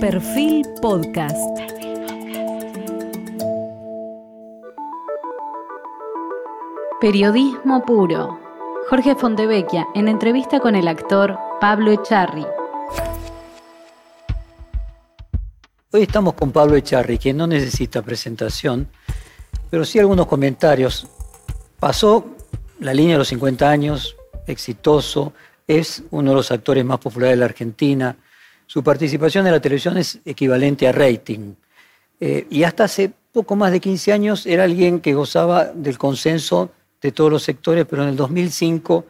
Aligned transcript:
Perfil 0.00 0.64
Podcast. 0.80 1.36
Periodismo 7.00 7.84
puro. 7.84 8.38
Jorge 8.88 9.16
Fontevecchia 9.16 9.88
en 9.96 10.06
entrevista 10.06 10.60
con 10.60 10.76
el 10.76 10.86
actor 10.86 11.36
Pablo 11.60 11.90
Echarri. 11.90 12.46
Hoy 15.90 16.02
estamos 16.02 16.34
con 16.34 16.52
Pablo 16.52 16.76
Echarri, 16.76 17.18
quien 17.18 17.36
no 17.36 17.48
necesita 17.48 18.00
presentación, 18.02 18.86
pero 19.68 19.84
sí 19.84 19.98
algunos 19.98 20.28
comentarios. 20.28 21.08
Pasó 21.80 22.24
la 22.78 22.94
línea 22.94 23.14
de 23.14 23.18
los 23.18 23.28
50 23.28 23.68
años, 23.68 24.14
exitoso, 24.46 25.32
es 25.66 26.04
uno 26.12 26.30
de 26.30 26.36
los 26.36 26.52
actores 26.52 26.84
más 26.84 27.00
populares 27.00 27.32
de 27.32 27.40
la 27.40 27.46
Argentina. 27.46 28.16
Su 28.68 28.82
participación 28.82 29.46
en 29.46 29.52
la 29.52 29.60
televisión 29.60 29.96
es 29.96 30.18
equivalente 30.26 30.86
a 30.86 30.92
rating. 30.92 31.54
Eh, 32.20 32.46
y 32.50 32.64
hasta 32.64 32.84
hace 32.84 33.10
poco 33.32 33.56
más 33.56 33.72
de 33.72 33.80
15 33.80 34.12
años 34.12 34.44
era 34.44 34.64
alguien 34.64 35.00
que 35.00 35.14
gozaba 35.14 35.64
del 35.64 35.96
consenso 35.96 36.70
de 37.00 37.10
todos 37.10 37.30
los 37.30 37.42
sectores, 37.42 37.86
pero 37.88 38.02
en 38.02 38.10
el 38.10 38.16
2005 38.16 39.06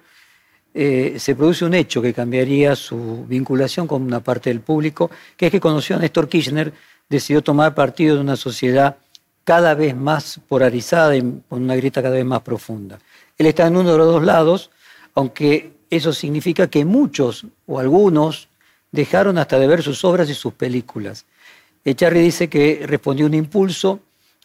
eh, 0.74 1.16
se 1.18 1.34
produce 1.34 1.64
un 1.64 1.74
hecho 1.74 2.00
que 2.00 2.14
cambiaría 2.14 2.76
su 2.76 3.26
vinculación 3.26 3.88
con 3.88 4.02
una 4.02 4.20
parte 4.20 4.50
del 4.50 4.60
público, 4.60 5.10
que 5.36 5.46
es 5.46 5.50
que 5.52 5.58
conoció 5.58 5.96
a 5.96 5.98
Néstor 5.98 6.28
Kirchner, 6.28 6.72
decidió 7.08 7.42
tomar 7.42 7.74
partido 7.74 8.14
de 8.14 8.20
una 8.20 8.36
sociedad 8.36 8.96
cada 9.42 9.74
vez 9.74 9.96
más 9.96 10.40
polarizada 10.46 11.16
y 11.16 11.20
con 11.48 11.64
una 11.64 11.74
grieta 11.74 12.00
cada 12.00 12.14
vez 12.14 12.24
más 12.24 12.42
profunda. 12.42 13.00
Él 13.36 13.46
está 13.46 13.66
en 13.66 13.76
uno 13.76 13.90
de 13.90 13.98
los 13.98 14.06
dos 14.06 14.22
lados, 14.22 14.70
aunque 15.16 15.72
eso 15.90 16.12
significa 16.12 16.68
que 16.68 16.84
muchos 16.84 17.44
o 17.66 17.80
algunos 17.80 18.47
dejaron 18.92 19.38
hasta 19.38 19.58
de 19.58 19.66
ver 19.66 19.82
sus 19.82 20.04
obras 20.04 20.28
y 20.30 20.34
sus 20.34 20.54
películas. 20.54 21.26
Echarri 21.84 22.20
dice 22.20 22.48
que 22.48 22.84
respondió 22.86 23.26
un 23.26 23.34
impulso, 23.34 24.00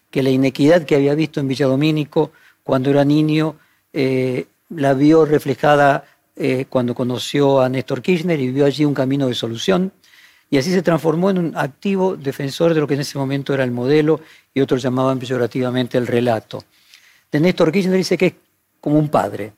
que 0.10 0.24
la 0.24 0.30
inequidad 0.30 0.84
que 0.84 0.96
había 0.96 1.16
visto 1.16 1.40
en 1.40 1.48
Villadomínico 1.48 2.32
cuando 2.64 2.90
era 2.90 3.04
niño 3.04 3.58
eh, 3.92 4.46
la 4.70 4.94
vio 4.94 5.26
reflejada 5.26 6.06
eh, 6.36 6.66
cuando 6.70 6.96
conoció 6.96 7.62
a 7.62 7.70
Néstor 7.70 8.02
Kirchner 8.02 8.40
y 8.40 8.50
vio 8.50 8.66
allí 8.66 8.86
un 8.86 8.94
camino 8.94 9.28
de 9.28 9.34
solución. 9.34 9.92
Y 10.50 10.58
así 10.58 10.72
se 10.72 10.84
transformó 10.84 11.32
en 11.32 11.40
un 11.40 11.58
activo 11.58 12.16
defensor 12.16 12.74
de 12.74 12.80
lo 12.80 12.88
que 12.88 12.94
en 12.94 13.02
ese 13.02 13.18
momento 13.18 13.54
era 13.54 13.64
el 13.64 13.72
modelo 13.72 14.22
y 14.54 14.62
otros 14.62 14.82
llamaban 14.82 15.18
peyorativamente 15.18 15.98
el 15.98 16.06
relato. 16.06 16.64
De 17.32 17.40
Néstor 17.40 17.72
Kirchner 17.72 17.98
dice 17.98 18.18
que 18.18 18.28
es 18.28 18.34
como 18.80 19.00
un 19.00 19.10
padre. 19.10 19.54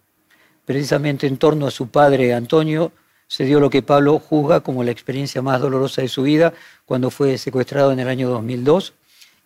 Precisamente 0.64 1.28
en 1.28 1.38
torno 1.38 1.68
a 1.68 1.72
su 1.72 1.90
padre 1.90 2.34
Antonio 2.34 2.92
se 3.28 3.46
dio 3.46 3.60
lo 3.60 3.70
que 3.70 3.82
Pablo 3.82 4.20
juzga 4.20 4.60
como 4.60 4.84
la 4.84 4.92
experiencia 4.92 5.42
más 5.42 5.60
dolorosa 5.60 6.02
de 6.02 6.08
su 6.08 6.24
vida 6.24 6.54
cuando 6.86 7.10
fue 7.10 7.38
secuestrado 7.38 7.92
en 7.92 8.00
el 8.00 8.08
año 8.08 8.30
2002 8.30 8.94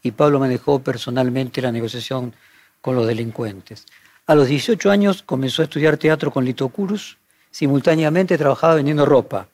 y 0.03 0.11
Pablo 0.11 0.39
manejó 0.39 0.80
personalmente 0.80 1.61
la 1.61 1.71
negociación 1.71 2.33
con 2.81 2.95
los 2.95 3.08
delincuentes. 3.08 3.86
A 4.27 4.36
los 4.36 4.47
18 4.47 4.91
años 4.91 5.23
comenzó 5.23 5.61
a 5.61 5.66
estudiar 5.66 5.97
teatro 5.97 6.31
con 6.31 6.45
Lito 6.45 6.67
Curus, 6.69 7.17
simultáneamente 7.52 8.38
trabajaba 8.38 8.75
vendiendo 8.75 9.05
ropa, 9.05 9.47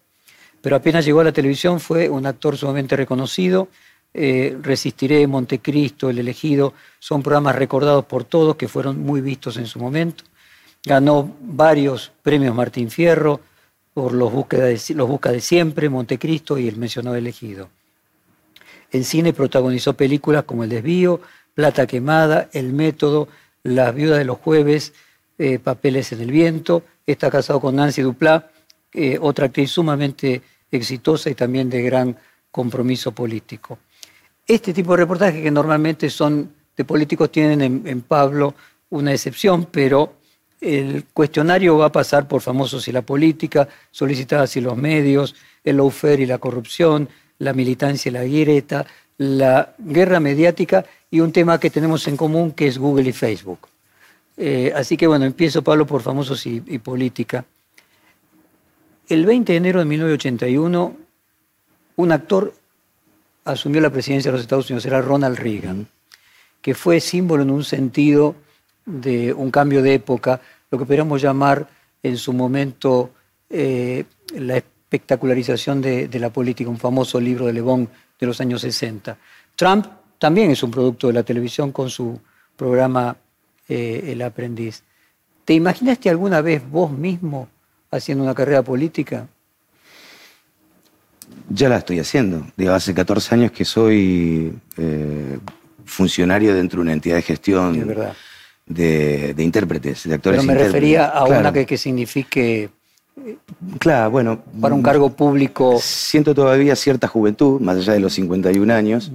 pero 0.61 0.75
apenas 0.75 1.05
llegó 1.05 1.21
a 1.21 1.25
la 1.25 1.31
televisión 1.31 1.79
fue 1.79 2.09
un 2.09 2.25
actor 2.25 2.57
sumamente 2.57 2.95
reconocido. 2.95 3.67
Eh, 4.13 4.57
Resistiré, 4.61 5.27
Montecristo, 5.27 6.09
El 6.09 6.19
Elegido, 6.19 6.73
son 6.99 7.21
programas 7.21 7.55
recordados 7.55 8.05
por 8.05 8.23
todos 8.23 8.55
que 8.55 8.67
fueron 8.67 8.99
muy 8.99 9.21
vistos 9.21 9.57
en 9.57 9.67
su 9.67 9.77
momento. 9.77 10.23
Ganó 10.83 11.35
varios 11.39 12.11
premios 12.23 12.55
Martín 12.55 12.89
Fierro 12.89 13.41
por 13.95 14.13
Los 14.13 14.33
Busca 14.33 14.57
de, 14.57 14.77
busca 15.05 15.31
de 15.31 15.39
Siempre, 15.39 15.87
Montecristo 15.87 16.57
y 16.57 16.67
el 16.67 16.75
mencionado 16.75 17.15
Elegido. 17.15 17.69
En 18.91 19.05
cine 19.05 19.31
protagonizó 19.31 19.93
películas 19.93 20.43
como 20.43 20.65
El 20.65 20.69
Desvío, 20.69 21.21
Plata 21.53 21.87
Quemada, 21.87 22.49
El 22.51 22.73
Método, 22.73 23.29
Las 23.63 23.95
Viudas 23.95 24.19
de 24.19 24.25
los 24.25 24.37
Jueves, 24.39 24.91
eh, 25.37 25.59
Papeles 25.59 26.11
en 26.11 26.19
el 26.19 26.29
Viento. 26.29 26.83
Está 27.07 27.31
casado 27.31 27.61
con 27.61 27.77
Nancy 27.77 28.01
Duplá, 28.01 28.51
eh, 28.93 29.17
otra 29.21 29.45
actriz 29.45 29.71
sumamente 29.71 30.41
exitosa 30.69 31.29
y 31.29 31.35
también 31.35 31.69
de 31.69 31.81
gran 31.81 32.17
compromiso 32.51 33.13
político. 33.13 33.79
Este 34.45 34.73
tipo 34.73 34.91
de 34.91 34.97
reportajes 34.97 35.41
que 35.41 35.51
normalmente 35.51 36.09
son 36.09 36.53
de 36.75 36.83
políticos 36.83 37.31
tienen 37.31 37.87
en, 37.87 38.01
Pablo 38.01 38.55
una 38.89 39.13
excepción, 39.13 39.69
pero 39.71 40.15
el 40.65 41.05
cuestionario 41.13 41.77
va 41.77 41.85
a 41.85 41.91
pasar 41.91 42.27
por 42.27 42.41
famosos 42.41 42.87
y 42.87 42.91
la 42.91 43.03
política, 43.03 43.67
solicitadas 43.91 44.55
y 44.57 44.61
los 44.61 44.75
medios, 44.75 45.35
el 45.63 45.77
lawfare 45.77 46.23
y 46.23 46.25
la 46.25 46.39
corrupción, 46.39 47.07
la 47.37 47.53
militancia 47.53 48.09
y 48.09 48.13
la 48.13 48.23
grieta, 48.23 48.85
la 49.17 49.75
guerra 49.77 50.19
mediática 50.19 50.85
y 51.11 51.19
un 51.19 51.31
tema 51.31 51.59
que 51.59 51.69
tenemos 51.69 52.07
en 52.07 52.17
común 52.17 52.51
que 52.51 52.67
es 52.67 52.77
Google 52.77 53.09
y 53.09 53.13
Facebook. 53.13 53.67
Eh, 54.37 54.73
así 54.75 54.97
que 54.97 55.07
bueno, 55.07 55.25
empiezo 55.25 55.63
Pablo 55.63 55.85
por 55.85 56.01
famosos 56.01 56.45
y, 56.45 56.59
política. 56.79 57.45
El 59.07 59.25
20 59.25 59.53
de 59.53 59.57
enero 59.57 59.79
de 59.79 59.85
1981, 59.85 60.97
un 61.97 62.11
actor 62.11 62.53
asumió 63.45 63.79
la 63.79 63.91
presidencia 63.91 64.31
de 64.31 64.37
los 64.37 64.41
Estados 64.41 64.69
Unidos, 64.69 64.85
era 64.85 65.01
Ronald 65.01 65.37
Reagan, 65.37 65.87
que 66.61 66.73
fue 66.73 66.99
símbolo 66.99 67.43
en 67.43 67.51
un 67.51 67.63
sentido 67.63 68.35
de 68.85 69.31
un 69.33 69.51
cambio 69.51 69.81
de 69.83 69.93
época, 69.93 70.41
lo 70.71 70.77
que 70.77 70.85
podríamos 70.85 71.21
llamar 71.21 71.67
en 72.01 72.17
su 72.17 72.33
momento 72.33 73.11
eh, 73.49 74.05
la 74.35 74.57
espectacularización 74.57 75.81
de, 75.81 76.07
de, 76.07 76.19
la 76.19 76.29
política, 76.29 76.69
un 76.69 76.77
famoso 76.77 77.19
libro 77.19 77.45
de 77.45 77.53
Le 77.53 77.61
Bon 77.61 77.87
de 78.19 78.25
los 78.25 78.39
años 78.41 78.61
60. 78.61 79.17
Trump 79.55 79.87
también 80.19 80.51
es 80.51 80.63
un 80.63 80.71
producto 80.71 81.07
de 81.07 81.13
la 81.13 81.23
televisión 81.23 81.71
con 81.71 81.89
su 81.89 82.19
programa 82.55 83.17
eh, 83.67 84.03
El 84.07 84.21
Aprendiz. 84.21 84.83
¿Te 85.43 85.53
imaginaste 85.53 86.09
alguna 86.09 86.41
vez 86.41 86.63
vos 86.69 86.91
mismo 86.91 87.47
haciendo 87.91 88.23
una 88.23 88.33
carrera 88.33 88.63
política? 88.63 89.27
Ya 91.49 91.69
la 91.69 91.77
estoy 91.77 91.99
haciendo. 91.99 92.47
Digo, 92.57 92.73
hace 92.73 92.93
14 92.93 93.35
años 93.35 93.51
que 93.51 93.65
soy 93.65 94.57
eh, 94.77 95.37
funcionario 95.85 96.55
dentro 96.55 96.77
de 96.77 96.81
una 96.81 96.93
entidad 96.93 97.17
de 97.17 97.21
gestión 97.21 97.87
de, 97.87 98.13
de, 98.65 99.35
intérpretes, 99.37 100.07
de 100.07 100.15
actores. 100.15 100.41
Pero 100.41 100.53
me 100.53 100.63
refería 100.63 101.05
a 101.05 101.25
una 101.25 101.51
que, 101.51 101.65
que 101.65 101.77
signifique 101.77 102.69
Claro, 103.79 104.11
bueno. 104.11 104.43
Para 104.59 104.75
un 104.75 104.83
cargo 104.83 105.09
público. 105.09 105.79
Siento 105.81 106.35
todavía 106.35 106.75
cierta 106.75 107.07
juventud, 107.07 107.61
más 107.61 107.77
allá 107.77 107.93
de 107.93 107.99
los 107.99 108.13
51 108.13 108.73
años, 108.73 109.11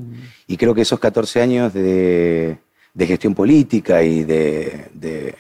y 0.47 0.57
creo 0.57 0.75
que 0.75 0.83
esos 0.83 0.99
14 0.99 1.43
años 1.43 1.73
de, 1.75 2.59
gestión 2.99 3.35
política 3.35 4.03
y 4.03 4.25
de, 4.25 5.35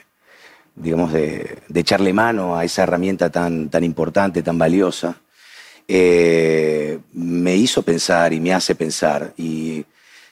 digamos, 0.77 1.13
de, 1.13 1.59
echarle 1.75 2.13
mano 2.13 2.57
a 2.57 2.65
esa 2.65 2.83
herramienta 2.83 3.31
tan, 3.31 3.71
tan 3.71 3.83
importante, 3.83 4.43
tan 4.43 4.59
valiosa, 4.59 5.17
eh, 5.89 6.99
me 7.15 7.57
hizo 7.57 7.83
pensar 7.83 8.33
y 8.33 8.41
me 8.41 8.53
hace 8.53 8.75
pensar. 8.75 9.33
Y 9.39 9.85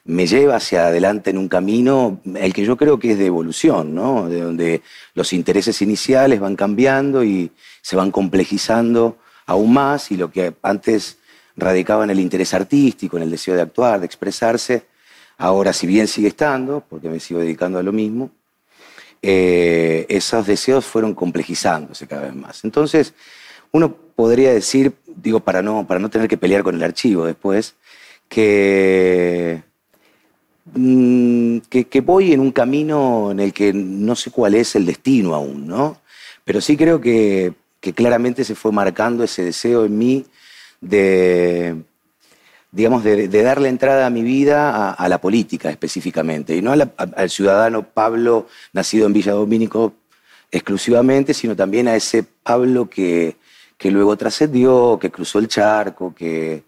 me 0.05 0.27
lleva 0.27 0.55
hacia 0.55 0.87
adelante 0.87 1.29
en 1.29 1.37
un 1.37 1.47
camino, 1.47 2.21
el 2.35 2.53
que 2.53 2.65
yo 2.65 2.77
creo 2.77 2.99
que 2.99 3.11
es 3.11 3.17
de 3.17 3.25
evolución, 3.25 3.93
¿no? 3.93 4.27
De 4.29 4.41
donde 4.41 4.81
los 5.13 5.33
intereses 5.33 5.81
iniciales 5.81 6.39
van 6.39 6.55
cambiando 6.55 7.23
y 7.23 7.51
se 7.81 7.95
van 7.95 8.11
complejizando 8.11 9.17
aún 9.45 9.73
más 9.73 10.11
y 10.11 10.17
lo 10.17 10.31
que 10.31 10.53
antes 10.61 11.17
radicaba 11.55 12.03
en 12.03 12.11
el 12.11 12.19
interés 12.19 12.53
artístico, 12.53 13.17
en 13.17 13.23
el 13.23 13.31
deseo 13.31 13.55
de 13.55 13.61
actuar, 13.61 13.99
de 13.99 14.05
expresarse, 14.05 14.85
ahora 15.37 15.73
si 15.73 15.87
bien 15.87 16.07
sigue 16.07 16.29
estando, 16.29 16.83
porque 16.87 17.09
me 17.09 17.19
sigo 17.19 17.39
dedicando 17.39 17.79
a 17.79 17.83
lo 17.83 17.91
mismo, 17.91 18.31
eh, 19.21 20.05
esos 20.07 20.47
deseos 20.47 20.85
fueron 20.85 21.13
complejizándose 21.13 22.07
cada 22.07 22.23
vez 22.23 22.35
más. 22.35 22.63
Entonces, 22.63 23.13
uno 23.71 23.93
podría 24.15 24.53
decir, 24.53 24.93
digo, 25.05 25.41
para 25.41 25.61
no, 25.61 25.85
para 25.85 25.99
no 25.99 26.09
tener 26.09 26.27
que 26.27 26.37
pelear 26.37 26.63
con 26.63 26.75
el 26.75 26.83
archivo 26.83 27.25
después, 27.25 27.75
que 28.27 29.63
Mm, 30.73 31.59
que, 31.69 32.01
voy 32.01 32.33
en 32.33 32.39
un 32.39 32.51
camino 32.51 33.31
en 33.31 33.39
el 33.39 33.53
que 33.53 33.73
no 33.73 34.15
sé 34.15 34.31
cuál 34.31 34.55
es 34.55 34.75
el 34.75 34.85
destino 34.85 35.33
aún, 35.33 35.67
¿no? 35.67 36.01
Pero 36.43 36.61
sí 36.61 36.77
creo 36.77 37.01
que, 37.01 37.53
claramente 37.95 38.43
se 38.43 38.55
fue 38.55 38.71
marcando 38.71 39.23
ese 39.23 39.43
deseo 39.43 39.85
en 39.85 39.97
mí 39.97 40.25
de, 40.81 41.75
digamos, 42.71 43.03
de, 43.03 43.27
darle 43.27 43.69
entrada 43.69 44.05
a 44.05 44.09
mi 44.09 44.21
vida 44.21 44.91
a, 44.91 45.09
la 45.09 45.19
política 45.21 45.69
específicamente, 45.69 46.55
y 46.55 46.61
no 46.61 46.73
al 46.73 47.29
ciudadano 47.29 47.83
Pablo 47.83 48.47
nacido 48.73 49.07
en 49.07 49.13
Villa 49.13 49.33
Domínico 49.33 49.93
exclusivamente, 50.51 51.33
sino 51.33 51.55
también 51.55 51.87
a 51.87 51.95
ese 51.95 52.23
Pablo 52.23 52.89
que, 52.89 53.37
que 53.77 53.91
luego 53.91 54.17
trascendió, 54.17 54.99
que 54.99 55.11
cruzó 55.11 55.39
el 55.39 55.47
charco, 55.47 56.13
que, 56.15 56.63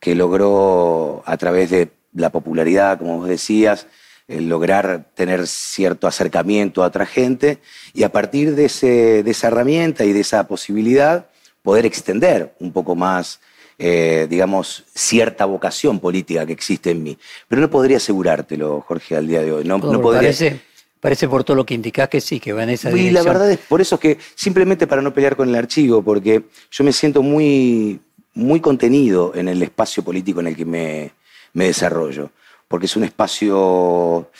que 0.00 0.14
logró 0.14 1.22
a 1.26 1.36
través 1.36 1.70
de 1.70 1.90
la 2.12 2.30
popularidad, 2.30 2.98
como 2.98 3.18
vos 3.18 3.28
decías, 3.28 3.86
el 4.28 4.48
lograr 4.48 5.06
tener 5.14 5.46
cierto 5.46 6.06
acercamiento 6.06 6.82
a 6.82 6.86
otra 6.86 7.06
gente 7.06 7.58
y 7.92 8.02
a 8.04 8.12
partir 8.12 8.54
de, 8.54 8.66
ese, 8.66 9.22
de 9.22 9.30
esa 9.30 9.48
herramienta 9.48 10.04
y 10.04 10.12
de 10.12 10.20
esa 10.20 10.46
posibilidad 10.46 11.26
poder 11.62 11.86
extender 11.86 12.54
un 12.60 12.72
poco 12.72 12.94
más 12.94 13.40
eh, 13.78 14.26
digamos, 14.30 14.84
cierta 14.94 15.44
vocación 15.44 15.98
política 15.98 16.46
que 16.46 16.52
existe 16.52 16.90
en 16.90 17.02
mí. 17.02 17.18
Pero 17.48 17.62
no 17.62 17.68
podría 17.68 17.96
asegurártelo, 17.96 18.80
Jorge, 18.82 19.16
al 19.16 19.26
día 19.26 19.42
de 19.42 19.50
hoy. 19.50 19.64
No, 19.64 19.78
no 19.78 20.00
podría... 20.00 20.20
parece, 20.20 20.60
parece 21.00 21.26
por 21.26 21.42
todo 21.42 21.56
lo 21.56 21.66
que 21.66 21.74
indicás 21.74 22.08
que 22.08 22.20
sí, 22.20 22.38
que 22.38 22.52
va 22.52 22.62
en 22.62 22.70
esa 22.70 22.90
y 22.90 22.94
dirección. 22.94 23.14
la 23.24 23.32
verdad 23.32 23.50
es 23.50 23.58
por 23.58 23.80
eso 23.80 23.98
que, 23.98 24.18
simplemente 24.36 24.86
para 24.86 25.02
no 25.02 25.12
pelear 25.12 25.34
con 25.34 25.48
el 25.48 25.56
archivo, 25.56 26.00
porque 26.00 26.44
yo 26.70 26.84
me 26.84 26.92
siento 26.92 27.22
muy, 27.22 28.00
muy 28.34 28.60
contenido 28.60 29.32
en 29.34 29.48
el 29.48 29.60
espacio 29.62 30.04
político 30.04 30.38
en 30.38 30.46
el 30.46 30.56
que 30.56 30.64
me, 30.64 31.12
me 31.52 31.66
desarrollo, 31.66 32.30
porque 32.68 32.86
es 32.86 32.96
un 32.96 33.04
espacio, 33.04 34.30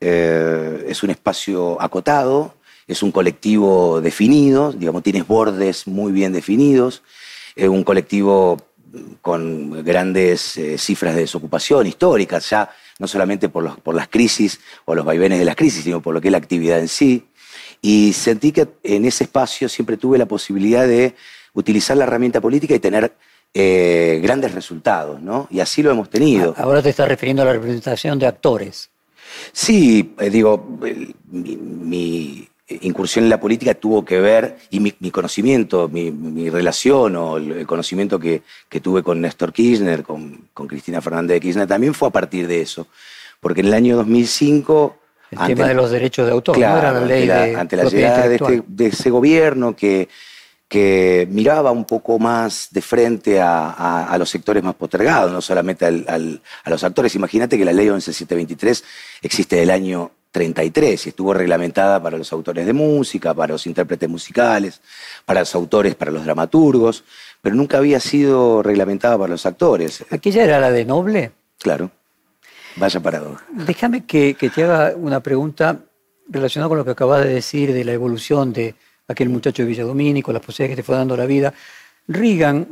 eh, 0.00 0.84
es 0.88 1.02
un 1.02 1.10
espacio 1.10 1.80
acotado, 1.80 2.54
es 2.86 3.02
un 3.02 3.12
colectivo 3.12 4.00
definido, 4.00 4.72
digamos, 4.72 5.02
tienes 5.02 5.26
bordes 5.26 5.86
muy 5.86 6.12
bien 6.12 6.32
definidos, 6.32 7.02
es 7.54 7.68
un 7.68 7.84
colectivo 7.84 8.56
con 9.20 9.84
grandes 9.84 10.56
eh, 10.56 10.76
cifras 10.78 11.14
de 11.14 11.22
desocupación 11.22 11.86
históricas, 11.86 12.48
ya 12.50 12.68
no 12.98 13.06
solamente 13.06 13.48
por, 13.48 13.64
los- 13.64 13.78
por 13.80 13.94
las 13.94 14.08
crisis 14.08 14.60
o 14.84 14.94
los 14.94 15.04
vaivenes 15.04 15.38
de 15.38 15.44
las 15.44 15.56
crisis, 15.56 15.84
sino 15.84 16.02
por 16.02 16.12
lo 16.12 16.20
que 16.20 16.28
es 16.28 16.32
la 16.32 16.38
actividad 16.38 16.78
en 16.78 16.88
sí. 16.88 17.26
Y 17.80 18.12
sentí 18.12 18.52
que 18.52 18.68
en 18.82 19.04
ese 19.06 19.24
espacio 19.24 19.68
siempre 19.68 19.96
tuve 19.96 20.18
la 20.18 20.26
posibilidad 20.26 20.86
de 20.86 21.14
utilizar 21.54 21.96
la 21.96 22.04
herramienta 22.04 22.40
política 22.40 22.74
y 22.74 22.78
tener 22.80 23.12
eh, 23.54 24.20
grandes 24.22 24.54
resultados, 24.54 25.20
¿no? 25.20 25.46
Y 25.50 25.60
así 25.60 25.82
lo 25.82 25.90
hemos 25.90 26.08
tenido. 26.10 26.54
Ahora 26.56 26.82
te 26.82 26.90
estás 26.90 27.08
refiriendo 27.08 27.42
a 27.42 27.46
la 27.46 27.52
representación 27.52 28.18
de 28.18 28.26
actores. 28.26 28.90
Sí, 29.52 30.14
eh, 30.18 30.30
digo, 30.30 30.78
el- 30.84 31.14
mi, 31.30 31.56
mi 31.56 32.48
incursión 32.80 33.24
en 33.24 33.30
la 33.30 33.38
política 33.40 33.74
tuvo 33.74 34.04
que 34.04 34.20
ver, 34.20 34.56
y 34.70 34.80
mi, 34.80 34.94
mi 35.00 35.10
conocimiento, 35.10 35.88
mi, 35.88 36.10
mi 36.10 36.48
relación 36.48 37.16
o 37.16 37.36
el, 37.36 37.66
conocimiento 37.66 38.18
que, 38.18 38.42
que 38.68 38.80
tuve 38.80 39.02
con 39.02 39.20
Néstor 39.20 39.52
Kirchner, 39.52 40.02
con, 40.02 40.48
con 40.54 40.66
Cristina 40.66 41.00
Fernández 41.02 41.34
de 41.36 41.40
Kirchner, 41.40 41.66
también 41.66 41.92
fue 41.92 42.08
a 42.08 42.12
partir 42.12 42.46
de 42.48 42.62
eso. 42.62 42.86
Porque 43.40 43.60
en 43.60 43.66
el 43.66 43.74
año 43.74 43.96
2005... 43.96 44.96
El 45.32 45.38
ante- 45.38 45.54
tema 45.56 45.68
de 45.68 45.74
los 45.74 45.90
derechos 45.90 46.26
de 46.26 46.32
autor, 46.32 46.54
Claro, 46.56 46.74
¿no? 46.74 46.88
Era 46.88 47.00
la 47.00 47.06
ley 47.06 47.22
ante 47.22 47.26
la, 47.28 47.44
de 47.46 47.56
ante 47.56 47.76
la 47.76 47.82
propiedad 47.82 48.08
llegada 48.10 48.28
de, 48.28 48.34
este- 48.36 48.62
de 48.66 48.86
ese 48.86 49.10
gobierno 49.10 49.74
que, 49.76 50.08
que 50.72 51.28
miraba 51.30 51.70
un 51.70 51.84
poco 51.84 52.18
más 52.18 52.68
de 52.70 52.80
frente 52.80 53.38
a, 53.42 53.68
a- 53.68 54.06
a 54.06 54.16
los 54.16 54.30
sectores 54.30 54.62
más 54.62 54.74
postergados, 54.74 55.30
no 55.30 55.42
solamente 55.42 55.84
al- 55.84 56.06
al- 56.08 56.40
a 56.64 56.70
los 56.70 56.82
actores. 56.82 57.14
Imagínate 57.14 57.58
que 57.58 57.64
la 57.66 57.74
ley 57.74 57.90
11723 57.90 58.82
existe 59.20 59.56
del 59.56 59.70
año 59.70 60.12
33 60.30 61.04
y 61.04 61.08
estuvo 61.10 61.34
reglamentada 61.34 62.02
para 62.02 62.16
los 62.16 62.32
autores 62.32 62.64
de 62.64 62.72
música, 62.72 63.34
para 63.34 63.52
los 63.52 63.66
intérpretes 63.66 64.08
musicales, 64.08 64.80
para 65.26 65.40
los 65.40 65.54
autores, 65.54 65.94
para 65.94 66.10
los 66.10 66.24
dramaturgos, 66.24 67.04
pero 67.42 67.54
nunca 67.54 67.76
había 67.76 68.00
sido 68.00 68.62
reglamentada 68.62 69.18
para 69.18 69.28
los 69.32 69.44
actores. 69.44 70.02
¿Aquella 70.10 70.42
era 70.42 70.58
la 70.58 70.70
de 70.70 70.86
Noble? 70.86 71.32
Claro. 71.58 71.90
Vaya 72.76 72.98
paradoja. 73.00 73.44
Déjame 73.52 74.06
que, 74.06 74.32
que 74.40 74.48
te 74.48 74.64
haga 74.64 74.94
una 74.96 75.20
pregunta 75.20 75.80
relacionada 76.30 76.70
con 76.70 76.78
lo 76.78 76.84
que 76.86 76.92
acabas 76.92 77.22
de 77.24 77.34
decir 77.34 77.74
de 77.74 77.84
la 77.84 77.92
evolución 77.92 78.54
de 78.54 78.74
aquel 79.12 79.28
muchacho 79.28 79.62
de 79.62 79.68
Villadomínico, 79.68 80.32
las 80.32 80.42
posibilidades 80.42 80.76
que 80.76 80.82
te 80.82 80.86
fue 80.86 80.96
dando 80.96 81.16
la 81.16 81.26
vida. 81.26 81.54
Reagan, 82.08 82.66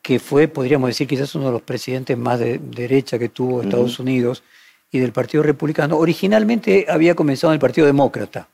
que 0.00 0.18
fue, 0.18 0.48
podríamos 0.48 0.88
decir, 0.88 1.06
quizás 1.08 1.34
uno 1.34 1.46
de 1.46 1.52
los 1.52 1.62
presidentes 1.62 2.16
más 2.16 2.38
de 2.38 2.58
derecha 2.58 3.18
que 3.18 3.30
tuvo 3.30 3.62
Estados 3.62 3.98
Unidos 3.98 4.42
y 4.92 4.98
del 4.98 5.12
Partido 5.12 5.42
Republicano, 5.42 5.98
originalmente 5.98 6.86
había 6.88 7.14
comenzado 7.14 7.52
en 7.52 7.54
el 7.54 7.60
Partido 7.60 7.86
Demócrata. 7.86 8.48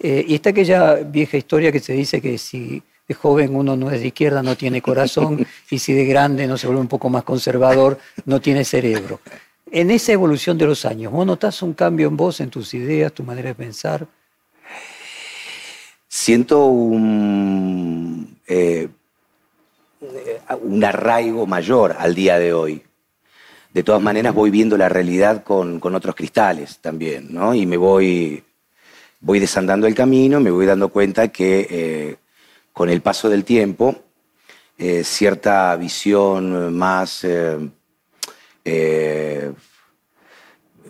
Eh, 0.00 0.24
y 0.26 0.34
está 0.34 0.50
aquella 0.50 0.94
vieja 0.96 1.36
historia 1.36 1.70
que 1.70 1.80
se 1.80 1.92
dice 1.92 2.20
que 2.20 2.38
si 2.38 2.82
de 3.06 3.14
joven 3.14 3.54
uno 3.54 3.76
no 3.76 3.90
es 3.90 4.00
de 4.00 4.08
izquierda, 4.08 4.42
no 4.42 4.56
tiene 4.56 4.82
corazón, 4.82 5.46
y 5.70 5.78
si 5.78 5.92
de 5.92 6.04
grande 6.06 6.46
no 6.46 6.58
se 6.58 6.66
vuelve 6.66 6.80
un 6.80 6.88
poco 6.88 7.08
más 7.08 7.22
conservador, 7.24 7.98
no 8.24 8.40
tiene 8.40 8.64
cerebro. 8.64 9.20
En 9.70 9.90
esa 9.90 10.12
evolución 10.12 10.56
de 10.56 10.66
los 10.66 10.84
años, 10.84 11.12
¿vos 11.12 11.26
notás 11.26 11.62
un 11.62 11.74
cambio 11.74 12.08
en 12.08 12.16
vos, 12.16 12.40
en 12.40 12.50
tus 12.50 12.74
ideas, 12.74 13.12
tu 13.12 13.22
manera 13.22 13.48
de 13.50 13.54
pensar? 13.54 14.06
Siento 16.14 16.66
un, 16.66 18.38
eh, 18.46 18.88
un 20.62 20.84
arraigo 20.84 21.44
mayor 21.44 21.96
al 21.98 22.14
día 22.14 22.38
de 22.38 22.52
hoy. 22.52 22.84
De 23.72 23.82
todas 23.82 24.00
maneras 24.00 24.32
voy 24.32 24.52
viendo 24.52 24.76
la 24.76 24.88
realidad 24.88 25.42
con, 25.42 25.80
con 25.80 25.96
otros 25.96 26.14
cristales 26.14 26.78
también, 26.78 27.34
¿no? 27.34 27.52
Y 27.52 27.66
me 27.66 27.76
voy, 27.76 28.44
voy 29.20 29.40
desandando 29.40 29.88
el 29.88 29.94
camino, 29.96 30.38
me 30.38 30.52
voy 30.52 30.66
dando 30.66 30.88
cuenta 30.88 31.28
que 31.28 31.66
eh, 31.68 32.16
con 32.72 32.90
el 32.90 33.02
paso 33.02 33.28
del 33.28 33.44
tiempo, 33.44 33.96
eh, 34.78 35.02
cierta 35.02 35.74
visión 35.74 36.76
más 36.76 37.24
eh, 37.24 37.58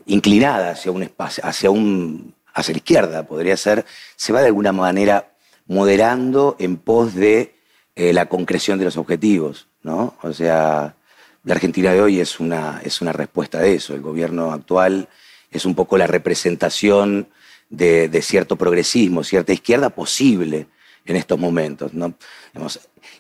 inclinada 0.04 0.72
hacia 0.72 0.92
un 0.92 1.02
espacio, 1.02 1.46
hacia 1.46 1.70
un 1.70 2.33
hacia 2.54 2.72
la 2.72 2.78
izquierda, 2.78 3.26
podría 3.26 3.56
ser, 3.56 3.84
se 4.16 4.32
va 4.32 4.40
de 4.40 4.46
alguna 4.46 4.72
manera 4.72 5.32
moderando 5.66 6.56
en 6.58 6.76
pos 6.76 7.14
de 7.14 7.54
eh, 7.96 8.12
la 8.12 8.26
concreción 8.26 8.78
de 8.78 8.84
los 8.84 8.96
objetivos, 8.96 9.68
¿no? 9.82 10.14
O 10.22 10.32
sea, 10.32 10.96
la 11.44 11.54
Argentina 11.54 11.92
de 11.92 12.00
hoy 12.00 12.20
es 12.20 12.40
una, 12.40 12.80
es 12.84 13.00
una 13.00 13.12
respuesta 13.12 13.58
de 13.58 13.74
eso. 13.74 13.94
El 13.94 14.00
gobierno 14.00 14.52
actual 14.52 15.08
es 15.50 15.64
un 15.64 15.74
poco 15.74 15.98
la 15.98 16.06
representación 16.06 17.28
de, 17.68 18.22
cierto 18.22 18.56
progresismo, 18.56 19.24
cierta 19.24 19.52
izquierda 19.52 19.90
posible 19.90 20.66
en 21.06 21.16
estos 21.16 21.38
momentos, 21.38 21.92
¿no? 21.92 22.14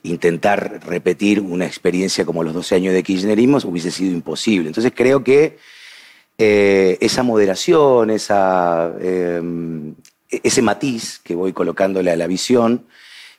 Intentar 0.02 0.80
repetir 0.86 1.40
una 1.40 1.66
experiencia 1.66 2.24
como 2.24 2.42
los 2.42 2.54
12 2.54 2.74
años 2.76 2.94
de 2.94 3.02
kirchnerismo 3.02 3.58
hubiese 3.64 3.90
sido 3.90 4.12
imposible. 4.12 4.68
Entonces 4.68 4.92
creo 4.94 5.22
que 5.22 5.58
eh, 6.38 6.98
esa 7.00 7.22
moderación, 7.22 8.10
esa, 8.10 8.92
eh, 9.00 9.40
ese 10.30 10.62
matiz 10.62 11.20
que 11.22 11.34
voy 11.34 11.52
colocándole 11.52 12.10
a 12.10 12.16
la 12.16 12.26
visión, 12.26 12.86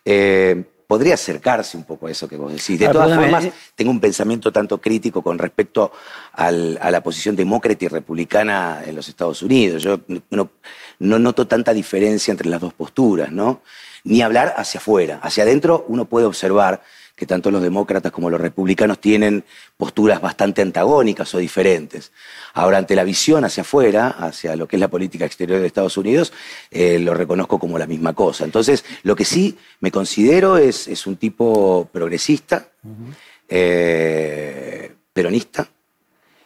eh, 0.05 0.63
podría 0.87 1.15
acercarse 1.15 1.75
un 1.77 1.83
poco 1.83 2.05
a 2.07 2.11
eso 2.11 2.27
que 2.27 2.37
vos 2.37 2.51
decís. 2.53 2.77
De 2.79 2.85
Ah, 2.85 2.91
todas 2.91 3.07
perdóname, 3.07 3.31
formas, 3.33 3.45
eh. 3.45 3.53
tengo 3.73 3.89
un 3.91 3.99
pensamiento 3.99 4.51
tanto 4.51 4.79
crítico 4.79 5.21
con 5.23 5.37
respecto 5.39 5.91
al- 6.33 6.77
a 6.79 6.91
la 6.91 7.01
posición 7.01 7.35
demócrata 7.35 7.85
y 7.85 7.87
republicana 7.87 8.83
en 8.85 8.95
los 8.95 9.09
Estados 9.09 9.41
Unidos. 9.41 9.81
Yo 9.81 9.99
no, 10.29 10.49
no 10.99 11.19
noto 11.19 11.47
tanta 11.47 11.73
diferencia 11.73 12.31
entre 12.31 12.49
las 12.49 12.61
dos 12.61 12.73
posturas, 12.73 13.31
¿no? 13.31 13.61
Ni 14.03 14.21
hablar 14.21 14.53
hacia 14.57 14.77
afuera. 14.79 15.19
Hacia 15.23 15.43
adentro 15.43 15.85
uno 15.87 16.05
puede 16.05 16.27
observar 16.27 16.83
que 17.15 17.25
tanto 17.25 17.49
los 17.49 17.61
demócratas 17.61 18.11
como 18.11 18.29
los 18.29 18.41
republicanos 18.41 18.99
tienen 18.99 19.45
posturas 19.77 20.19
bastante 20.21 20.61
antagónicas 20.61 21.33
o 21.33 21.37
diferentes. 21.37 22.11
Ahora, 22.53 22.77
ante 22.77 22.93
la 22.95 23.05
visión 23.05 23.45
hacia 23.45 23.61
afuera, 23.61 24.09
hacia 24.09 24.55
lo 24.57 24.67
que 24.67 24.75
es 24.75 24.79
la 24.81 24.89
política 24.89 25.25
exterior 25.25 25.59
de 25.61 25.67
Estados 25.67 25.95
Unidos, 25.97 26.33
eh, 26.71 26.99
lo 26.99 27.13
reconozco 27.13 27.57
como 27.57 27.77
la 27.79 27.87
misma 27.87 28.13
cosa. 28.13 28.43
Entonces, 28.43 28.83
lo 29.03 29.15
que 29.15 29.23
sí 29.23 29.57
me 29.79 29.91
considero 29.91 30.57
es, 30.57 30.89
es 30.89 31.07
un 31.07 31.15
tipo 31.15 31.87
progresista, 31.93 32.67
eh, 33.67 34.91
peronista, 35.13 35.69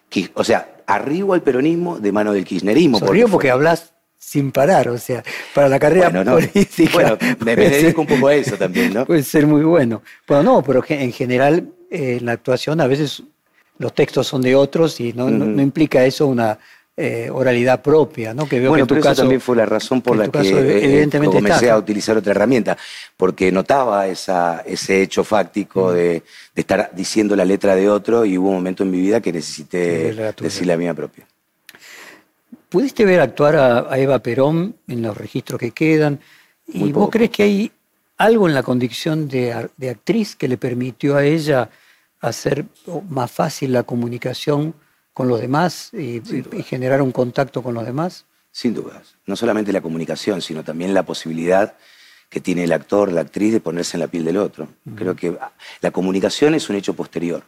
que, 0.09 0.29
o 0.35 0.43
sea, 0.43 0.77
arribo 0.85 1.33
al 1.33 1.41
peronismo 1.41 1.99
de 1.99 2.11
mano 2.11 2.31
del 2.33 2.45
kirchnerismo. 2.45 2.99
Porque 2.99 3.41
fue- 3.47 3.51
hablas 3.51 3.93
sin 4.21 4.51
parar, 4.51 4.89
o 4.89 4.97
sea, 4.97 5.23
para 5.55 5.69
la 5.69 5.79
carrera 5.79 6.09
Bueno, 6.09 6.23
no. 6.25 6.33
política. 6.37 6.91
Bueno, 6.93 7.17
me- 7.39 7.55
me 7.55 7.69
dedico 7.69 8.01
un 8.01 8.07
poco 8.07 8.27
a 8.27 8.35
eso 8.35 8.57
también, 8.57 8.93
¿no? 8.93 9.05
Puede 9.05 9.23
ser 9.23 9.47
muy 9.47 9.63
bueno. 9.63 10.01
Bueno, 10.27 10.43
no, 10.43 10.61
pero 10.61 10.83
en 10.87 11.11
general 11.13 11.69
eh, 11.89 12.17
en 12.19 12.25
la 12.25 12.33
actuación 12.33 12.81
a 12.81 12.87
veces 12.87 13.23
los 13.77 13.95
textos 13.95 14.27
son 14.27 14.41
de 14.41 14.55
otros 14.55 14.99
y 14.99 15.13
no, 15.13 15.29
no- 15.29 15.45
Ujú. 15.45 15.53
no 15.55 15.61
implica 15.61 16.05
eso 16.05 16.27
una 16.27 16.59
eh, 16.97 17.29
oralidad 17.31 17.81
propia, 17.81 18.33
¿no? 18.33 18.45
Que 18.47 18.59
veo 18.59 18.71
bueno, 18.71 18.85
que 18.85 18.93
en 18.93 18.97
tu 18.99 19.01
pero 19.01 19.13
eso 19.13 19.21
también 19.21 19.39
fue 19.39 19.55
la 19.55 19.65
razón 19.65 20.01
por 20.01 20.17
la 20.17 20.25
que 20.25 20.31
caso, 20.31 20.59
eh, 20.59 20.83
evidentemente 20.83 21.37
comencé 21.37 21.65
está. 21.67 21.73
a 21.75 21.77
utilizar 21.77 22.17
otra 22.17 22.31
herramienta, 22.31 22.77
porque 23.15 23.53
notaba 23.53 24.05
esa, 24.07 24.63
ese 24.65 25.01
hecho 25.01 25.21
Mm. 25.21 25.25
fáctico 25.25 25.93
de, 25.93 26.03
de 26.53 26.61
estar 26.61 26.91
diciendo 26.93 27.37
la 27.37 27.45
letra 27.45 27.73
de 27.73 27.89
otro 27.89 28.25
y 28.25 28.37
hubo 28.37 28.49
un 28.49 28.55
momento 28.55 28.83
en 28.83 28.91
mi 28.91 28.99
vida 28.99 29.21
que 29.21 29.31
necesité 29.31 30.13
decir 30.41 30.67
la 30.67 30.75
mía 30.75 30.93
propia. 30.93 31.25
¿Pudiste 32.69 33.03
ver 33.05 33.19
actuar 33.19 33.55
a, 33.55 33.91
a 33.91 33.97
Eva 33.97 34.19
Perón 34.19 34.75
en 34.87 35.01
los 35.01 35.17
registros 35.17 35.59
que 35.59 35.71
quedan? 35.71 36.19
¿Y 36.67 36.79
Muy 36.79 36.91
vos 36.91 37.01
poco. 37.05 37.11
crees 37.11 37.31
que 37.31 37.43
hay 37.43 37.71
algo 38.17 38.47
en 38.47 38.53
la 38.53 38.63
condición 38.63 39.27
de, 39.27 39.53
actriz 39.89 40.35
que 40.35 40.47
le 40.47 40.57
permitió 40.57 41.15
a 41.15 41.23
ella 41.25 41.69
hacer 42.21 42.65
más 43.09 43.31
fácil 43.31 43.71
la 43.73 43.83
comunicación 43.83 44.75
con 45.13 45.27
los 45.27 45.39
demás 45.41 45.89
y, 45.93 46.17
y- 46.17 46.45
y 46.53 46.63
generar 46.63 47.01
un 47.01 47.11
contacto 47.11 47.63
con 47.63 47.73
los 47.73 47.85
demás? 47.85 48.25
Sin 48.51 48.73
dudas. 48.73 49.15
No 49.25 49.35
solamente 49.35 49.71
la 49.71 49.81
comunicación, 49.81 50.41
sino 50.41 50.63
también 50.63 50.93
la 50.93 51.03
posibilidad 51.03 51.75
que 52.29 52.39
tiene 52.39 52.65
el 52.65 52.71
actor, 52.73 53.11
la 53.11 53.21
actriz, 53.21 53.51
de 53.53 53.59
ponerse 53.61 53.95
en 53.97 54.01
la 54.01 54.07
piel 54.07 54.23
del 54.25 54.37
otro. 54.37 54.67
Creo 54.95 55.15
que 55.15 55.35
la 55.81 55.91
comunicación 55.91 56.53
es 56.53 56.69
un 56.69 56.75
hecho 56.75 56.93
posterior, 56.93 57.43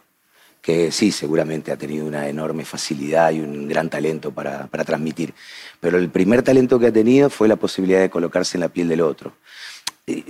que 0.62 0.92
sí, 0.92 1.10
seguramente 1.10 1.72
ha 1.72 1.76
tenido 1.76 2.06
una 2.06 2.28
enorme 2.28 2.64
facilidad 2.64 3.32
y 3.32 3.40
un 3.40 3.66
gran 3.66 3.90
talento 3.90 4.30
para, 4.30 4.68
para 4.68 4.84
transmitir. 4.84 5.34
Pero 5.80 5.98
el 5.98 6.08
primer 6.08 6.42
talento 6.42 6.78
que 6.78 6.86
ha 6.86 6.92
tenido 6.92 7.28
fue 7.28 7.48
la 7.48 7.56
posibilidad 7.56 8.00
de 8.00 8.08
colocarse 8.08 8.56
en 8.56 8.60
la 8.60 8.68
piel 8.68 8.88
del 8.88 9.00
otro. 9.00 9.34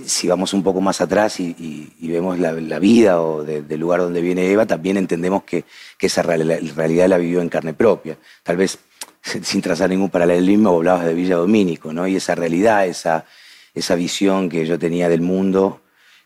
si 0.05 0.27
vamos 0.27 0.53
un 0.53 0.63
poco 0.63 0.81
más 0.81 1.01
atrás 1.01 1.39
y, 1.39 1.93
vemos 2.01 2.39
la, 2.39 2.79
vida 2.79 3.21
o 3.21 3.43
del 3.43 3.79
lugar 3.79 4.01
donde 4.01 4.21
viene 4.21 4.51
Eva, 4.51 4.65
también 4.65 4.97
entendemos 4.97 5.43
que, 5.43 5.65
esa 5.99 6.23
realidad 6.23 7.07
la 7.07 7.17
vivió 7.17 7.39
en 7.39 7.49
carne 7.49 7.73
propia. 7.75 8.17
Tal 8.41 8.57
vez 8.57 8.79
sin 9.43 9.61
trazar 9.61 9.89
ningún 9.89 10.09
paralelismo, 10.09 10.75
hablabas 10.75 11.05
de 11.05 11.13
Villa 11.13 11.35
Domínico, 11.35 11.93
¿no? 11.93 12.07
Y 12.07 12.15
esa 12.15 12.35
realidad, 12.35 12.87
esa, 12.87 13.25
esa 13.73 13.95
visión 13.95 14.49
que 14.49 14.65
yo 14.65 14.79
tenía 14.79 15.09
del 15.09 15.21
mundo, 15.21 15.81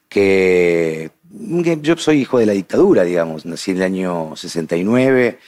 que, 0.10 1.12
yo 1.30 1.98
soy 1.98 2.22
hijo 2.22 2.40
de 2.40 2.46
la 2.46 2.54
dictadura, 2.54 3.04
digamos, 3.04 3.46
nací 3.46 3.72
en 3.72 3.78
el 3.78 3.84
año 3.84 4.36
69, 4.36 5.40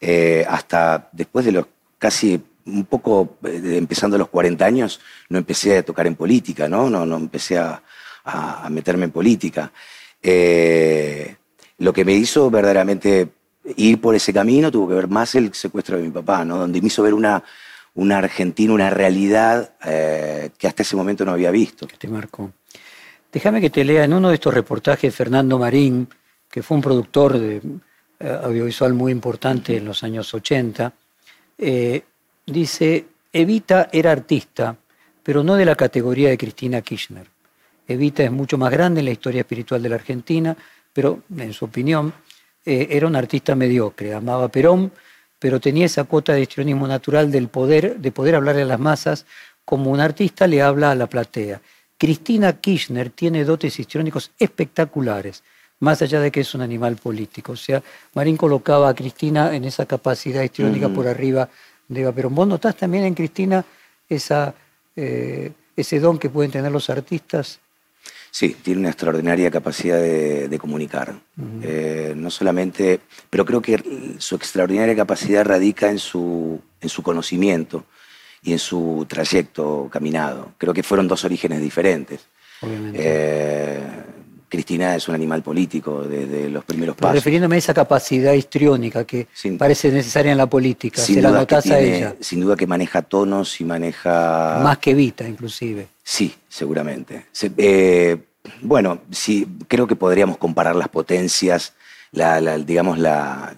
eh, 0.00 0.46
hasta 0.48 1.08
después 1.12 1.44
de 1.44 1.52
los 1.52 1.66
casi 1.98 2.40
un 2.66 2.84
poco 2.84 3.36
eh, 3.44 3.76
empezando 3.76 4.18
los 4.18 4.28
40 4.28 4.64
años, 4.64 5.00
no 5.28 5.38
empecé 5.38 5.78
a 5.78 5.82
tocar 5.82 6.06
en 6.06 6.14
política, 6.14 6.68
¿no? 6.68 6.88
No, 6.90 7.04
no 7.06 7.16
empecé 7.16 7.58
a, 7.58 7.82
meterme 8.68 9.06
en 9.06 9.10
política. 9.10 9.72
Eh, 10.22 11.34
lo 11.78 11.94
que 11.94 12.04
me 12.04 12.12
hizo 12.12 12.50
verdaderamente 12.50 13.30
ir 13.76 14.00
por 14.02 14.14
ese 14.14 14.34
camino 14.34 14.70
tuvo 14.70 14.88
que 14.88 14.94
ver 14.94 15.08
más 15.08 15.34
el 15.34 15.54
secuestro 15.54 15.96
de 15.96 16.02
mi 16.02 16.10
papá, 16.10 16.44
¿no? 16.44 16.58
Donde 16.58 16.80
me 16.82 16.88
hizo 16.88 17.02
ver 17.02 17.14
una, 17.14 17.42
una 17.94 18.18
Argentina, 18.18 18.72
una 18.72 18.90
realidad 18.90 19.72
eh, 19.84 20.50
que 20.58 20.68
hasta 20.68 20.82
ese 20.82 20.96
momento 20.96 21.24
no 21.24 21.32
había 21.32 21.50
visto. 21.50 21.86
Que 21.86 21.96
te 21.96 22.08
marcó. 22.08 22.52
Déjame 23.32 23.60
que 23.60 23.70
te 23.70 23.84
lea 23.84 24.04
en 24.04 24.14
uno 24.14 24.28
de 24.28 24.34
estos 24.34 24.54
reportajes 24.54 25.14
Fernando 25.14 25.58
Marín, 25.58 26.08
que 26.50 26.62
fue 26.62 26.76
un 26.76 26.82
productor 26.82 27.38
de, 27.38 27.60
audiovisual 28.20 28.94
muy 28.94 29.12
importante 29.12 29.76
en 29.76 29.84
los 29.84 30.02
años 30.02 30.32
80, 30.32 30.92
dice, 32.46 33.06
Evita 33.32 33.88
era 33.92 34.12
artista, 34.12 34.76
pero 35.22 35.44
no 35.44 35.56
de 35.56 35.66
la 35.66 35.76
categoría 35.76 36.30
de 36.30 36.38
Cristina 36.38 36.80
Kirchner. 36.80 37.26
Evita 37.86 38.22
es 38.22 38.32
mucho 38.32 38.58
más 38.58 38.70
grande 38.70 39.00
en 39.00 39.06
la 39.06 39.12
historia 39.12 39.40
espiritual 39.40 39.82
de 39.82 39.88
la 39.88 39.96
Argentina, 39.96 40.56
pero 40.92 41.22
en 41.36 41.52
su 41.52 41.66
opinión 41.66 42.12
eh, 42.64 42.88
era 42.90 43.06
un 43.06 43.16
artista 43.16 43.54
mediocre, 43.54 44.14
amaba 44.14 44.48
Perón, 44.48 44.92
pero 45.38 45.60
tenía 45.60 45.86
esa 45.86 46.04
cuota 46.04 46.32
de 46.32 46.42
histrionismo 46.42 46.88
natural 46.88 47.30
del 47.30 47.48
poder, 47.48 47.96
de 47.98 48.12
poder 48.12 48.34
hablarle 48.34 48.62
a 48.62 48.66
las 48.66 48.80
masas 48.80 49.26
como 49.64 49.90
un 49.90 50.00
artista 50.00 50.46
le 50.46 50.62
habla 50.62 50.90
a 50.90 50.94
la 50.94 51.06
platea. 51.06 51.60
Cristina 51.98 52.52
Kirchner 52.52 53.10
tiene 53.10 53.44
dotes 53.44 53.78
histriónicos 53.78 54.30
espectaculares, 54.38 55.42
más 55.80 56.00
allá 56.00 56.20
de 56.20 56.30
que 56.30 56.40
es 56.40 56.54
un 56.54 56.62
animal 56.62 56.96
político. 56.96 57.52
O 57.52 57.56
sea, 57.56 57.82
Marín 58.14 58.36
colocaba 58.36 58.88
a 58.88 58.94
Cristina 58.94 59.54
en 59.54 59.64
esa 59.64 59.84
capacidad 59.84 60.42
histriónica 60.42 60.88
por 60.88 61.08
arriba 61.08 61.48
de 61.88 62.12
Pero 62.12 62.30
vos 62.30 62.46
notás 62.46 62.76
también 62.76 63.04
en 63.04 63.14
Cristina 63.14 63.64
esa, 64.08 64.54
eh, 64.94 65.52
ese 65.76 65.98
don 65.98 66.18
que 66.18 66.30
pueden 66.30 66.52
tener 66.52 66.70
los 66.70 66.88
artistas. 66.88 67.58
Sí, 68.30 68.56
tiene 68.62 68.80
una 68.80 68.90
extraordinaria 68.90 69.50
capacidad 69.50 69.98
de, 69.98 70.58
comunicar. 70.60 71.14
Eh, 71.62 72.12
no 72.14 72.30
solamente, 72.30 73.00
pero 73.30 73.44
creo 73.44 73.62
que 73.62 74.16
su 74.18 74.36
extraordinaria 74.36 74.94
capacidad 74.94 75.44
radica 75.44 75.90
en 75.90 75.98
su, 75.98 76.60
en 76.80 76.88
su 76.88 77.02
conocimiento 77.02 77.84
y 78.42 78.52
en 78.52 78.58
su 78.58 79.06
trayecto 79.08 79.88
caminado. 79.90 80.52
Creo 80.58 80.74
que 80.74 80.82
fueron 80.82 81.08
dos 81.08 81.24
orígenes 81.24 81.60
diferentes. 81.60 82.20
Obviamente. 82.60 82.98
Eh, 83.02 83.80
Cristina 84.48 84.96
es 84.96 85.06
un 85.08 85.14
animal 85.14 85.42
político 85.42 86.02
desde 86.02 86.48
los 86.48 86.64
primeros 86.64 86.96
pasos. 86.96 87.16
refiriéndome 87.16 87.56
a 87.56 87.58
esa 87.58 87.74
capacidad 87.74 88.32
histriónica 88.32 89.04
que 89.04 89.26
parece 89.58 89.92
necesaria 89.92 90.32
en 90.32 90.38
la 90.38 90.46
política, 90.46 91.02
se 91.02 91.20
la 91.20 91.30
notas 91.30 91.66
a 91.70 91.78
ella. 91.78 92.14
Sin 92.20 92.40
duda 92.40 92.56
que 92.56 92.66
maneja 92.66 93.02
tonos 93.02 93.60
y 93.60 93.64
maneja... 93.64 94.60
Más 94.62 94.78
que 94.78 94.94
Vita, 94.94 95.28
inclusive. 95.28 95.88
Sí, 96.02 96.34
seguramente. 96.48 97.26
Eh, 97.58 98.16
bueno, 98.62 99.02
sí, 99.10 99.46
creo 99.68 99.86
que 99.86 99.96
podríamos 99.96 100.38
comparar 100.38 100.76
las 100.76 100.88
potencias, 100.88 101.74
la, 102.12 102.58
digamos, 102.58 102.98
la, 102.98 103.54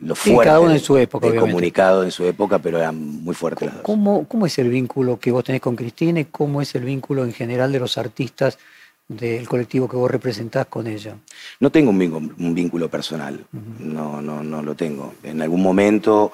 lo 0.00 0.14
fuerte 0.14 0.48
cada 0.48 0.60
uno 0.60 0.72
en 0.72 0.80
su 0.80 0.96
época, 0.96 1.34
comunicado 1.34 2.04
en 2.04 2.10
su 2.10 2.24
época, 2.24 2.58
pero 2.58 2.78
eran 2.78 2.96
muy 2.96 3.34
fuertes 3.34 3.66
las 3.66 3.76
dos. 3.76 3.84
¿Cómo, 3.84 4.26
¿Cómo 4.26 4.46
es 4.46 4.58
el 4.58 4.68
vínculo 4.68 5.18
que 5.18 5.30
vos 5.30 5.44
tenés 5.44 5.60
con 5.60 5.76
Cristina 5.76 6.20
y 6.20 6.24
cómo 6.26 6.60
es 6.60 6.74
el 6.74 6.84
vínculo 6.84 7.24
en 7.24 7.32
general 7.32 7.70
de 7.70 7.78
los 7.78 7.98
artistas 7.98 8.58
del 9.08 9.46
colectivo 9.46 9.88
que 9.88 9.96
vos 9.96 10.10
representás 10.10 10.66
con 10.66 10.86
ella? 10.86 11.16
No 11.60 11.70
tengo 11.70 11.90
un 11.90 12.54
vínculo, 12.54 12.88
personal, 12.88 13.44
no, 13.78 14.20
no, 14.20 14.42
no 14.42 14.62
lo 14.62 14.74
tengo. 14.74 15.14
En 15.22 15.40
algún 15.42 15.62
momento, 15.62 16.32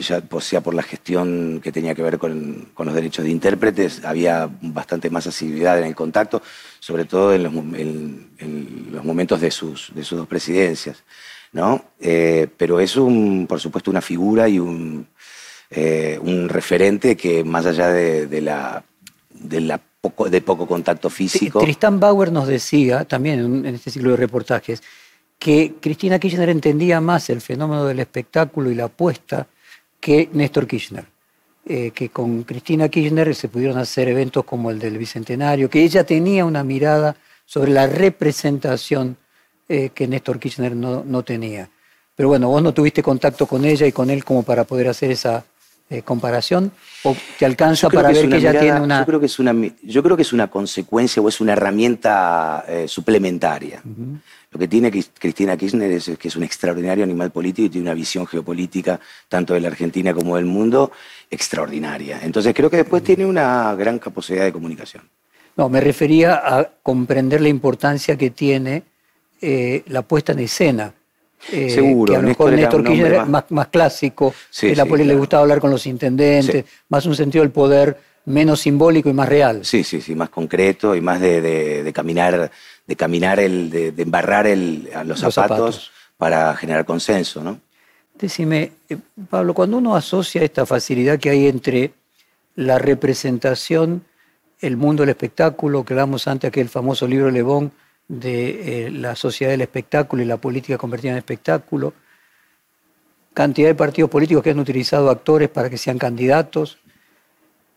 ya, 0.00 0.22
sea 0.40 0.60
por 0.60 0.74
la 0.74 0.82
gestión 0.82 1.60
que 1.62 1.72
tenía 1.72 1.94
que 1.94 2.02
ver 2.02 2.18
con, 2.18 2.68
los 2.76 2.94
derechos 2.94 3.24
de 3.24 3.30
intérpretes, 3.30 4.04
había 4.04 4.48
bastante 4.60 5.10
más 5.10 5.26
asiduidad 5.26 5.78
en 5.78 5.86
el 5.86 5.94
contacto, 5.94 6.42
sobre 6.78 7.04
todo 7.04 7.34
en 7.34 7.42
los, 7.42 9.04
momentos 9.04 9.40
de 9.40 9.50
sus, 9.50 9.92
de 9.94 10.04
sus 10.04 10.18
dos 10.18 10.28
presidencias. 10.28 11.04
¿no? 11.52 11.84
Eh, 12.00 12.48
pero 12.56 12.80
es, 12.80 12.96
un, 12.96 13.46
por 13.48 13.60
supuesto, 13.60 13.90
una 13.90 14.02
figura 14.02 14.48
y 14.48 14.58
un, 14.58 15.06
eh, 15.70 16.18
un 16.22 16.48
referente 16.48 17.16
que 17.16 17.44
más 17.44 17.66
allá 17.66 17.88
de, 17.88 18.40
la, 18.40 18.84
de 19.30 19.60
la 19.60 19.80
de 20.30 20.40
poco 20.40 20.66
contacto 20.66 21.10
físico. 21.10 21.60
Tristán 21.60 21.98
Bauer 21.98 22.30
nos 22.30 22.46
decía, 22.46 23.04
también 23.04 23.66
en 23.66 23.74
este 23.74 23.90
ciclo 23.90 24.12
de 24.12 24.16
reportajes, 24.16 24.82
que 25.38 25.74
Cristina 25.80 26.18
Kirchner 26.18 26.48
entendía 26.48 27.00
más 27.00 27.30
el 27.30 27.40
fenómeno 27.40 27.84
del 27.84 28.00
espectáculo 28.00 28.70
y 28.70 28.74
la 28.74 28.84
apuesta 28.84 29.46
que 30.00 30.28
Néstor 30.32 30.66
Kirchner. 30.66 31.04
Eh, 31.70 31.90
que 31.90 32.08
con 32.08 32.44
Cristina 32.44 32.88
Kirchner 32.88 33.34
se 33.34 33.48
pudieron 33.48 33.76
hacer 33.76 34.08
eventos 34.08 34.42
como 34.44 34.70
el 34.70 34.78
del 34.78 34.96
Bicentenario, 34.96 35.68
que 35.68 35.82
ella 35.82 36.02
tenía 36.02 36.46
una 36.46 36.64
mirada 36.64 37.14
sobre 37.44 37.72
la 37.72 37.86
representación 37.86 39.18
eh, 39.68 39.90
que 39.94 40.08
Néstor 40.08 40.38
Kirchner 40.38 40.74
no, 40.74 41.04
no 41.04 41.22
tenía. 41.24 41.68
Pero 42.16 42.30
bueno, 42.30 42.48
vos 42.48 42.62
no 42.62 42.72
tuviste 42.72 43.02
contacto 43.02 43.46
con 43.46 43.66
ella 43.66 43.86
y 43.86 43.92
con 43.92 44.08
él 44.08 44.24
como 44.24 44.44
para 44.44 44.64
poder 44.64 44.88
hacer 44.88 45.10
esa, 45.10 45.44
eh, 45.90 46.02
comparación? 46.02 46.70
¿O 47.02 47.16
te 47.38 47.46
alcanza 47.46 47.88
para 47.88 48.10
ver 48.10 48.28
que, 48.28 48.36
ella 48.36 48.60
tiene 48.60 48.78
una.? 48.78 49.00
Yo 49.00 49.06
creo 49.06 49.20
que, 49.20 49.26
es 49.26 49.38
una, 49.38 49.54
yo 49.82 50.02
creo 50.02 50.16
que 50.16 50.22
es 50.22 50.34
una 50.34 50.48
consecuencia 50.48 51.22
o 51.22 51.28
es 51.30 51.40
una 51.40 51.54
herramienta 51.54 52.62
eh, 52.68 52.86
suplementaria. 52.86 53.82
Lo 54.50 54.58
que 54.58 54.66
tiene 54.66 54.90
Cristina 54.90 55.56
Kirchner 55.56 55.90
es 55.92 56.10
que 56.18 56.28
es 56.28 56.36
un 56.36 56.42
extraordinario 56.42 57.04
animal 57.04 57.30
político 57.30 57.66
y 57.66 57.68
tiene 57.68 57.88
una 57.88 57.94
visión 57.94 58.26
geopolítica, 58.26 58.98
tanto 59.28 59.54
de 59.54 59.60
la 59.60 59.68
Argentina 59.68 60.14
como 60.14 60.36
del 60.36 60.46
mundo, 60.46 60.90
extraordinaria. 61.30 62.20
Entonces 62.22 62.54
creo 62.54 62.70
que 62.70 62.78
después 62.78 63.02
tiene 63.04 63.26
una 63.26 63.74
gran 63.74 63.98
capacidad 63.98 64.44
de 64.44 64.52
comunicación. 64.52 65.02
No, 65.56 65.68
me 65.68 65.80
refería 65.80 66.40
a 66.42 66.70
comprender 66.82 67.40
la 67.40 67.48
importancia 67.48 68.16
que 68.16 68.30
tiene 68.30 68.84
eh, 69.40 69.82
la 69.86 70.02
puesta 70.02 70.32
en 70.32 70.38
escena 70.38 70.94
eh, 71.52 71.70
Seguro. 71.70 72.12
Que 72.12 72.16
a 72.16 72.22
lo 72.22 72.28
mejor 72.28 72.52
Néstor, 72.52 72.84
Kirchner 72.84 73.26
más, 73.26 73.44
más, 73.50 73.68
clásico, 73.68 74.34
que 74.58 74.74
la 74.74 74.84
le 74.84 75.14
gustaba 75.14 75.42
hablar 75.42 75.60
con 75.60 75.70
los 75.70 75.86
intendentes, 75.86 76.64
más 76.88 77.06
un 77.06 77.14
sentido 77.14 77.42
del 77.42 77.52
poder 77.52 77.96
menos 78.24 78.60
simbólico 78.60 79.08
y 79.08 79.12
más 79.12 79.28
real. 79.28 79.64
Sí, 79.64 79.84
sí, 79.84 80.00
sí, 80.00 80.14
más 80.14 80.28
concreto 80.28 80.94
y 80.94 81.00
más 81.00 81.20
de, 81.20 81.90
caminar, 81.94 82.50
de 82.88 82.96
caminar 82.96 83.38
el, 83.38 83.68
de, 83.68 83.94
embarrar 83.98 84.46
el, 84.46 84.88
los, 85.04 85.20
zapatos, 85.20 85.92
para 86.16 86.56
generar 86.56 86.86
consenso, 86.86 87.44
¿no? 87.44 87.60
Decime, 88.14 88.72
eh, 88.88 88.96
Pablo, 89.28 89.54
cuando 89.54 89.76
uno 89.76 89.94
asocia 89.94 90.42
esta 90.42 90.66
facilidad 90.66 91.20
que 91.20 91.30
hay 91.30 91.46
entre 91.46 91.92
la 92.56 92.78
representación, 92.78 94.04
el 94.60 94.76
mundo 94.76 95.02
del 95.02 95.10
espectáculo, 95.10 95.84
que 95.84 95.92
hablamos 95.92 96.26
antes, 96.26 96.48
aquel 96.48 96.68
famoso 96.70 97.06
libro 97.06 97.30
Le 97.30 97.42
Bon, 97.42 97.70
de 98.08 98.86
eh, 98.86 98.90
la 98.90 99.14
sociedad 99.14 99.52
del 99.52 99.60
espectáculo 99.60 100.22
y 100.22 100.26
la 100.26 100.38
política 100.38 100.78
convertida 100.78 101.12
en 101.12 101.18
espectáculo, 101.18 101.92
cantidad 103.34 103.68
de 103.68 103.74
partidos 103.74 104.10
políticos 104.10 104.42
que 104.42 104.50
han 104.50 104.58
utilizado 104.58 105.10
actores 105.10 105.50
para 105.50 105.68
que 105.68 105.76
sean 105.76 105.98
candidatos. 105.98 106.78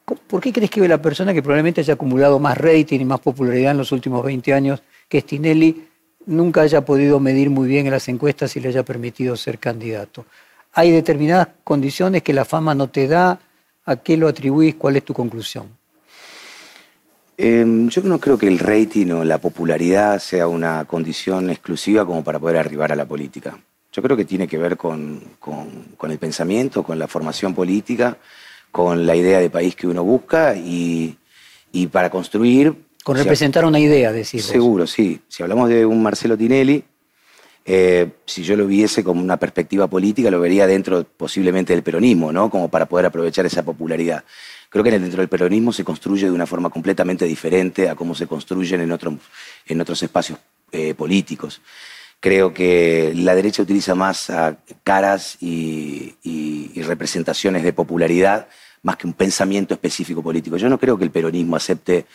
¿Por 0.06 0.41
qué 0.41 0.53
crees 0.53 0.72
que 0.72 0.88
la 0.88 1.01
persona 1.01 1.34
que 1.34 1.44
probablemente 1.44 1.82
haya 1.82 1.94
acumulado 1.96 2.39
más 2.39 2.58
rating 2.58 3.01
y 3.01 3.06
más 3.06 3.20
popularidad 3.20 3.72
en 3.72 3.77
los 3.77 3.91
últimos 3.91 4.24
20 4.25 4.53
años 4.53 4.82
que 5.12 5.20
Stinelli 5.20 5.86
nunca 6.25 6.62
haya 6.62 6.86
podido 6.86 7.20
medir 7.20 7.50
muy 7.50 7.68
bien 7.68 7.86
en 7.86 7.91
las 7.91 8.08
encuestas 8.08 8.56
y 8.56 8.62
le 8.62 8.70
haya 8.70 8.84
permitido 8.84 9.36
ser 9.36 9.60
candidato? 9.60 10.25
Hay 10.72 10.89
determinadas 10.91 11.50
condiciones 11.65 12.24
que 12.24 12.32
la 12.32 12.46
fama 12.46 12.74
no 12.74 12.88
te 12.88 13.10
da. 13.10 13.38
¿A 13.86 13.96
qué 13.98 14.15
lo 14.15 14.30
atribuís? 14.30 14.75
¿Cuál 14.75 14.96
es 14.96 15.03
tu 15.03 15.13
conclusión? 15.13 15.68
Em, 17.38 17.89
yo 17.89 18.01
no 18.03 18.20
creo 18.20 18.38
que 18.38 18.48
el 18.48 18.58
rating 18.58 19.08
o 19.12 19.25
la 19.25 19.39
popularidad 19.39 20.20
sea 20.20 20.48
una 20.48 20.86
condición 20.86 21.50
exclusiva 21.50 22.06
como 22.06 22.24
para 22.24 22.39
poder 22.39 22.56
arribar 22.58 22.94
a 22.94 22.96
la 22.96 23.06
política. 23.06 23.58
Yo 23.91 24.01
creo 24.01 24.15
que 24.15 24.24
tiene 24.24 24.48
que 24.48 24.58
ver 24.58 24.77
con, 24.77 25.22
el 26.10 26.20
pensamiento, 26.20 26.84
con 26.84 26.98
la 26.98 27.10
formación 27.10 27.53
política, 27.53 28.18
con 28.72 29.06
la 29.06 29.18
idea 29.18 29.39
de 29.39 29.50
país 29.50 29.75
que 29.75 29.88
uno 29.88 30.03
busca 30.03 30.56
y, 30.56 31.18
para 31.91 32.10
construir... 32.10 32.89
Con 33.03 33.17
representar 33.17 33.65
una 33.65 33.79
idea, 33.79 34.12
decir. 34.12 34.41
Seguro, 34.41 34.86
sí. 34.86 35.22
Si 35.27 35.41
hablamos 35.41 35.70
de 35.70 35.86
un 35.86 36.03
Marcelo 36.03 36.38
Tinelli, 36.38 36.84
eh, 37.63 38.10
si 38.25 38.43
yo 38.43 38.55
lo 38.55 38.65
viese 38.65 39.03
como 39.03 39.22
una 39.22 39.38
perspectiva 39.38 39.88
política, 39.88 40.31
lo 40.31 40.39
vería 40.39 40.67
dentro 40.67 41.03
posiblemente 41.03 41.74
del 41.74 41.84
peronismo, 41.84 42.31
¿no? 42.31 42.50
Como 42.50 42.70
para 42.70 42.88
poder 42.88 43.05
aprovechar 43.05 43.46
esa 43.46 43.63
popularidad. 43.63 44.24
Creo 44.70 44.84
que 44.84 44.91
dentro 44.91 45.20
del 45.20 45.29
peronismo 45.29 45.74
se 45.74 45.84
construye 45.84 46.25
de 46.25 46.31
una 46.31 46.48
forma 46.48 46.70
completamente 46.70 47.25
diferente 47.25 47.89
a 47.89 47.96
cómo 47.96 48.15
se 48.15 48.25
construyen 48.25 48.81
en, 48.81 48.91
otros 48.91 49.15
en 49.67 49.81
otros 49.81 50.01
espacios 50.01 50.39
eh, 50.72 50.93
políticos. 50.93 51.62
Creo 52.20 52.53
que 52.53 53.13
la 53.15 53.34
derecha 53.36 53.63
utiliza 53.63 53.96
más 53.96 54.31
caras 54.84 55.38
y, 55.41 56.15
representaciones 56.84 57.63
de 57.63 57.74
popularidad 57.74 58.48
más 58.81 58.98
que 58.98 59.08
un 59.08 59.13
pensamiento 59.13 59.74
específico 59.74 60.22
político. 60.24 60.58
Yo 60.58 60.67
no 60.67 60.79
creo 60.79 60.98
que 60.98 61.03
el 61.03 61.12
peronismo 61.12 61.55
acepte 61.55 62.05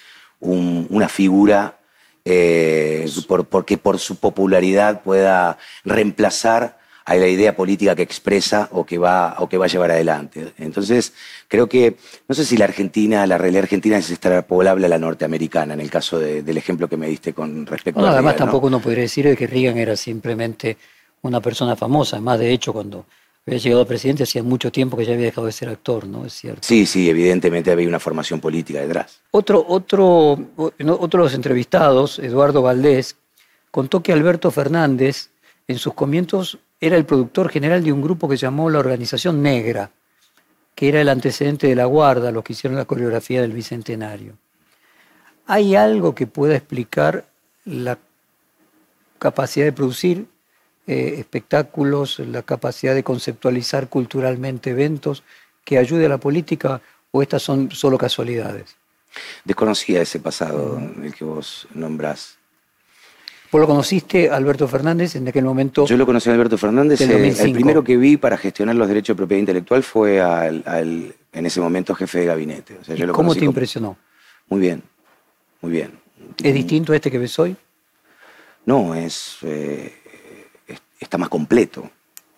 una 0.41 1.09
figura 1.09 1.79
eh, 2.25 3.09
porque 3.49 3.79
por 3.79 3.99
su 3.99 4.17
popularidad 4.17 5.03
pueda 5.03 5.59
reemplazar 5.85 6.79
a 7.05 7.15
la 7.15 7.29
idea 7.29 7.55
política 7.55 7.95
que 7.95 8.03
expresa 8.03 8.69
o 8.73 8.85
que 8.85 8.99
va, 8.99 9.37
o 9.39 9.49
que 9.49 9.59
va 9.59 9.67
a 9.67 9.69
llevar 9.69 9.93
adelante. 9.93 10.53
Entonces, 10.59 11.13
creo 11.47 11.69
que, 11.69 11.97
no 12.27 12.35
sé 12.35 12.45
si 12.45 12.57
la 12.57 12.65
Argentina, 12.65 13.25
la 13.29 13.39
realidad 13.39 13.63
argentina 13.63 13.97
es 13.97 14.11
extrapolable 14.11 14.87
a 14.87 14.89
la 14.89 14.99
norteamericana, 14.99 15.75
en 15.75 15.81
el 15.81 15.89
caso 15.89 16.19
del 16.19 16.57
ejemplo 16.57 16.89
que 16.89 16.97
me 16.97 17.07
diste 17.07 17.33
con 17.33 17.65
respecto 17.65 18.05
a... 18.05 18.11
Además, 18.11 18.35
tampoco 18.35 18.67
uno 18.67 18.81
podría 18.81 19.03
decir 19.03 19.37
que 19.37 19.47
Reagan 19.47 19.79
era 19.79 19.95
simplemente 19.95 20.77
una 21.23 21.41
persona 21.41 21.77
famosa. 21.77 22.17
Además, 22.17 22.41
de 22.41 22.51
hecho, 22.51 22.73
cuando 22.73 23.07
había 23.47 23.61
llegado 23.61 23.83
a 23.83 23.87
presidente 23.87 24.25
hacía 24.25 24.43
mucho 24.43 24.73
tiempo 24.73 24.97
que 24.97 25.05
ya 25.05 25.13
había 25.13 25.27
dejado 25.27 25.47
de 25.47 25.53
ser 25.53 25.69
actor, 25.69 26.07
¿no? 26.07 26.27
Es 26.27 26.33
cierto. 26.33 26.61
Sí, 26.63 26.85
sí, 26.85 27.09
evidentemente 27.09 27.71
había 27.71 27.87
una 27.87 28.01
formación 28.01 28.41
política 28.41 28.81
detrás. 28.81 29.21
Otro, 29.31 29.65
otro, 29.69 30.33
otro 30.57 31.21
de 31.21 31.25
los 31.25 31.35
entrevistados, 31.35 32.19
Eduardo 32.19 32.61
Valdés, 32.63 33.17
contó 33.71 34.03
que 34.03 34.13
Alberto 34.13 34.51
Fernández, 34.51 35.31
en 35.69 35.79
sus 35.79 35.95
comienzos, 35.95 36.59
era 36.81 36.97
el 36.97 37.07
productor 37.07 37.49
general 37.49 37.85
de 37.85 37.93
un 37.93 38.03
grupo 38.03 38.29
que 38.29 38.37
llamó 38.37 38.69
la 38.69 38.81
Organización 38.81 39.43
Negra, 39.43 39.91
que 40.75 40.89
era 40.89 41.01
el 41.01 41.09
antecedente 41.09 41.69
de 41.69 41.77
la 41.77 41.85
Guarda, 41.85 42.33
los 42.33 42.43
que 42.43 42.53
hicieron 42.53 42.77
la 42.77 42.85
coreografía 42.85 43.43
del 43.43 43.53
Bicentenario. 43.53 44.35
¿Hay 45.47 45.77
algo 45.77 46.17
que 46.17 46.27
pueda 46.27 46.57
explicar 46.57 47.27
la 47.65 47.99
capacidad 49.21 49.65
de 49.65 49.73
producir 49.73 50.27
eh, 50.87 51.17
espectáculos, 51.19 52.19
la 52.21 52.43
capacidad 52.43 52.95
de 52.95 53.03
conceptualizar 53.03 53.89
culturalmente 53.89 54.71
eventos 54.71 55.23
que 55.65 55.79
ayude 55.79 56.07
a 56.07 56.09
la 56.09 56.19
política 56.19 56.81
o 57.11 57.23
estas 57.23 57.43
son 57.43 57.71
solo 57.71 57.99
casualidades? 57.99 58.77
Desconocía 59.45 60.03
ese 60.03 60.21
pasado, 60.21 60.81
el 61.03 61.15
que 61.15 61.25
vos 61.25 61.67
nombrás. 61.75 62.39
¿Vos 63.51 63.61
lo 63.61 63.67
conociste, 63.67 64.29
Alberto 64.29 64.67
Fernández, 64.69 65.17
en 65.17 65.29
aquel 65.29 65.45
momento? 65.45 65.87
Yo 65.87 65.97
lo 65.97 66.05
conocí 66.05 66.29
a 66.29 66.33
Alberto 66.33 66.59
Fernández. 66.59 67.01
Eh, 67.01 67.35
el 67.39 67.53
primero 67.53 67.83
que 67.83 67.97
vi 67.97 68.17
para 68.17 68.37
gestionar 68.37 68.75
los 68.75 68.89
derechos 68.89 69.15
de 69.15 69.19
propiedad 69.19 69.41
intelectual 69.41 69.83
fue 69.83 70.21
al, 70.21 71.15
en 71.33 71.47
ese 71.47 71.61
momento 71.61 71.95
jefe 71.95 72.21
de 72.21 72.27
gabinete. 72.27 72.77
¿Cómo 73.13 73.35
te 73.35 73.45
impresionó? 73.45 73.97
Muy 74.49 74.61
bien, 74.61 74.83
muy 75.61 75.73
bien. 75.73 75.93
¿Es 76.43 76.55
distinto 76.55 76.93
a 76.93 76.97
este 76.97 77.11
que 77.11 77.19
ves 77.19 77.39
hoy? 77.39 77.57
No, 78.65 78.95
es, 78.95 79.39
eh, 79.43 79.95
está 81.07 81.19
más 81.19 81.29
completo. 81.29 81.91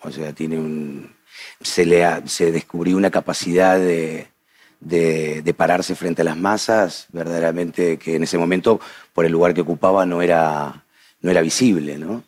O 0.03 0.11
sea, 0.11 0.33
tiene 0.33 0.59
un, 0.59 1.13
se, 1.61 1.85
le 1.85 2.05
se 2.27 2.53
descubrió 2.53 2.97
una 2.97 3.11
capacidad 3.11 3.79
de, 3.79 4.29
de, 4.81 5.55
pararse 5.57 5.95
frente 5.95 6.23
a 6.23 6.25
las 6.25 6.37
masas, 6.37 7.07
verdaderamente 7.13 7.99
que 7.99 8.17
en 8.17 8.23
ese 8.23 8.39
momento, 8.39 8.81
por 9.13 9.25
el 9.25 9.33
lugar 9.33 9.55
que 9.55 9.63
ocupaba, 9.63 10.07
no 10.07 10.23
era, 10.23 10.85
no 11.21 11.31
era 11.31 11.41
visible, 11.41 11.99
¿no? 11.99 12.25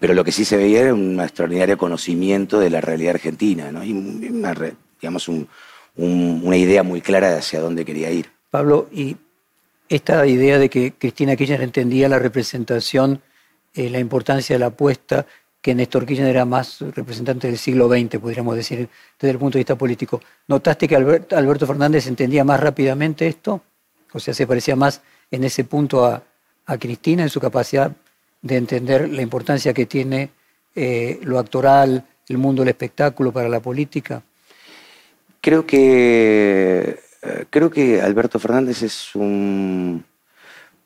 pero 0.00 0.14
lo 0.14 0.24
que 0.24 0.32
sí 0.32 0.46
se 0.46 0.56
veía 0.56 0.80
era 0.80 0.94
un 0.94 1.20
extraordinario 1.20 1.76
conocimiento 1.76 2.58
de 2.58 2.70
la 2.70 2.80
realidad 2.80 3.16
argentina, 3.16 3.70
¿no? 3.70 3.84
Y 3.84 3.92
una, 3.92 4.54
digamos, 4.98 5.28
una 5.96 6.56
idea 6.56 6.82
muy 6.82 7.02
clara 7.02 7.30
de 7.30 7.36
hacia 7.36 7.60
dónde 7.60 7.84
quería 7.84 8.10
ir. 8.10 8.30
Pablo, 8.50 8.88
y 8.90 9.18
esta 9.90 10.26
idea 10.26 10.58
de 10.58 10.70
que 10.70 10.94
Cristina 10.94 11.36
Kirchner 11.36 11.60
entendía 11.60 12.08
la 12.08 12.18
representación, 12.18 13.20
eh, 13.74 13.90
la 13.90 13.98
importancia 13.98 14.54
de 14.54 14.60
la 14.60 14.66
apuesta, 14.66 15.26
que 15.64 15.74
Néstor 15.74 16.04
Kirchner 16.04 16.28
era 16.28 16.44
más 16.44 16.82
representante 16.94 17.46
del 17.46 17.56
siglo 17.56 17.88
XX, 17.88 18.18
podríamos 18.18 18.54
decir, 18.54 18.86
desde 19.18 19.30
el 19.30 19.38
punto 19.38 19.56
de 19.56 19.60
vista 19.60 19.76
político. 19.76 20.20
¿Notaste 20.46 20.86
que 20.86 20.94
Alberto 20.94 21.66
Fernández 21.66 22.06
entendía 22.06 22.44
más 22.44 22.60
rápidamente 22.60 23.26
esto? 23.26 23.62
O 24.12 24.20
sea, 24.20 24.34
se 24.34 24.46
parecía 24.46 24.76
más 24.76 25.00
en 25.30 25.42
ese 25.42 25.64
punto 25.64 26.04
a, 26.04 26.22
Cristina, 26.78 27.22
en 27.22 27.30
su 27.30 27.40
capacidad 27.40 27.90
de 28.42 28.56
entender 28.58 29.08
la 29.08 29.22
importancia 29.22 29.72
que 29.72 29.86
tiene 29.86 30.28
eh, 30.74 31.18
lo 31.22 31.38
actoral, 31.38 32.04
el 32.28 32.36
mundo 32.36 32.60
del 32.60 32.68
espectáculo 32.68 33.32
para 33.32 33.48
la 33.48 33.60
política? 33.60 34.22
Creo 35.40 35.64
que, 35.64 37.00
eh, 37.22 37.44
creo 37.48 37.70
que 37.70 38.02
Alberto 38.02 38.38
Fernández 38.38 38.82
es 38.82 39.14
un, 39.14 40.04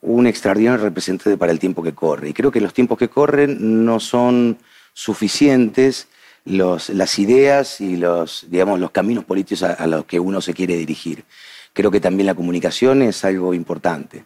un 0.00 0.26
extraordinario 0.26 0.82
representante 0.82 1.36
para 1.36 1.52
el 1.52 1.58
tiempo 1.58 1.82
que 1.82 1.94
corre. 1.94 2.28
Y 2.28 2.32
creo 2.32 2.50
que 2.50 2.60
los 2.60 2.72
tiempos 2.72 2.98
que 2.98 3.08
corren 3.08 3.84
no 3.84 4.00
son 4.00 4.58
suficientes 4.92 6.08
los, 6.44 6.88
las 6.90 7.18
ideas 7.18 7.80
y 7.80 7.96
los, 7.96 8.46
digamos, 8.48 8.80
los 8.80 8.90
caminos 8.90 9.24
políticos 9.24 9.62
a, 9.62 9.86
los 9.86 10.04
que 10.04 10.20
uno 10.20 10.40
se 10.40 10.54
quiere 10.54 10.76
dirigir. 10.76 11.24
Creo 11.72 11.90
que 11.90 12.00
también 12.00 12.26
la 12.26 12.34
comunicación 12.34 13.02
es 13.02 13.24
algo 13.24 13.54
importante. 13.54 14.24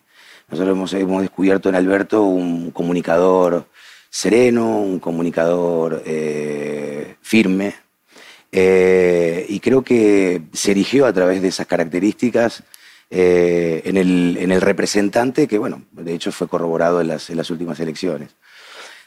Nosotros 0.49 0.93
hemos, 0.95 1.23
descubierto 1.23 1.69
en 1.69 1.75
Alberto 1.75 2.23
un 2.23 2.71
comunicador 2.71 3.67
sereno, 4.11 4.81
un 4.81 4.99
comunicador 4.99 6.03
eh, 6.05 7.17
firme, 7.23 7.75
eh, 8.55 9.47
y 9.49 9.61
creo 9.61 9.83
que 9.83 10.43
se 10.53 10.73
erigió 10.73 11.07
a 11.07 11.13
través 11.13 11.41
de 11.41 11.49
esas 11.49 11.67
características 11.67 12.63
eh, 13.15 13.83
en, 13.85 13.97
el, 13.97 14.61
representante 14.61 15.47
que, 15.47 15.59
bueno, 15.59 15.83
de 15.93 16.15
hecho 16.15 16.33
fue 16.33 16.49
corroborado 16.49 17.01
en 17.01 17.09
las, 17.09 17.51
últimas 17.51 17.79
elecciones. 17.81 18.31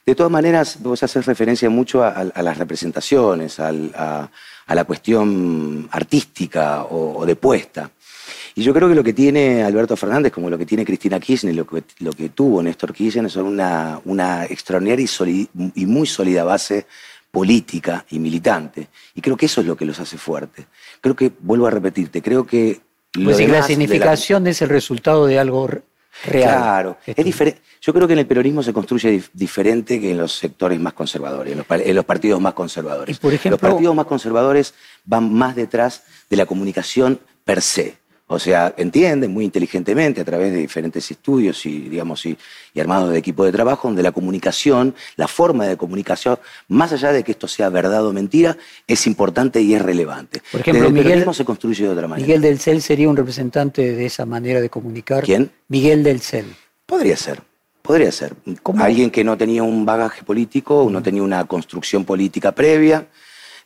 De 0.06 0.14
todas 0.14 0.32
maneras, 0.32 0.78
vos 0.82 1.02
haces 1.02 1.26
referencia 1.26 1.70
mucho 1.70 2.04
a, 2.04 2.24
las 2.24 2.58
representaciones, 2.58 3.60
a, 3.60 3.72
la 3.72 4.84
cuestión 4.84 5.90
artística 5.92 6.86
o 6.86 7.26
de 7.26 7.36
puesta. 7.36 7.90
Y 8.58 8.64
yo 8.64 8.74
creo 8.74 8.88
que 8.88 8.96
lo 8.96 9.04
que 9.04 9.12
tiene 9.12 9.64
Alberto 9.64 9.98
Fernández, 9.98 10.32
como 10.32 10.50
lo 10.50 10.58
que 10.58 10.66
tiene 10.66 10.86
Cristina 10.86 11.20
Kirchner, 11.20 11.54
lo 11.54 11.68
que, 11.68 11.84
lo 12.00 12.14
que 12.14 12.30
tuvo 12.30 12.64
Néstor 12.64 12.94
Kirchner, 12.94 13.30
son 13.30 13.48
una, 13.48 14.00
una 14.06 14.46
extraordinaria 14.46 15.06
y, 15.26 15.86
muy 15.86 16.08
sólida 16.08 16.46
base 16.46 16.88
política 17.30 18.06
y 18.10 18.18
militante. 18.18 18.88
Y 19.14 19.20
creo 19.20 19.36
que 19.36 19.48
eso 19.48 19.60
es 19.60 19.68
lo 19.68 19.76
que 19.76 19.84
los 19.84 20.00
hace 20.00 20.18
fuertes. 20.18 20.66
Creo 21.02 21.18
que, 21.18 21.34
vuelvo 21.40 21.68
a 21.68 21.72
repetirte, 21.72 22.22
creo 22.22 22.48
que... 22.48 22.80
Pues 23.24 23.48
la 23.48 23.64
significación 23.64 24.48
es 24.48 24.62
el 24.62 24.70
resultado 24.70 25.26
de 25.26 25.40
algo 25.40 25.68
real. 25.68 25.84
Claro, 26.58 26.98
es 27.06 27.24
diferente. 27.24 27.62
Yo 27.82 27.94
creo 27.94 28.08
que 28.08 28.14
en 28.14 28.20
el 28.20 28.26
peronismo 28.26 28.64
se 28.64 28.74
construye 28.74 29.22
diferente 29.34 30.00
que 30.00 30.12
en 30.12 30.18
los 30.18 30.34
sectores 30.34 30.80
más 30.80 30.94
conservadores, 30.94 31.52
en 31.54 31.60
los, 31.60 31.68
en 31.70 31.96
los 31.96 32.06
partidos 32.06 32.42
más 32.42 32.54
conservadores. 32.54 33.20
por 33.20 33.34
ejemplo, 33.34 33.60
los 33.62 33.72
partidos 33.72 33.96
más 33.96 34.06
conservadores 34.06 34.74
van 35.06 35.34
más 35.34 35.56
detrás 35.56 36.04
de 36.30 36.38
la 36.38 36.46
comunicación 36.46 37.20
per 37.44 37.62
se. 37.62 37.98
O 38.28 38.40
sea, 38.40 38.74
entienden 38.78 39.32
muy 39.32 39.46
inteligentemente 39.46 40.20
a 40.22 40.26
través 40.26 40.52
de 40.52 40.58
diferentes 40.58 41.12
estudios 41.12 41.64
y, 41.68 41.90
digamos, 41.90 42.26
y, 42.26 42.36
armados 42.80 43.12
de 43.12 43.20
equipo 43.20 43.46
de 43.46 43.52
trabajo, 43.52 43.88
donde 43.88 44.02
la 44.02 44.12
comunicación, 44.12 44.96
la 45.16 45.28
forma 45.28 45.68
de 45.68 45.78
comunicación, 45.78 46.40
más 46.68 46.92
allá 46.92 47.12
de 47.12 47.24
que 47.24 47.34
esto 47.34 47.48
sea 47.48 47.70
verdad 47.70 48.04
o 48.06 48.12
mentira, 48.12 48.58
es 48.88 49.06
importante 49.06 49.62
y 49.62 49.76
es 49.76 49.82
relevante. 49.82 50.42
Por 50.52 50.62
ejemplo, 50.62 50.90
Miguel, 50.90 51.24
se 51.34 51.46
construye 51.46 51.84
de 51.84 51.90
otra 51.90 52.08
manera. 52.08 52.26
Miguel 52.26 52.42
del 52.42 52.60
Cel 52.60 52.82
sería 52.82 53.08
un 53.08 53.16
representante 53.16 53.94
de 53.94 54.06
esa 54.08 54.26
manera 54.26 54.60
de 54.60 54.70
comunicar. 54.70 55.24
¿Quién? 55.24 55.52
Miguel 55.68 56.04
del 56.04 56.20
Cel. 56.20 56.46
Podría 56.88 57.18
ser. 57.18 57.44
Podría 57.84 58.12
ser. 58.12 58.34
Alguien 58.80 59.12
que 59.12 59.24
no 59.24 59.38
tenía 59.38 59.62
un 59.62 59.86
bagaje 59.86 60.24
político, 60.24 60.88
no 60.92 61.04
tenía 61.04 61.22
una 61.22 61.46
construcción 61.46 62.04
política 62.04 62.52
previa, 62.52 63.08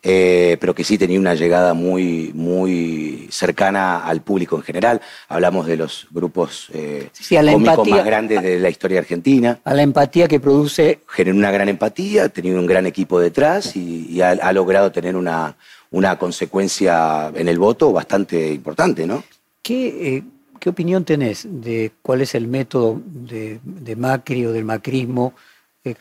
eh, 0.01 0.55
pero 0.61 0.73
que 0.73 0.85
sí 0.85 0.97
tenía 0.97 1.19
una 1.19 1.35
llegada 1.35 1.73
muy, 1.73 2.31
muy 2.33 3.27
cercana 3.31 4.05
al 4.05 4.21
público 4.21 4.55
en 4.55 4.61
general. 4.61 5.01
Hablamos 5.27 5.67
de 5.67 5.75
los 5.75 6.07
grupos 6.11 6.69
eh, 6.73 7.09
cómicos 7.29 7.87
más 7.87 8.05
grandes 8.05 8.41
de 8.41 8.59
la 8.59 8.69
historia 8.69 8.99
argentina. 8.99 9.59
A 9.65 9.73
la 9.73 9.81
empatía 9.81 10.29
que 10.29 10.39
produce. 10.39 11.01
Generó 11.07 11.37
una 11.37 11.51
gran 11.51 11.67
empatía, 11.67 12.25
ha 12.25 12.29
tenido 12.29 12.59
un 12.59 12.65
gran 12.65 12.85
equipo 12.85 13.19
detrás 13.19 13.75
y, 13.75 14.21
ha, 14.21 14.53
logrado 14.53 14.89
tener 14.91 15.17
una, 15.17 15.57
una 15.91 16.17
consecuencia 16.17 17.31
en 17.35 17.49
el 17.49 17.59
voto 17.59 17.91
bastante 17.91 18.53
importante, 18.53 19.05
¿no? 19.05 19.23
¿Qué, 19.61 20.15
eh, 20.15 20.23
¿Qué 20.61 20.69
opinión 20.69 21.03
tenés 21.03 21.45
de 21.45 21.91
cuál 22.01 22.21
es 22.21 22.35
el 22.35 22.47
método 22.47 23.01
de, 23.05 23.59
de 23.63 23.95
Macri 23.97 24.45
o 24.45 24.53
del 24.53 24.63
macrismo 24.63 25.33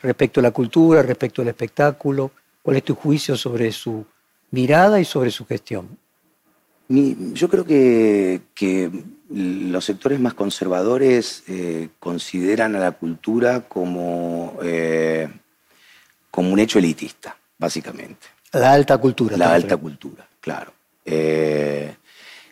respecto 0.01 0.39
a 0.39 0.43
la 0.43 0.51
cultura, 0.51 1.01
respecto 1.01 1.41
al 1.41 1.49
espectáculo? 1.49 2.31
¿Cuál 2.69 2.77
es 2.77 2.83
tu 2.83 2.93
juicio 2.93 3.35
sobre 3.35 3.71
su 3.71 4.05
mirada 4.51 4.99
y 4.99 5.03
sobre 5.03 5.31
su 5.31 5.43
gestión? 5.43 5.97
yo 6.87 7.49
creo 7.49 7.65
que, 7.65 8.91
los 9.31 9.83
sectores 9.83 10.19
más 10.19 10.35
conservadores 10.35 11.41
eh, 11.47 11.89
consideran 11.99 12.75
a 12.75 12.79
la 12.79 12.91
cultura 12.91 13.61
como, 13.61 14.59
eh, 14.61 15.27
como 16.29 16.53
un 16.53 16.59
hecho 16.59 16.77
elitista, 16.77 17.35
básicamente. 17.57 18.27
La 18.51 18.71
alta 18.71 18.99
cultura. 18.99 19.35
La 19.35 19.51
alta 19.51 19.75
cultura, 19.75 20.27
claro. 20.39 20.71
Eh, 21.03 21.95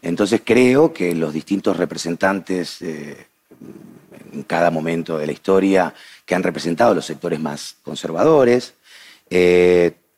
Entonces 0.02 0.42
creo 0.44 0.92
que 0.92 1.14
los 1.14 1.32
distintos 1.32 1.78
representantes 1.78 2.82
en 2.82 4.44
cada 4.48 4.72
momento 4.72 5.20
de 5.20 5.28
la 5.28 5.32
historia 5.32 5.94
que 6.26 6.34
han 6.34 6.42
representado 6.42 6.96
los 6.96 7.06
sectores 7.06 7.40
más 7.40 7.76
conservadores, 7.84 8.74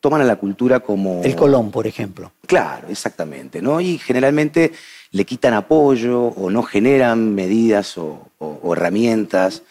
toman 0.00 0.22
a 0.22 0.24
la 0.24 0.36
cultura 0.36 0.80
como... 0.80 1.22
El 1.22 1.36
Colón, 1.36 1.70
por 1.70 1.86
ejemplo. 1.86 2.32
Claro, 2.46 2.88
exactamente, 2.88 3.60
¿no? 3.60 3.80
Y 3.80 3.98
generalmente 3.98 4.72
le 5.12 5.24
quitan 5.24 5.54
apoyo 5.54 6.22
o 6.22 6.50
no 6.50 6.62
generan 6.62 7.34
medidas 7.34 7.96
o, 7.98 8.30
herramientas 8.72 9.62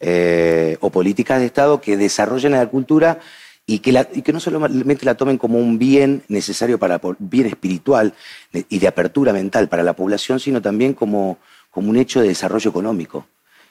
eh, 0.00 0.76
o 0.80 0.90
políticas 0.90 1.40
de 1.40 1.46
Estado 1.46 1.80
que 1.80 1.96
desarrollen 1.96 2.52
la 2.52 2.66
cultura 2.66 3.20
y 3.64 3.78
que, 3.78 4.06
y 4.14 4.22
que, 4.22 4.32
no 4.32 4.40
solamente 4.40 5.06
la 5.06 5.16
tomen 5.16 5.38
como 5.38 5.58
un 5.58 5.78
bien 5.78 6.22
necesario 6.28 6.78
para 6.78 7.00
bien 7.18 7.46
espiritual 7.46 8.14
y 8.52 8.78
de 8.78 8.88
apertura 8.88 9.32
mental 9.32 9.68
para 9.68 9.82
la 9.82 9.94
población, 9.94 10.38
sino 10.40 10.62
también 10.62 10.94
como, 10.94 11.38
como 11.70 11.90
un 11.90 11.96
hecho 11.96 12.20
de 12.20 12.28
desarrollo 12.28 12.70
económico. 12.70 13.26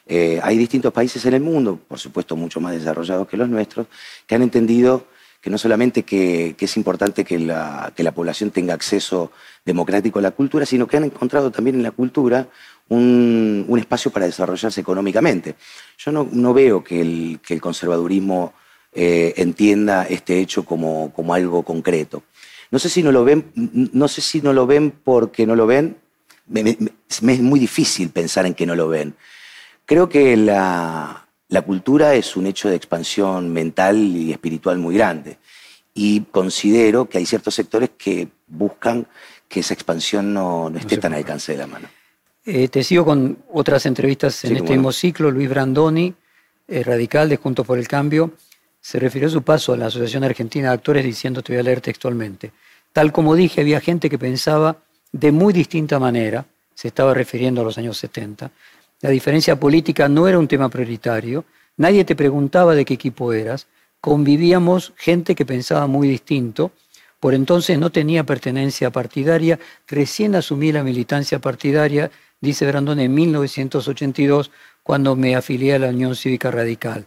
Eh, 0.06 0.38
hay 0.42 0.56
distintos 0.56 0.92
países 0.92 1.24
en 1.26 1.34
el 1.34 1.40
mundo, 1.40 1.80
por 1.88 1.98
supuesto 1.98 2.36
mucho 2.36 2.60
más 2.60 2.72
desarrollados 2.72 3.26
que 3.26 3.36
los 3.36 3.48
nuestros, 3.48 3.86
que 4.26 4.34
han 4.34 4.42
entendido 4.42 5.06
que 5.46 5.50
no 5.50 5.58
solamente 5.58 6.02
que, 6.02 6.56
es 6.58 6.76
importante 6.76 7.24
que 7.24 7.38
la, 7.38 7.92
que 7.94 8.02
la, 8.02 8.10
población 8.10 8.50
tenga 8.50 8.74
acceso 8.74 9.30
democrático 9.64 10.18
a 10.18 10.22
la 10.22 10.32
cultura, 10.32 10.66
sino 10.66 10.88
que 10.88 10.96
han 10.96 11.04
encontrado 11.04 11.52
también 11.52 11.76
en 11.76 11.84
la 11.84 11.92
cultura 11.92 12.48
un, 12.88 13.64
un 13.68 13.78
espacio 13.78 14.10
para 14.10 14.26
desarrollarse 14.26 14.80
económicamente. 14.80 15.54
Yo 15.98 16.10
no, 16.10 16.28
no 16.32 16.52
veo 16.52 16.82
que 16.82 17.00
el, 17.00 17.38
que 17.46 17.54
el 17.54 17.60
conservadurismo 17.60 18.54
eh, 18.92 19.34
entienda 19.36 20.02
este 20.10 20.40
hecho 20.40 20.64
como, 20.64 21.12
como, 21.12 21.32
algo 21.32 21.62
concreto. 21.62 22.24
No 22.72 22.80
sé 22.80 22.88
si 22.88 23.04
no 23.04 23.12
lo 23.12 23.24
ven, 23.24 23.52
no 23.54 24.08
sé 24.08 24.22
si 24.22 24.40
no 24.40 24.52
lo 24.52 24.66
ven 24.66 24.90
porque 24.90 25.46
no 25.46 25.54
lo 25.54 25.68
ven. 25.68 25.96
Me, 26.48 26.76
es 27.08 27.22
muy 27.22 27.60
difícil 27.60 28.10
pensar 28.10 28.46
en 28.46 28.54
que 28.54 28.66
no 28.66 28.74
lo 28.74 28.88
ven. 28.88 29.14
Creo 29.84 30.08
que 30.08 30.36
la, 30.36 31.25
la 31.48 31.62
cultura 31.62 32.14
es 32.14 32.36
un 32.36 32.46
hecho 32.46 32.68
de 32.68 32.76
expansión 32.76 33.52
mental 33.52 33.96
y 33.96 34.32
espiritual 34.32 34.78
muy 34.78 34.96
grande. 34.96 35.38
Y 35.94 36.22
considero 36.30 37.08
que 37.08 37.18
hay 37.18 37.26
ciertos 37.26 37.54
sectores 37.54 37.90
que 37.96 38.28
buscan 38.46 39.06
que 39.48 39.60
esa 39.60 39.74
expansión 39.74 40.34
no, 40.34 40.68
no 40.68 40.78
esté 40.78 40.98
tan 40.98 41.12
al 41.12 41.18
alcance 41.18 41.52
de 41.52 41.58
la 41.58 41.66
mano. 41.66 41.88
Eh, 42.44 42.68
te 42.68 42.84
sigo 42.84 43.04
con 43.04 43.38
otras 43.52 43.86
entrevistas 43.86 44.44
en 44.44 44.56
este 44.56 44.72
mismo 44.72 44.92
ciclo. 44.92 45.30
Luis 45.30 45.48
Brandoni, 45.48 46.14
eh, 46.68 46.82
radical 46.82 47.28
de 47.28 47.36
Juntos 47.36 47.66
por 47.66 47.78
el 47.78 47.88
Cambio, 47.88 48.32
se 48.80 49.00
refirió 49.00 49.28
a 49.28 49.32
su 49.32 49.42
paso 49.42 49.72
a 49.72 49.76
la 49.76 49.86
Asociación 49.86 50.22
Argentina 50.22 50.68
de 50.68 50.74
Actores 50.74 51.04
diciendo, 51.04 51.42
te 51.42 51.52
voy 51.52 51.60
a 51.60 51.64
leer 51.64 51.80
textualmente, 51.80 52.52
tal 52.92 53.10
como 53.10 53.34
dije, 53.34 53.60
había 53.60 53.80
gente 53.80 54.08
que 54.08 54.16
pensaba 54.16 54.76
de 55.10 55.32
muy 55.32 55.52
distinta 55.52 55.98
manera, 55.98 56.46
se 56.72 56.88
estaba 56.88 57.12
refiriendo 57.12 57.62
a 57.62 57.64
los 57.64 57.78
años 57.78 57.98
70, 57.98 58.50
la 59.00 59.10
diferencia 59.10 59.58
política 59.58 60.08
no 60.08 60.26
era 60.28 60.38
un 60.38 60.48
tema 60.48 60.68
prioritario, 60.68 61.44
nadie 61.76 62.04
te 62.04 62.16
preguntaba 62.16 62.74
de 62.74 62.84
qué 62.84 62.94
equipo 62.94 63.32
eras, 63.32 63.66
convivíamos 64.00 64.92
gente 64.96 65.34
que 65.34 65.44
pensaba 65.44 65.86
muy 65.86 66.08
distinto, 66.08 66.72
por 67.20 67.34
entonces 67.34 67.78
no 67.78 67.90
tenía 67.90 68.24
pertenencia 68.24 68.90
partidaria, 68.90 69.58
recién 69.86 70.34
asumí 70.34 70.72
la 70.72 70.82
militancia 70.82 71.38
partidaria, 71.40 72.10
dice 72.40 72.66
Brandon 72.66 73.00
en 73.00 73.14
1982, 73.14 74.50
cuando 74.82 75.16
me 75.16 75.34
afilié 75.34 75.74
a 75.74 75.78
la 75.78 75.88
Unión 75.88 76.14
Cívica 76.14 76.50
Radical. 76.50 77.06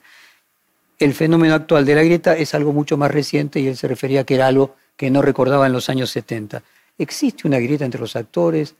El 0.97 1.13
fenómeno 1.13 1.53
actual 1.53 1.85
de 1.85 1.95
la 1.95 2.03
grieta 2.03 2.35
es 2.35 2.53
algo 2.53 2.73
mucho 2.73 2.97
más 2.97 3.09
reciente 3.09 3.61
y 3.61 3.67
él 3.67 3.77
se 3.77 3.87
refería 3.87 4.21
a 4.21 4.23
que 4.25 4.35
era 4.35 4.47
algo 4.47 4.75
que 4.97 5.09
no 5.09 5.21
recordaba 5.21 5.65
en 5.65 5.71
los 5.71 5.89
años 5.89 6.09
70. 6.09 6.61
¿Existe 6.97 7.47
una 7.47 7.59
grieta 7.59 7.85
entre 7.85 8.01
los 8.01 8.17
actores? 8.17 8.75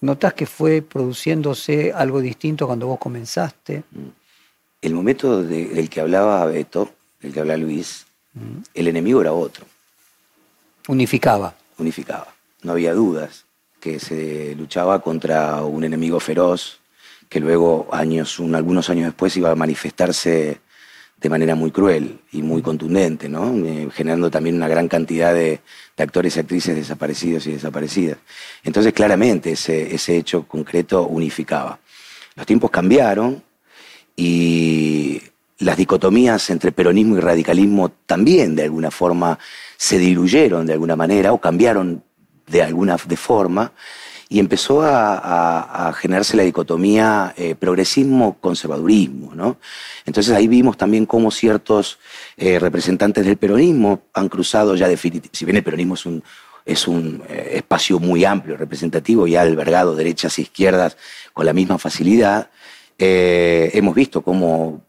¿Notás 0.00 0.34
que 0.34 0.46
fue 0.46 0.82
produciéndose 0.82 1.92
algo 1.92 2.20
distinto 2.20 2.66
cuando 2.66 2.86
vos 2.86 2.98
comenzaste? 2.98 3.82
El 4.80 4.94
momento 4.94 5.42
del 5.42 5.90
que 5.90 6.00
hablaba 6.00 6.44
Beto, 6.46 6.90
del 7.20 7.32
que 7.32 7.40
habla 7.40 7.56
Luis, 7.56 8.06
el 8.74 8.88
enemigo 8.88 9.20
era 9.20 9.32
otro. 9.32 9.66
Unificaba. 10.86 11.54
Unificaba. 11.78 12.28
No 12.62 12.72
había 12.72 12.94
dudas 12.94 13.44
que 13.80 13.98
se 13.98 14.54
luchaba 14.54 15.00
contra 15.00 15.62
un 15.62 15.84
enemigo 15.84 16.20
feroz 16.20 16.80
que 17.28 17.40
luego, 17.40 17.88
años, 17.92 18.40
algunos 18.54 18.88
años 18.90 19.06
después, 19.06 19.36
iba 19.36 19.50
a 19.50 19.54
manifestarse 19.54 20.60
de 21.20 21.28
manera 21.28 21.54
muy 21.54 21.70
cruel 21.70 22.20
y 22.32 22.42
muy 22.42 22.62
contundente, 22.62 23.28
¿no? 23.28 23.52
Eh, 23.66 23.88
generando 23.92 24.30
también 24.30 24.56
una 24.56 24.68
gran 24.68 24.88
cantidad 24.88 25.34
de, 25.34 25.60
actores 25.96 26.36
y 26.36 26.40
actrices 26.40 26.76
desaparecidos 26.76 27.46
y 27.48 27.52
desaparecidas. 27.52 28.18
Entonces, 28.62 28.92
claramente, 28.92 29.52
ese, 29.52 29.92
ese 29.92 30.16
hecho 30.16 30.46
concreto 30.46 31.08
unificaba. 31.08 31.80
Los 32.36 32.46
tiempos 32.46 32.70
cambiaron 32.70 33.42
y 34.14 35.20
las 35.58 35.76
dicotomías 35.76 36.50
entre 36.50 36.70
peronismo 36.70 37.16
y 37.16 37.20
radicalismo 37.20 37.90
también, 38.06 38.54
de 38.54 38.64
alguna 38.64 38.92
forma, 38.92 39.40
se 39.76 39.98
diluyeron 39.98 40.66
de 40.66 40.74
alguna 40.74 40.94
manera 40.94 41.32
o 41.32 41.40
cambiaron 41.40 42.04
de 42.46 42.62
alguna 42.62 42.96
de 43.06 43.16
forma 43.16 43.72
y 44.28 44.40
empezó 44.40 44.82
a, 44.82 45.92
generarse 45.98 46.36
la 46.36 46.42
dicotomía 46.42 47.32
eh, 47.36 47.54
progresismo-conservadurismo. 47.54 49.34
¿no? 49.34 49.56
Entonces 50.04 50.34
ahí 50.34 50.46
vimos 50.46 50.76
también 50.76 51.06
cómo 51.06 51.30
ciertos 51.30 51.98
eh, 52.36 52.58
representantes 52.58 53.24
del 53.24 53.38
peronismo 53.38 54.02
han 54.12 54.28
cruzado 54.28 54.76
ya 54.76 54.88
definitivamente, 54.88 55.38
si 55.38 55.44
bien 55.44 55.56
el 55.56 55.64
peronismo 55.64 55.94
es 55.94 56.04
un, 56.04 56.22
es 56.66 56.86
un 56.86 57.22
eh, 57.28 57.52
espacio 57.54 57.98
muy 57.98 58.24
amplio, 58.24 58.56
representativo 58.56 59.26
y 59.26 59.36
ha 59.36 59.42
albergado 59.42 59.96
derechas 59.96 60.38
e 60.38 60.42
izquierdas 60.42 60.98
con 61.32 61.46
la 61.46 61.54
misma 61.54 61.78
facilidad, 61.78 62.50
hemos 63.00 63.94
visto 63.94 64.22
cómo 64.22 64.82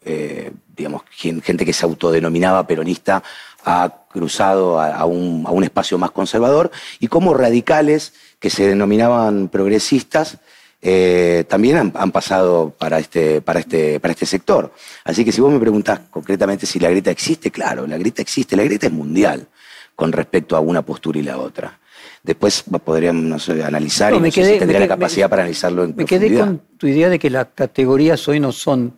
digamos, 0.80 1.04
gente 1.12 1.64
que 1.64 1.74
se 1.74 1.86
autodenominaba 1.86 2.66
peronista 2.66 3.22
ha 3.66 3.94
cruzado 4.10 4.80
a, 4.80 5.06
un, 5.06 5.44
a 5.46 5.52
un 5.52 5.64
espacio 5.64 5.98
más 5.98 6.12
conservador 6.12 6.72
y 7.00 7.08
cómo 7.08 7.34
radicales 7.34 8.14
que 8.40 8.50
se 8.50 8.68
denominaban 8.68 9.50
progresistas, 9.50 10.38
eh, 10.82 11.44
también 11.50 11.92
han, 11.94 12.12
pasado 12.12 12.74
para 12.78 13.00
este, 13.00 13.42
para, 13.42 13.60
este, 13.60 14.00
para 14.00 14.14
este 14.14 14.26
sector. 14.26 14.74
Así 15.04 15.26
que 15.26 15.32
si 15.32 15.42
vos 15.42 15.52
me 15.52 15.60
preguntás 15.60 16.00
concretamente 16.10 16.66
si 16.66 16.80
la 16.80 16.90
grieta 16.90 17.12
existe, 17.12 17.52
claro, 17.52 17.86
la 17.86 17.98
grieta 17.98 18.22
existe, 18.22 18.56
la 18.56 18.64
grieta 18.64 18.88
es 18.88 18.94
mundial 18.94 19.48
con 19.96 20.14
respecto 20.14 20.56
a 20.56 20.62
una 20.62 20.82
postura 20.82 21.20
y 21.20 21.24
la 21.24 21.38
otra. 21.38 21.80
Después 22.24 22.64
podríamos 22.84 23.50
analizar 23.50 24.14
y 24.14 24.32
tendría 24.32 24.80
la 24.80 24.88
capacidad 24.88 25.30
para 25.30 25.42
analizarlo 25.42 25.84
en 25.84 25.96
Me 25.96 26.06
quedé 26.06 26.38
con 26.38 26.62
tu 26.78 26.88
idea 26.88 27.10
de 27.10 27.20
que 27.20 27.30
las 27.30 27.48
categorías 27.54 28.26
hoy 28.28 28.40
no 28.40 28.52
son 28.54 28.98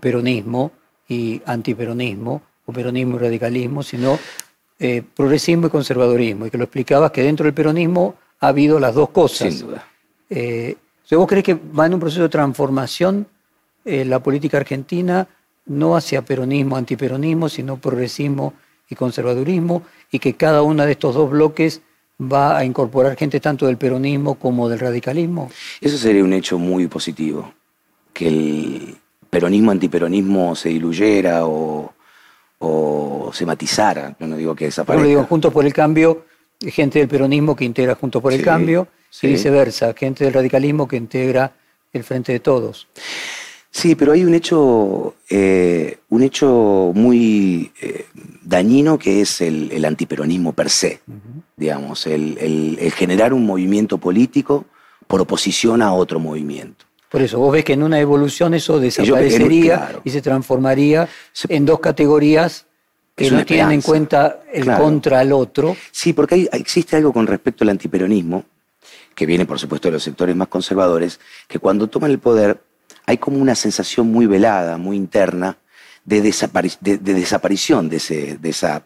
peronismo 0.00 0.72
y 1.08 1.40
antiperonismo, 1.46 2.42
o 2.66 2.72
peronismo 2.72 3.16
y 3.16 3.18
radicalismo, 3.20 3.82
sino 3.82 4.18
eh, 4.78 5.02
progresismo 5.16 5.66
y 5.68 5.70
conservadorismo, 5.70 6.46
y 6.46 6.50
que 6.50 6.58
lo 6.58 6.64
explicabas 6.64 7.10
que 7.10 7.22
dentro 7.22 7.44
del 7.44 7.54
peronismo 7.54 8.16
ha 8.40 8.48
habido 8.48 8.78
las 8.78 8.94
dos 8.94 9.10
cosas. 9.10 9.54
Sin 9.54 9.66
duda. 9.66 9.86
Eh, 10.30 10.76
¿Vos 11.10 11.26
crees 11.26 11.44
que 11.44 11.54
va 11.54 11.86
en 11.86 11.94
un 11.94 12.00
proceso 12.00 12.22
de 12.22 12.28
transformación 12.28 13.26
eh, 13.84 14.04
la 14.04 14.22
política 14.22 14.58
argentina, 14.58 15.26
no 15.66 15.96
hacia 15.96 16.22
peronismo, 16.22 16.76
antiperonismo, 16.76 17.48
sino 17.48 17.78
progresismo 17.78 18.54
y 18.90 18.94
conservadurismo, 18.94 19.82
y 20.10 20.18
que 20.18 20.34
cada 20.34 20.62
uno 20.62 20.84
de 20.84 20.92
estos 20.92 21.14
dos 21.14 21.30
bloques 21.30 21.80
va 22.20 22.58
a 22.58 22.64
incorporar 22.64 23.16
gente 23.16 23.40
tanto 23.40 23.66
del 23.66 23.78
peronismo 23.78 24.34
como 24.34 24.68
del 24.68 24.80
radicalismo? 24.80 25.50
Eso 25.80 25.96
sería 25.96 26.24
un 26.24 26.32
hecho 26.32 26.58
muy 26.58 26.86
positivo, 26.88 27.52
que 28.12 28.28
el 28.28 28.96
peronismo, 29.30 29.70
antiperonismo 29.70 30.54
se 30.54 30.70
diluyera 30.70 31.46
o, 31.46 31.94
se 33.32 33.44
matizara, 33.44 34.16
no 34.18 34.36
digo 34.36 34.54
que 34.54 34.64
desaparezca. 34.66 35.02
lo 35.02 35.08
digo, 35.08 35.24
juntos 35.24 35.52
por 35.52 35.64
el 35.66 35.72
cambio 35.72 36.24
gente 36.60 36.98
del 36.98 37.08
peronismo 37.08 37.54
que 37.54 37.64
integra 37.64 37.94
Juntos 37.94 38.20
por 38.20 38.32
el 38.32 38.42
Cambio 38.42 38.88
y 39.22 39.28
viceversa, 39.28 39.94
gente 39.94 40.24
del 40.24 40.34
radicalismo 40.34 40.86
que 40.88 40.96
integra 40.96 41.52
el 41.92 42.04
Frente 42.04 42.32
de 42.32 42.40
Todos. 42.40 42.88
Sí, 43.70 43.94
pero 43.94 44.12
hay 44.12 44.24
un 44.24 44.34
hecho, 44.34 45.14
eh, 45.28 45.98
un 46.08 46.22
hecho 46.22 46.90
muy 46.94 47.70
eh, 47.80 48.06
dañino 48.42 48.98
que 48.98 49.20
es 49.20 49.40
el, 49.40 49.84
antiperonismo 49.84 50.52
per 50.52 50.70
se, 50.70 51.00
digamos, 51.56 52.06
el, 52.06 52.78
generar 52.96 53.32
un 53.32 53.44
movimiento 53.44 53.98
político 53.98 54.64
por 55.06 55.20
oposición 55.20 55.82
a 55.82 55.92
otro 55.92 56.18
movimiento. 56.18 56.86
Por 57.10 57.22
eso, 57.22 57.38
vos 57.38 57.52
ves 57.52 57.64
que 57.64 57.74
en 57.74 57.82
una 57.82 58.00
evolución 58.00 58.52
eso 58.54 58.80
desaparecería 58.80 60.00
y 60.04 60.10
se 60.10 60.22
transformaría 60.22 61.08
en 61.48 61.64
dos 61.64 61.80
categorías 61.80 62.66
que 63.18 63.30
no 63.30 63.44
tienen 63.44 63.72
en 63.72 63.82
cuenta 63.82 64.40
el 64.52 64.64
contra 64.64 65.20
al 65.20 65.32
otro. 65.32 65.76
Sí, 65.90 66.12
porque 66.12 66.48
existe 66.52 66.96
algo 66.96 67.12
con 67.12 67.26
respecto 67.26 67.64
al 67.64 67.70
antiperonismo, 67.70 68.44
que 69.14 69.26
viene 69.26 69.44
por 69.44 69.58
supuesto 69.58 69.88
de 69.88 69.92
los 69.92 70.02
sectores 70.02 70.36
más 70.36 70.48
conservadores, 70.48 71.18
que 71.48 71.58
cuando 71.58 71.88
toman 71.88 72.10
el 72.10 72.20
poder 72.20 72.62
hay 73.06 73.18
como 73.18 73.38
una 73.38 73.54
sensación 73.54 74.12
muy 74.12 74.26
velada, 74.26 74.76
muy 74.76 74.96
interna, 74.96 75.56
de, 76.04 76.20
desaparición 76.20 77.88
de, 77.88 77.96
ese, 77.96 78.38
de 78.38 78.48
esa... 78.48 78.82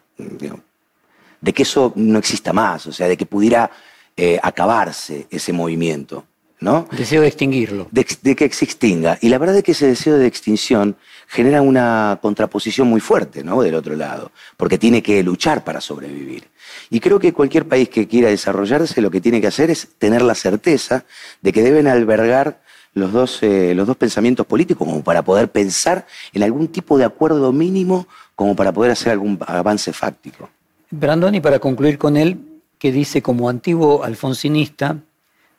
de 1.39 1.53
que 1.53 1.63
eso 1.63 1.93
no 1.95 2.19
exista 2.19 2.51
más, 2.53 2.87
o 2.87 2.91
sea, 2.91 3.07
de 3.07 3.15
que 3.15 3.25
pudiera 3.25 3.69
eh, 4.17 4.39
acabarse 4.41 5.27
ese 5.29 5.53
movimiento. 5.53 6.25
¿no? 6.63 6.87
Deseo 6.91 7.21
de 7.21 7.27
extinguirlo. 7.27 7.87
De, 7.91 8.05
que 8.05 8.49
se 8.51 8.65
extinga. 8.65 9.17
Y 9.21 9.29
la 9.29 9.37
verdad 9.37 9.57
es 9.57 9.63
que 9.63 9.73
ese 9.73 9.87
deseo 9.87 10.17
de 10.17 10.27
extinción 10.27 10.95
genera 11.27 11.61
una 11.61 12.19
contraposición 12.21 12.87
muy 12.87 13.01
fuerte, 13.01 13.43
¿no? 13.43 13.61
Del 13.61 13.75
otro 13.75 13.95
lado, 13.95 14.31
porque 14.57 14.77
tiene 14.77 15.01
que 15.01 15.23
luchar 15.23 15.63
para 15.63 15.81
sobrevivir. 15.81 16.49
Y 16.89 16.99
creo 16.99 17.19
que 17.19 17.33
cualquier 17.33 17.67
país 17.67 17.89
que 17.89 18.07
quiera 18.07 18.29
desarrollarse 18.29 19.01
lo 19.01 19.11
que 19.11 19.21
tiene 19.21 19.41
que 19.41 19.47
hacer 19.47 19.69
es 19.69 19.89
tener 19.97 20.21
la 20.21 20.35
certeza 20.35 21.05
de 21.41 21.51
que 21.51 21.63
deben 21.63 21.87
albergar 21.87 22.61
los 22.93 23.11
dos, 23.11 23.41
eh, 23.41 23.73
los 23.75 23.87
dos 23.87 23.97
pensamientos 23.97 24.45
políticos 24.45 24.87
como 24.87 25.03
para 25.03 25.23
poder 25.23 25.49
pensar 25.51 26.05
en 26.33 26.43
algún 26.43 26.67
tipo 26.67 26.97
de 26.97 27.05
acuerdo 27.05 27.51
mínimo 27.51 28.07
como 28.35 28.55
para 28.55 28.71
poder 28.71 28.91
hacer 28.91 29.11
algún 29.11 29.39
avance 29.45 29.93
fáctico. 29.93 30.49
Brandoni, 30.91 31.41
para 31.41 31.59
concluir 31.59 31.97
con 31.97 32.17
él, 32.17 32.37
que 32.77 32.91
dice 32.91 33.21
como 33.21 33.49
antiguo 33.49 34.03
alfonsinista, 34.03 34.97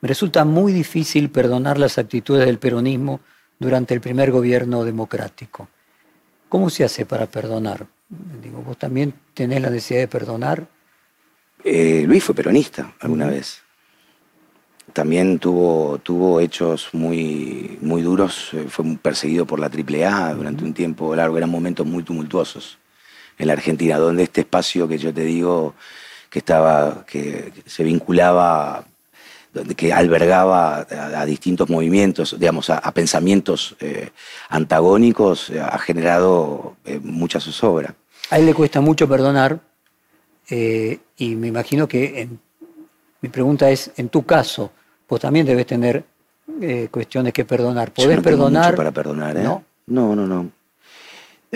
me 0.01 0.07
resulta 0.07 0.45
muy 0.45 0.71
difícil 0.71 1.29
perdonar 1.29 1.77
las 1.77 1.97
actitudes 1.97 2.45
del 2.45 2.59
peronismo 2.59 3.19
durante 3.59 3.93
el 3.93 4.01
primer 4.01 4.31
gobierno 4.31 4.83
democrático. 4.83 5.67
¿Cómo 6.49 6.69
se 6.69 6.83
hace 6.83 7.05
para 7.05 7.25
perdonar? 7.25 7.87
Digo, 8.41 8.61
¿Vos 8.61 8.77
también 8.77 9.13
tenés 9.33 9.61
la 9.61 9.69
necesidad 9.69 10.01
de 10.01 10.07
perdonar? 10.07 10.67
Eh, 11.63 12.03
Luis 12.05 12.23
fue 12.23 12.35
peronista 12.35 12.93
alguna 12.99 13.27
vez. 13.27 13.63
También 14.93 15.39
tuvo, 15.39 15.97
tuvo 15.97 16.39
hechos 16.39 16.89
muy, 16.93 17.77
muy 17.81 18.01
duros, 18.03 18.53
eh, 18.53 18.67
fue 18.69 18.85
perseguido 19.01 19.45
por 19.45 19.59
la 19.59 19.67
AAA 19.67 20.35
durante 20.35 20.63
un 20.63 20.73
tiempo 20.73 21.15
largo, 21.15 21.37
eran 21.37 21.49
momentos 21.49 21.85
muy 21.85 22.03
tumultuosos 22.03 22.77
en 23.37 23.47
la 23.47 23.53
Argentina, 23.53 23.97
donde 23.97 24.23
este 24.23 24.41
espacio 24.41 24.87
que 24.87 24.97
yo 24.97 25.13
te 25.13 25.23
digo 25.23 25.73
que 26.29 26.39
estaba, 26.39 27.05
que 27.05 27.51
se 27.65 27.83
vinculaba 27.83 28.85
que 29.75 29.93
albergaba 29.93 30.85
a, 30.89 31.25
distintos 31.25 31.69
movimientos, 31.69 32.35
digamos, 32.39 32.69
a, 32.69 32.91
pensamientos 32.91 33.75
eh, 33.79 34.09
antagónicos, 34.49 35.49
eh, 35.49 35.59
ha 35.59 35.77
generado 35.77 36.75
eh, 36.85 36.99
mucha 37.01 37.39
zozobra. 37.39 37.95
A 38.29 38.39
él 38.39 38.45
le 38.45 38.53
cuesta 38.53 38.81
mucho 38.81 39.07
perdonar 39.07 39.59
y 40.47 41.35
me 41.35 41.47
imagino 41.47 41.87
que 41.87 42.27
mi 43.21 43.29
pregunta 43.29 43.69
es, 43.71 43.91
en 43.97 44.09
tu 44.09 44.25
caso, 44.25 44.71
vos 45.09 45.19
también 45.19 45.45
debes 45.45 45.65
tener 45.65 46.03
cuestiones 46.91 47.33
que 47.33 47.45
perdonar. 47.45 47.91
¿Podés 47.91 48.21
perdonar? 48.21 48.65
Mucho 48.65 48.77
para 48.77 48.91
perdonar, 48.91 49.37
¿eh? 49.37 49.43
No, 49.43 49.63
no, 49.87 50.15
no. 50.15 50.27
no. 50.27 50.51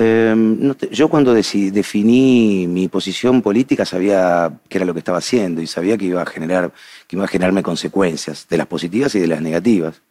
Em, 0.02 0.74
yo 0.92 1.10
cuando 1.10 1.34
definí 1.34 2.68
mi 2.68 2.88
posición 2.88 3.42
política 3.42 3.84
sabía 3.84 4.50
qué 4.70 4.78
era 4.78 4.86
lo 4.86 4.94
que 4.94 5.00
estaba 5.00 5.18
haciendo 5.18 5.62
y 5.62 5.68
sabía 5.68 5.98
que 5.98 6.06
iba 6.06 6.22
a 6.22 6.26
generar, 6.26 6.72
que 7.06 7.18
iba 7.18 7.26
a 7.26 7.28
generarme 7.28 7.64
consecuencias, 7.64 8.48
de 8.50 8.58
las 8.58 8.68
positivas 8.68 9.14
y 9.16 9.20
de 9.20 9.28
las 9.28 9.42
negativas. 9.42 10.02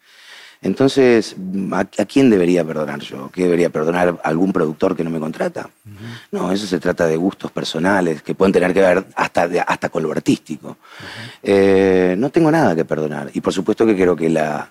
Entonces, 0.60 1.36
¿a, 1.72 1.84
quién 1.84 2.28
debería 2.28 2.64
perdonar 2.64 3.00
yo? 3.00 3.30
¿Qué 3.32 3.44
debería 3.44 3.70
perdonar 3.70 4.20
algún 4.24 4.52
productor 4.52 4.94
que 4.94 5.04
no 5.04 5.10
me 5.10 5.20
contrata? 5.20 5.70
No, 6.32 6.52
eso 6.52 6.66
se 6.66 6.80
trata 6.80 7.06
de 7.06 7.16
gustos 7.16 7.50
personales 7.50 8.22
que 8.22 8.34
pueden 8.34 8.52
tener 8.52 8.74
que 8.74 8.80
ver 8.80 9.06
hasta, 9.14 9.48
hasta 9.66 9.88
con 9.88 10.02
lo 10.02 10.12
artístico. 10.12 10.76
Eh, 11.42 12.14
no 12.18 12.28
tengo 12.28 12.50
nada 12.50 12.76
que 12.76 12.84
perdonar. 12.84 13.30
Y 13.32 13.40
por 13.40 13.54
supuesto 13.54 13.86
que 13.86 13.94
creo 13.94 14.16
que 14.16 14.28
la, 14.28 14.70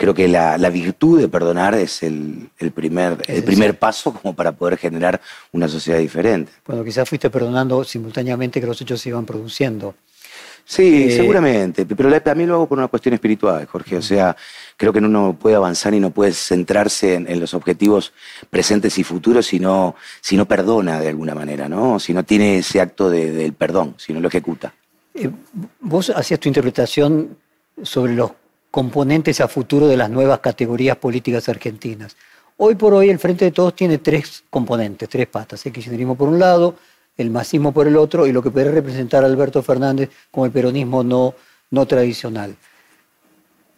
creo 0.00 0.14
que 0.14 0.28
la, 0.28 0.56
virtud 0.70 1.20
de 1.20 1.28
perdonar 1.28 1.74
es 1.74 2.02
el, 2.02 2.48
primer, 2.74 3.18
el 3.26 3.44
primer 3.44 3.78
paso 3.78 4.14
como 4.14 4.34
para 4.34 4.50
poder 4.52 4.78
generar 4.78 5.20
una 5.52 5.68
sociedad 5.68 5.98
diferente. 5.98 6.50
Bueno, 6.66 6.82
quizás 6.82 7.06
fuiste 7.06 7.28
perdonando 7.28 7.84
simultáneamente 7.84 8.62
que 8.62 8.66
los 8.66 8.80
hechos 8.80 8.98
se 8.98 9.10
iban 9.10 9.26
produciendo. 9.26 9.94
Sí, 10.64 11.04
eh, 11.04 11.10
seguramente, 11.10 11.84
pero 11.84 12.18
también 12.22 12.48
lo 12.48 12.54
hago 12.54 12.66
por 12.66 12.78
una 12.78 12.88
cuestión 12.88 13.12
espiritual, 13.12 13.66
Jorge. 13.66 13.98
O 13.98 14.02
sea, 14.02 14.34
creo 14.78 14.90
que 14.90 15.00
uno 15.00 15.36
puede 15.38 15.56
avanzar 15.56 15.92
y 15.92 16.00
no 16.00 16.12
puede 16.12 16.32
centrarse 16.32 17.16
en, 17.16 17.38
los 17.38 17.52
objetivos 17.52 18.14
presentes 18.48 18.96
y 18.96 19.04
futuros 19.04 19.48
si 19.48 19.60
no, 19.60 19.96
si 20.22 20.34
no 20.34 20.48
perdona 20.48 20.98
de 20.98 21.08
alguna 21.08 21.34
manera, 21.34 21.68
¿no? 21.68 22.00
Si 22.00 22.14
no 22.14 22.24
tiene 22.24 22.56
ese 22.56 22.80
acto 22.80 23.10
del 23.10 23.52
perdón, 23.52 23.96
si 23.98 24.14
no 24.14 24.20
lo 24.20 24.28
ejecuta. 24.28 24.72
Eh, 25.12 25.28
vos 25.78 26.08
hacías 26.08 26.40
tu 26.40 26.48
interpretación 26.48 27.36
sobre 27.82 28.14
los 28.14 28.30
componentes 28.70 29.40
a 29.40 29.48
futuro 29.48 29.88
de 29.88 29.96
las 29.96 30.10
nuevas 30.10 30.40
categorías 30.40 30.96
políticas 30.96 31.48
argentinas. 31.48 32.16
Hoy 32.56 32.74
por 32.74 32.94
hoy 32.94 33.10
el 33.10 33.18
Frente 33.18 33.46
de 33.46 33.50
Todos 33.50 33.74
tiene 33.74 33.98
tres 33.98 34.44
componentes, 34.50 35.08
tres 35.08 35.26
patas. 35.26 35.64
El 35.66 35.72
kirchnerismo 35.72 36.14
por 36.14 36.28
un 36.28 36.38
lado, 36.38 36.76
el 37.16 37.30
masismo 37.30 37.72
por 37.72 37.88
el 37.88 37.96
otro 37.96 38.26
y 38.26 38.32
lo 38.32 38.42
que 38.42 38.50
puede 38.50 38.70
representar 38.70 39.24
a 39.24 39.26
Alberto 39.26 39.62
Fernández 39.62 40.10
como 40.30 40.46
el 40.46 40.52
peronismo 40.52 41.02
no, 41.02 41.34
no 41.70 41.86
tradicional. 41.86 42.54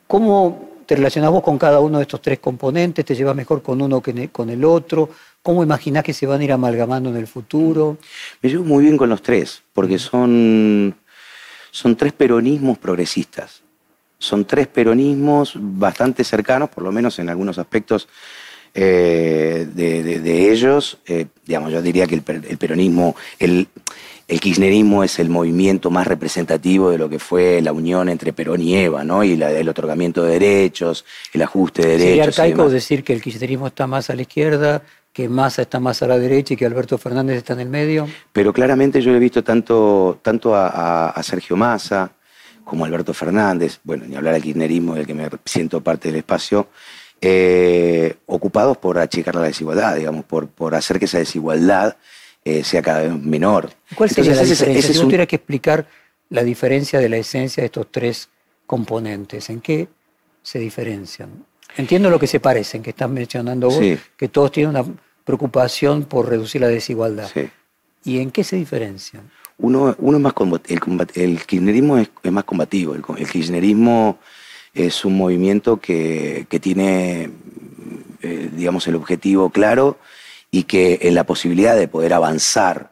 ¿Cómo 0.07 0.83
te 0.85 0.96
relacionás 0.96 1.31
vos 1.31 1.42
con 1.42 1.59
cada 1.59 1.81
uno 1.81 1.98
de 1.98 2.02
estos 2.02 2.20
tres 2.20 2.38
componentes? 2.40 3.05
¿Te 3.05 3.14
llevas 3.14 3.37
mejor 3.37 3.62
con 3.62 3.81
uno 3.81 4.02
que 4.02 4.28
con 4.28 4.50
el 4.50 4.64
otro? 4.64 5.09
¿Cómo 5.42 5.62
imaginás 5.62 6.05
que 6.05 6.12
se 6.12 6.26
van 6.26 6.40
a 6.40 6.44
ir 6.44 6.52
amalgamando 6.52 7.09
en 7.09 7.16
el 7.16 7.26
futuro? 7.26 7.96
Me 8.42 8.50
llevo 8.50 8.64
muy 8.64 8.85
bien 8.85 8.98
con 8.98 9.09
los 9.09 9.22
tres, 9.22 9.62
porque 9.72 9.98
son, 9.98 10.94
son 11.70 11.96
tres 11.96 12.12
peronismos 12.12 12.78
progresistas 12.78 13.62
son 14.22 14.44
tres 14.44 14.68
peronismos 14.68 15.54
bastante 15.56 16.22
cercanos, 16.22 16.68
por 16.68 16.85
lo 16.85 16.92
menos 16.92 17.18
en 17.18 17.28
algunos 17.28 17.58
aspectos 17.58 18.08
eh, 18.72 19.66
de, 19.74 20.52
ellos. 20.52 20.98
Eh, 21.06 21.26
digamos, 21.44 21.72
yo 21.72 21.82
diría 21.82 22.06
que 22.06 22.14
el, 22.14 22.22
peronismo, 22.22 23.16
el, 23.40 23.66
kirchnerismo 24.28 25.02
es 25.02 25.18
el 25.18 25.28
movimiento 25.28 25.90
más 25.90 26.06
representativo 26.06 26.90
de 26.90 26.98
lo 26.98 27.08
que 27.08 27.18
fue 27.18 27.61
la 27.62 27.72
unión 27.72 28.08
entre 28.08 28.32
Perón 28.32 28.62
y 28.62 28.76
Eva, 28.76 29.02
¿no? 29.02 29.24
Y 29.24 29.32
el 29.42 29.68
otorgamiento 29.68 30.22
de 30.22 30.38
derechos, 30.38 31.04
el 31.32 31.42
ajuste 31.42 31.82
de 31.82 31.98
derechos. 31.98 32.08
Sería 32.08 32.24
arcaico 32.24 32.70
decir 32.70 33.02
que 33.02 33.14
el 33.14 33.22
kirchnerismo 33.22 33.66
está 33.66 33.88
más 33.88 34.08
a 34.08 34.14
la 34.14 34.22
izquierda, 34.22 34.85
que 35.12 35.28
Massa 35.28 35.62
está 35.62 35.80
más 35.80 36.00
a 36.00 36.06
la 36.06 36.16
derecha 36.16 36.54
y 36.54 36.56
que 36.56 36.64
Alberto 36.64 36.96
Fernández 36.96 37.38
está 37.38 37.54
en 37.54 37.61
el 37.61 37.68
medio. 37.68 38.06
Pero 38.32 38.52
claramente 38.52 39.02
yo 39.02 39.12
he 39.12 39.18
visto 39.18 39.42
tanto, 39.42 40.20
tanto 40.22 40.54
a 40.54 41.20
Sergio 41.24 41.56
Massa, 41.56 42.12
como 42.64 42.85
Alberto 42.85 43.14
Fernández, 43.14 43.81
bueno, 43.85 44.05
ni 44.07 44.16
hablar 44.16 44.35
del 44.35 44.42
kirchnerismo 44.42 44.94
del 44.94 45.07
que 45.07 45.14
me 45.14 45.29
siento 45.44 45.81
parte 45.81 46.09
del 46.09 46.18
espacio, 46.18 46.68
eh, 47.20 48.16
ocupados 48.27 48.77
por 48.79 48.98
achicar 48.98 49.35
la 49.35 49.42
desigualdad, 49.42 49.96
digamos, 49.96 50.25
por, 50.25 50.48
por 50.48 50.75
hacer 50.75 50.98
que 50.98 51.05
esa 51.05 51.18
desigualdad 51.18 51.96
eh, 52.44 52.64
sea 52.64 52.83
cada 52.83 53.03
vez 53.03 53.12
menor. 53.12 53.70
¿Cuál 53.94 54.11
sería 54.11 54.35
la 54.35 54.42
diferencia? 54.42 54.92
si 54.92 55.01
tuviera 55.01 55.27
que 55.27 55.37
explicar 55.37 55.87
la 56.31 56.42
diferencia 56.42 56.98
de 56.98 57.09
la 57.09 57.18
esencia 57.18 57.62
de 57.62 57.66
estos 57.66 57.87
tres 57.90 58.29
componentes, 58.66 59.51
¿en 59.51 59.61
qué 59.61 59.88
se 60.42 60.59
diferencian? 60.59 61.44
Entiendo 61.77 62.11
lo 62.11 62.18
que 62.18 62.27
se 62.27 62.40
parecen, 62.40 62.83
que 62.83 62.90
están 62.90 63.14
mencionando 63.14 63.68
vos, 63.68 63.81
que 64.16 64.29
todos 64.29 64.51
tienen 64.51 64.70
una 64.70 64.85
preocupación 65.25 66.05
por 66.05 66.29
reducir 66.29 66.61
la 66.61 66.68
desigualdad. 66.68 67.31
¿Y 68.05 68.18
en 68.18 68.31
qué 68.31 68.44
se 68.44 68.57
diferencian? 68.57 69.31
Uno, 69.58 69.94
uno 69.98 70.16
es 70.16 70.22
más 70.22 70.34
el, 70.68 70.80
el 71.14 71.44
kirchnerismo 71.44 71.98
es, 71.98 72.10
más 72.30 72.44
combativo. 72.44 72.94
El, 72.94 73.26
kirchnerismo 73.26 74.18
es 74.74 75.04
un 75.04 75.16
movimiento 75.16 75.78
que, 75.78 76.46
tiene, 76.60 77.30
eh, 78.22 78.50
digamos, 78.52 78.86
el 78.88 78.94
objetivo 78.94 79.50
claro 79.50 79.98
y 80.50 80.64
que 80.64 81.00
en 81.02 81.14
la 81.14 81.24
posibilidad 81.24 81.76
de 81.76 81.88
poder 81.88 82.12
avanzar 82.12 82.91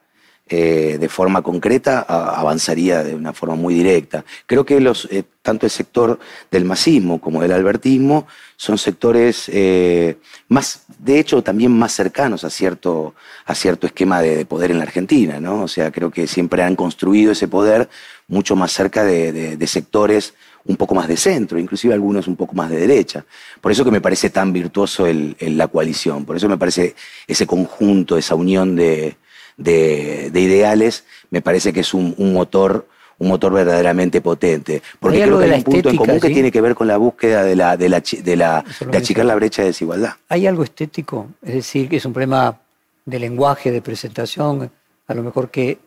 eh, 0.52 0.98
de 0.98 1.08
forma 1.08 1.42
concreta 1.42 2.00
avanzaría 2.00 3.04
de 3.04 3.14
una 3.14 3.32
forma 3.32 3.54
muy 3.54 3.72
directa. 3.72 4.24
Creo 4.46 4.64
que 4.66 4.80
los, 4.80 5.06
eh, 5.12 5.22
tanto 5.42 5.64
el 5.64 5.70
sector 5.70 6.18
del 6.50 6.64
masismo 6.64 7.20
como 7.20 7.40
del 7.40 7.52
albertismo 7.52 8.26
son 8.56 8.76
sectores 8.76 9.48
eh, 9.52 10.16
más, 10.48 10.86
de 10.98 11.20
hecho, 11.20 11.44
también 11.44 11.70
más 11.70 11.92
cercanos 11.92 12.42
a 12.42 12.50
cierto, 12.50 13.14
a 13.46 13.54
cierto 13.54 13.86
esquema 13.86 14.22
de, 14.22 14.44
poder 14.44 14.72
en 14.72 14.78
la 14.78 14.82
Argentina, 14.82 15.38
¿no? 15.38 15.62
O 15.62 15.68
sea, 15.68 15.92
creo 15.92 16.10
que 16.10 16.26
siempre 16.26 16.64
han 16.64 16.74
construido 16.74 17.30
ese 17.30 17.46
poder 17.46 17.88
mucho 18.26 18.56
más 18.56 18.72
cerca 18.72 19.04
de, 19.04 19.56
sectores 19.68 20.34
un 20.64 20.74
poco 20.74 20.96
más 20.96 21.06
de 21.06 21.16
centro, 21.16 21.60
inclusive 21.60 21.94
algunos 21.94 22.26
un 22.26 22.34
poco 22.34 22.56
más 22.56 22.70
de 22.70 22.80
derecha. 22.80 23.24
Por 23.60 23.70
eso 23.70 23.84
que 23.84 23.92
me 23.92 24.00
parece 24.00 24.30
tan 24.30 24.52
virtuoso 24.52 25.06
la 25.38 25.68
coalición, 25.68 26.24
por 26.24 26.34
eso 26.34 26.48
me 26.48 26.58
parece 26.58 26.96
ese 27.28 27.46
conjunto, 27.46 28.18
esa 28.18 28.34
unión 28.34 28.74
de, 28.74 29.16
de, 29.60 30.30
ideales, 30.34 31.04
me 31.30 31.42
parece 31.42 31.72
que 31.72 31.80
es 31.80 31.94
un, 31.94 32.14
motor 32.32 32.86
un 33.18 33.28
motor 33.28 33.52
verdaderamente 33.52 34.22
potente. 34.22 34.82
Porque 34.98 35.20
creo 35.20 35.38
que 35.38 35.44
hay 35.44 35.58
un 35.58 35.62
punto 35.62 35.90
en 35.90 35.96
común 35.96 36.20
que 36.20 36.30
tiene 36.30 36.50
que 36.50 36.60
ver 36.62 36.74
con 36.74 36.88
la 36.88 36.96
búsqueda 36.96 37.42
de 37.42 37.54
la, 37.54 37.76
de 37.76 37.90
la, 37.90 38.00
de 38.00 38.36
la 38.36 38.64
de 38.90 38.96
achicar 38.96 39.26
la 39.26 39.34
brecha 39.34 39.60
de 39.60 39.68
desigualdad. 39.68 40.14
¿Hay 40.30 40.46
algo 40.46 40.64
estético? 40.64 41.28
Es 41.42 41.54
decir, 41.54 41.88
que 41.90 41.96
es 41.96 42.04
un 42.06 42.14
problema 42.14 42.58
de 43.04 43.18
lenguaje, 43.18 43.70
de 43.70 43.82
presentación, 43.82 44.70
a 45.06 45.14
lo 45.14 45.22
mejor 45.22 45.50
que 45.50 45.78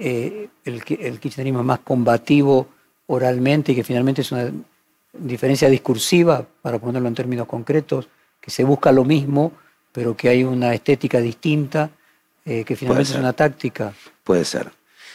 eh, 0.00 0.48
el, 0.64 0.82
el 0.98 1.20
kirchnerismo 1.20 1.60
es 1.60 1.66
más 1.66 1.78
combativo 1.78 2.66
oralmente 3.06 3.70
y 3.70 3.74
que 3.76 3.84
finalmente 3.84 4.22
es 4.22 4.32
una 4.32 4.50
diferencia 5.12 5.68
discursiva, 5.68 6.44
para 6.62 6.80
ponerlo 6.80 7.06
en 7.06 7.14
términos 7.14 7.46
concretos, 7.46 8.08
que 8.40 8.50
se 8.50 8.64
busca 8.64 8.90
lo 8.90 9.04
mismo, 9.04 9.52
pero 9.92 10.16
que 10.16 10.28
hay 10.28 10.42
una 10.42 10.74
estética 10.74 11.20
distinta 11.20 11.90
eh, 12.44 12.64
que 12.64 12.76
finalmente 12.76 13.12
es 13.12 13.18
una 13.18 13.32
táctica. 13.32 13.92
Puede 14.24 14.44
ser. 14.44 14.70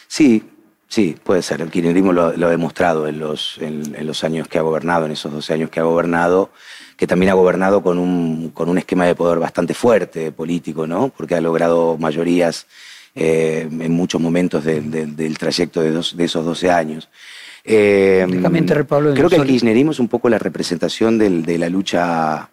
Sí, 0.08 0.50
Sí, 0.88 1.16
puede 1.20 1.42
ser. 1.42 1.60
El 1.62 1.70
kirchnerismo 1.70 2.12
lo, 2.12 2.36
lo 2.36 2.46
ha 2.46 2.50
demostrado 2.50 3.08
en 3.08 3.18
los, 3.18 3.58
en, 3.60 3.92
en 3.96 4.06
los 4.06 4.22
años 4.22 4.46
que 4.46 4.58
ha 4.58 4.62
gobernado, 4.62 5.04
en 5.04 5.10
esos 5.10 5.32
12 5.32 5.52
años 5.52 5.68
que 5.68 5.80
ha 5.80 5.82
gobernado 5.82 6.52
que 6.96 7.06
también 7.06 7.30
ha 7.30 7.34
gobernado 7.34 7.82
con 7.82 7.98
un, 7.98 8.50
con 8.50 8.68
un 8.68 8.78
esquema 8.78 9.04
de 9.04 9.14
poder 9.14 9.38
bastante 9.38 9.74
fuerte 9.74 10.32
político, 10.32 10.86
¿no? 10.86 11.12
Porque 11.14 11.34
ha 11.34 11.40
logrado 11.40 11.98
mayorías 11.98 12.66
eh, 13.14 13.68
en 13.70 13.92
muchos 13.92 14.20
momentos 14.20 14.64
de, 14.64 14.80
de, 14.80 15.06
del 15.06 15.36
trayecto 15.38 15.82
de, 15.82 15.90
dos, 15.90 16.16
de, 16.16 16.24
esos 16.24 16.44
12 16.44 16.70
años. 16.70 17.08
Eh, 17.64 18.26
creo 18.28 19.28
que 19.28 19.36
el 19.36 19.46
kirchnerismo 19.46 19.90
es 19.90 19.98
un 19.98 20.08
poco 20.08 20.28
la 20.28 20.38
representación 20.38 21.18
del, 21.18 21.44
de 21.44 21.58
la 21.58 21.68
lucha 21.68 22.50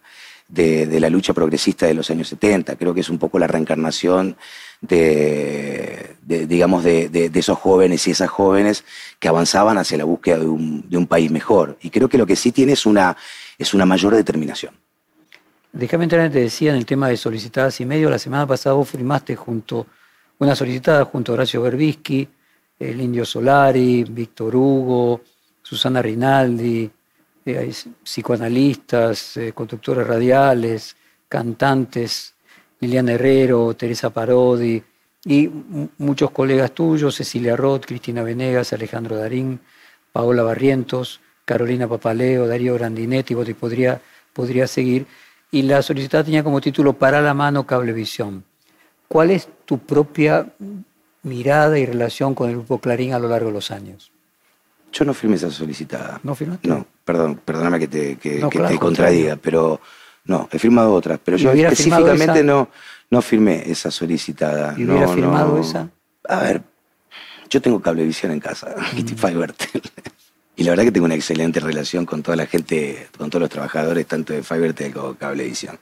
de, 0.48 1.00
la 1.00 1.10
lucha 1.10 1.32
progresista 1.32 1.86
de 1.86 1.94
los 1.94 2.10
años 2.10 2.28
70. 2.28 2.76
Creo 2.76 2.94
que 2.94 3.00
es 3.00 3.08
un 3.08 3.18
poco 3.18 3.38
la 3.38 3.46
reencarnación 3.46 4.36
de, 4.80 6.16
digamos, 6.22 6.84
de, 6.84 7.30
esos 7.34 7.58
jóvenes 7.58 8.06
y 8.06 8.10
esas 8.10 8.30
jóvenes 8.30 8.84
que 9.18 9.28
avanzaban 9.28 9.78
hacia 9.78 9.98
la 9.98 10.04
búsqueda 10.04 10.38
de 10.38 10.46
un, 10.46 10.88
de 10.88 10.96
un 10.96 11.06
país 11.06 11.30
mejor. 11.30 11.78
Y 11.82 11.90
creo 11.90 12.08
que 12.08 12.18
lo 12.18 12.26
que 12.26 12.36
sí 12.36 12.52
tiene 12.52 12.72
es 12.72 12.86
una, 12.86 13.16
es 13.58 13.74
una 13.74 13.86
mayor 13.86 14.14
determinación. 14.14 14.74
Déjame 15.72 16.04
entrar, 16.04 16.30
te 16.30 16.38
decía 16.40 16.70
en 16.70 16.76
el 16.76 16.86
tema 16.86 17.08
de 17.08 17.16
solicitadas 17.16 17.80
y 17.80 17.84
medio, 17.84 18.08
la 18.08 18.18
semana 18.18 18.46
pasada 18.46 18.76
vos 18.76 18.88
firmaste 18.88 19.34
junto, 19.34 19.88
una 20.38 20.54
solicitada 20.54 21.04
junto 21.04 21.32
a 21.32 21.34
Horacio 21.34 21.62
Berbisky, 21.62 22.28
el 22.78 23.00
Indio 23.00 23.24
Solari, 23.24 24.04
Víctor 24.04 24.54
Hugo, 24.54 25.22
Susana 25.62 26.00
Rinaldi, 26.00 26.88
eh, 27.46 27.72
psicoanalistas, 28.02 29.36
eh, 29.36 29.52
conductores 29.52 30.06
radiales, 30.06 30.96
cantantes, 31.28 32.34
Liliana 32.80 33.12
Herrero, 33.12 33.74
Teresa 33.74 34.10
Parodi, 34.10 34.82
y 35.24 35.50
muchos 35.98 36.30
colegas 36.30 36.72
tuyos, 36.72 37.16
Cecilia 37.16 37.56
Roth, 37.56 37.86
Cristina 37.86 38.22
Venegas, 38.22 38.72
Alejandro 38.72 39.16
Darín, 39.16 39.60
Paola 40.12 40.42
Barrientos, 40.42 41.20
Carolina 41.44 41.88
Papaleo, 41.88 42.46
Darío 42.46 42.74
Grandinetti, 42.74 43.34
y 43.34 43.54
podría, 43.54 44.00
podría 44.32 44.66
seguir. 44.66 45.06
Y 45.50 45.62
la 45.62 45.82
solicitada 45.82 46.24
tenía 46.24 46.44
como 46.44 46.60
título 46.60 46.92
Para 46.92 47.22
la 47.22 47.32
mano 47.32 47.66
Cablevisión. 47.66 48.44
¿Cuál 49.08 49.30
es 49.30 49.48
tu 49.64 49.78
propia 49.78 50.52
mirada 51.22 51.78
y 51.78 51.86
relación 51.86 52.34
con 52.34 52.50
el 52.50 52.56
Grupo 52.56 52.78
Clarín 52.78 53.14
a 53.14 53.18
lo 53.18 53.28
largo 53.28 53.48
de 53.48 53.54
los 53.54 53.70
años? 53.70 54.13
Yo 54.94 55.04
no 55.04 55.12
firmé 55.12 55.34
esa 55.34 55.50
solicitada. 55.50 56.20
¿No 56.22 56.36
firmaste? 56.36 56.68
No, 56.68 56.86
perdón, 57.04 57.40
perdóname 57.44 57.80
que 57.80 57.88
te, 57.88 58.16
que, 58.16 58.38
no, 58.38 58.48
que 58.48 58.58
claro, 58.58 58.72
te 58.72 58.78
contradiga, 58.78 59.34
pero 59.34 59.80
no, 60.26 60.48
he 60.52 60.58
firmado 60.60 60.92
otras. 60.92 61.18
Pero 61.24 61.36
yo 61.36 61.50
específicamente 61.50 62.44
no, 62.44 62.68
no 63.10 63.20
firmé 63.20 63.64
esa 63.68 63.90
solicitada. 63.90 64.72
¿Y 64.78 64.84
hubiera 64.84 65.06
no, 65.06 65.12
firmado 65.12 65.56
no. 65.56 65.60
esa? 65.60 65.90
A 66.28 66.40
ver, 66.42 66.62
yo 67.50 67.60
tengo 67.60 67.80
cablevisión 67.82 68.30
en 68.30 68.38
casa, 68.38 68.72
mm. 68.92 69.78
Y 70.56 70.62
la 70.62 70.70
verdad 70.70 70.84
que 70.84 70.92
tengo 70.92 71.06
una 71.06 71.16
excelente 71.16 71.58
relación 71.58 72.06
con 72.06 72.22
toda 72.22 72.36
la 72.36 72.46
gente, 72.46 73.08
con 73.18 73.28
todos 73.30 73.40
los 73.40 73.50
trabajadores, 73.50 74.06
tanto 74.06 74.32
de 74.32 74.44
Fivertel 74.44 74.92
como 74.92 75.14
Cablevisión. 75.14 75.76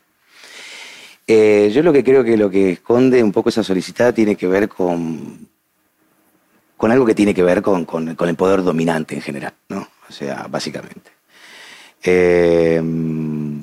Eh, 1.27 1.71
yo 1.75 1.83
lo 1.83 1.93
que 1.93 2.03
creo 2.03 2.25
que 2.25 2.39
lo 2.39 2.49
que 2.49 2.71
esconde 2.71 3.23
un 3.23 3.31
poco 3.31 3.51
esa 3.51 3.63
solicitada 3.63 4.13
tiene 4.15 4.37
que 4.37 4.49
ver 4.49 4.71
con, 4.71 5.49
con 6.83 6.91
algo 6.91 7.07
que 7.07 7.15
tiene 7.15 7.33
que 7.33 7.45
ver 7.45 7.63
con, 7.63 7.85
con, 7.85 8.17
con 8.17 8.29
el 8.29 8.35
poder 8.35 8.65
dominante 8.65 9.15
en 9.15 9.21
general, 9.21 9.55
¿no? 9.69 9.87
O 10.09 10.13
sea, 10.13 10.49
básicamente. 10.51 11.13
Eh, 12.03 12.83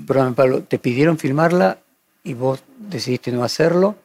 Perdón, 0.07 0.35
Pablo, 0.35 0.63
¿te 0.63 0.79
pidieron 0.79 1.17
firmarla 1.17 1.79
y 2.23 2.33
vos 2.33 2.63
decidiste 2.77 3.33
no 3.33 3.43
hacerlo? 3.43 3.97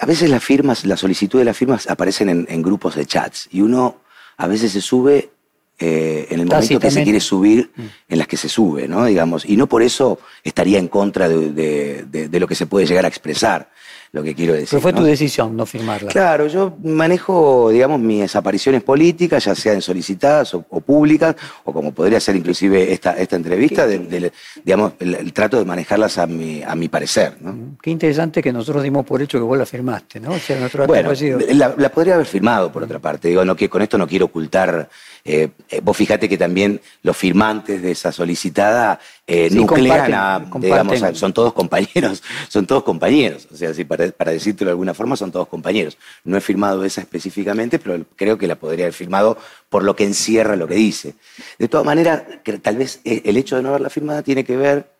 A 0.00 0.06
veces 0.06 0.28
las 0.28 0.42
firmas, 0.42 0.84
la 0.84 0.96
solicitud 0.96 1.38
de 1.38 1.44
las 1.44 1.56
firmas 1.56 1.88
aparecen 1.88 2.30
en, 2.30 2.46
en 2.50 2.62
grupos 2.62 2.96
de 2.96 3.06
chats 3.06 3.48
y 3.52 3.60
uno 3.60 3.98
a 4.36 4.48
veces 4.48 4.72
se 4.72 4.80
sube 4.80 5.30
eh, 5.78 6.26
en 6.30 6.40
el 6.40 6.46
momento 6.46 6.80
que 6.80 6.90
se 6.90 7.04
quiere 7.04 7.20
subir, 7.20 7.70
en 8.08 8.18
las 8.18 8.26
que 8.26 8.36
se 8.36 8.48
sube, 8.48 8.88
¿no? 8.88 9.04
Digamos, 9.04 9.44
y 9.44 9.56
no 9.56 9.68
por 9.68 9.84
eso 9.84 10.18
estaría 10.42 10.80
en 10.80 10.88
contra 10.88 11.28
de, 11.28 11.52
de, 11.52 12.06
de, 12.10 12.28
de 12.28 12.40
lo 12.40 12.48
que 12.48 12.56
se 12.56 12.66
puede 12.66 12.86
llegar 12.86 13.04
a 13.04 13.08
expresar, 13.08 13.70
lo 14.12 14.22
que 14.22 14.34
quiero 14.34 14.52
decir. 14.52 14.68
Pero 14.70 14.82
fue 14.82 14.92
¿no? 14.92 14.98
tu 14.98 15.04
decisión 15.04 15.56
no 15.56 15.64
firmarla. 15.64 16.10
Claro, 16.10 16.46
yo 16.46 16.76
manejo, 16.84 17.70
digamos, 17.70 17.98
mis 17.98 18.36
apariciones 18.36 18.82
políticas, 18.82 19.44
ya 19.44 19.54
sean 19.54 19.80
solicitadas 19.80 20.54
o, 20.54 20.64
o 20.68 20.80
públicas, 20.80 21.34
o 21.64 21.72
como 21.72 21.92
podría 21.92 22.20
ser 22.20 22.36
inclusive 22.36 22.92
esta, 22.92 23.12
esta 23.12 23.36
entrevista, 23.36 23.86
de, 23.86 23.98
de, 23.98 24.32
digamos, 24.62 24.92
el, 25.00 25.14
el, 25.14 25.32
trato 25.32 25.58
de 25.58 25.64
manejarlas 25.64 26.18
a 26.18 26.26
mi, 26.26 26.62
a 26.62 26.74
mi 26.74 26.88
parecer, 26.88 27.38
¿no? 27.40 27.76
Qué 27.80 27.90
interesante 27.90 28.42
que 28.42 28.52
nosotros 28.52 28.82
dimos 28.82 29.06
por 29.06 29.22
hecho 29.22 29.38
que 29.38 29.44
vos 29.44 29.56
la 29.56 29.66
firmaste, 29.66 30.20
¿no? 30.20 30.32
O 30.32 30.38
sea, 30.38 30.60
nuestro 30.60 30.86
bueno, 30.86 31.12
la, 31.54 31.74
la, 31.76 31.88
podría 31.88 32.14
haber 32.14 32.26
firmado, 32.26 32.70
por 32.70 32.82
otra 32.82 32.98
parte. 32.98 33.28
Digo, 33.28 33.44
no, 33.46 33.56
que 33.56 33.70
con 33.70 33.80
esto 33.80 33.96
no 33.96 34.06
quiero 34.06 34.26
ocultar 34.26 34.90
eh, 35.24 35.50
vos 35.82 35.96
fíjate 35.96 36.28
que 36.28 36.36
también 36.36 36.80
los 37.02 37.16
firmantes 37.16 37.80
de 37.80 37.92
esa 37.92 38.10
solicitada 38.10 38.98
eh, 39.24 39.48
sí, 39.50 39.56
nuclean 39.56 40.12
a, 40.12 40.44
digamos, 40.58 40.98
son 41.16 41.32
todos 41.32 41.52
compañeros, 41.52 42.22
son 42.48 42.66
todos 42.66 42.82
compañeros. 42.82 43.46
O 43.52 43.56
sea, 43.56 43.72
si 43.72 43.84
para, 43.84 44.01
para, 44.10 44.32
decírtelo 44.32 44.68
de 44.68 44.72
alguna 44.72 44.94
forma, 44.94 45.16
son 45.16 45.30
todos 45.30 45.48
compañeros. 45.48 45.96
No 46.24 46.36
he 46.36 46.40
firmado 46.40 46.84
esa 46.84 47.00
específicamente, 47.00 47.78
pero 47.78 48.04
creo 48.16 48.36
que 48.38 48.46
la 48.46 48.56
podría 48.56 48.86
haber 48.86 48.94
firmado 48.94 49.38
por 49.68 49.84
lo 49.84 49.94
que 49.94 50.04
encierra 50.04 50.56
lo 50.56 50.66
que 50.66 50.74
dice. 50.74 51.14
De 51.58 51.68
todas 51.68 51.86
maneras, 51.86 52.24
tal 52.62 52.76
vez 52.76 53.00
eh, 53.04 53.22
el 53.24 53.36
hecho 53.36 53.56
de 53.56 53.62
no 53.62 53.68
haberla 53.70 53.90
firmada 53.90 54.22
tiene 54.22 54.44
que 54.44 54.56
ver, 54.56 54.90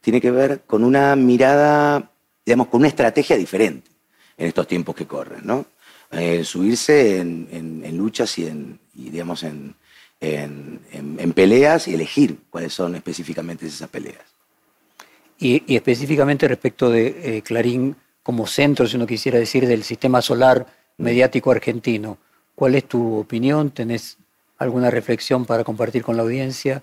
tiene 0.00 0.20
que 0.20 0.30
ver 0.30 0.62
con 0.66 0.84
una 0.84 1.16
mirada, 1.16 2.10
digamos, 2.44 2.68
con 2.68 2.80
una 2.80 2.88
estrategia 2.88 3.36
diferente 3.36 3.90
en 4.36 4.46
estos 4.46 4.66
tiempos 4.66 4.94
que 4.94 5.06
corren, 5.06 5.40
¿no? 5.44 5.66
Eh, 6.10 6.44
subirse 6.44 7.18
en, 7.18 7.96
luchas 7.96 8.38
y, 8.38 8.46
en, 8.46 8.78
digamos, 8.92 9.42
en, 9.42 9.74
en, 10.20 11.32
peleas 11.32 11.88
y 11.88 11.94
elegir 11.94 12.38
cuáles 12.50 12.72
son 12.72 12.94
específicamente 12.94 13.66
esas 13.66 13.88
peleas. 13.88 14.22
Y, 15.38 15.62
y 15.66 15.76
específicamente 15.76 16.46
respecto 16.46 16.90
de 16.90 17.38
eh, 17.38 17.42
Clarín 17.42 17.96
como 18.24 18.48
centro, 18.48 18.88
si 18.88 18.96
uno 18.96 19.06
quisiera 19.06 19.38
decir, 19.38 19.68
del 19.68 19.84
sistema 19.84 20.20
solar 20.20 20.66
mediático 20.96 21.52
argentino, 21.52 22.18
¿cuál 22.56 22.74
es 22.74 22.86
tu 22.86 23.18
opinión? 23.18 23.70
¿Tenés 23.70 24.16
alguna 24.58 24.90
reflexión 24.90 25.44
para 25.44 25.62
compartir 25.62 26.02
con 26.02 26.16
la 26.16 26.24
audiencia? 26.24 26.82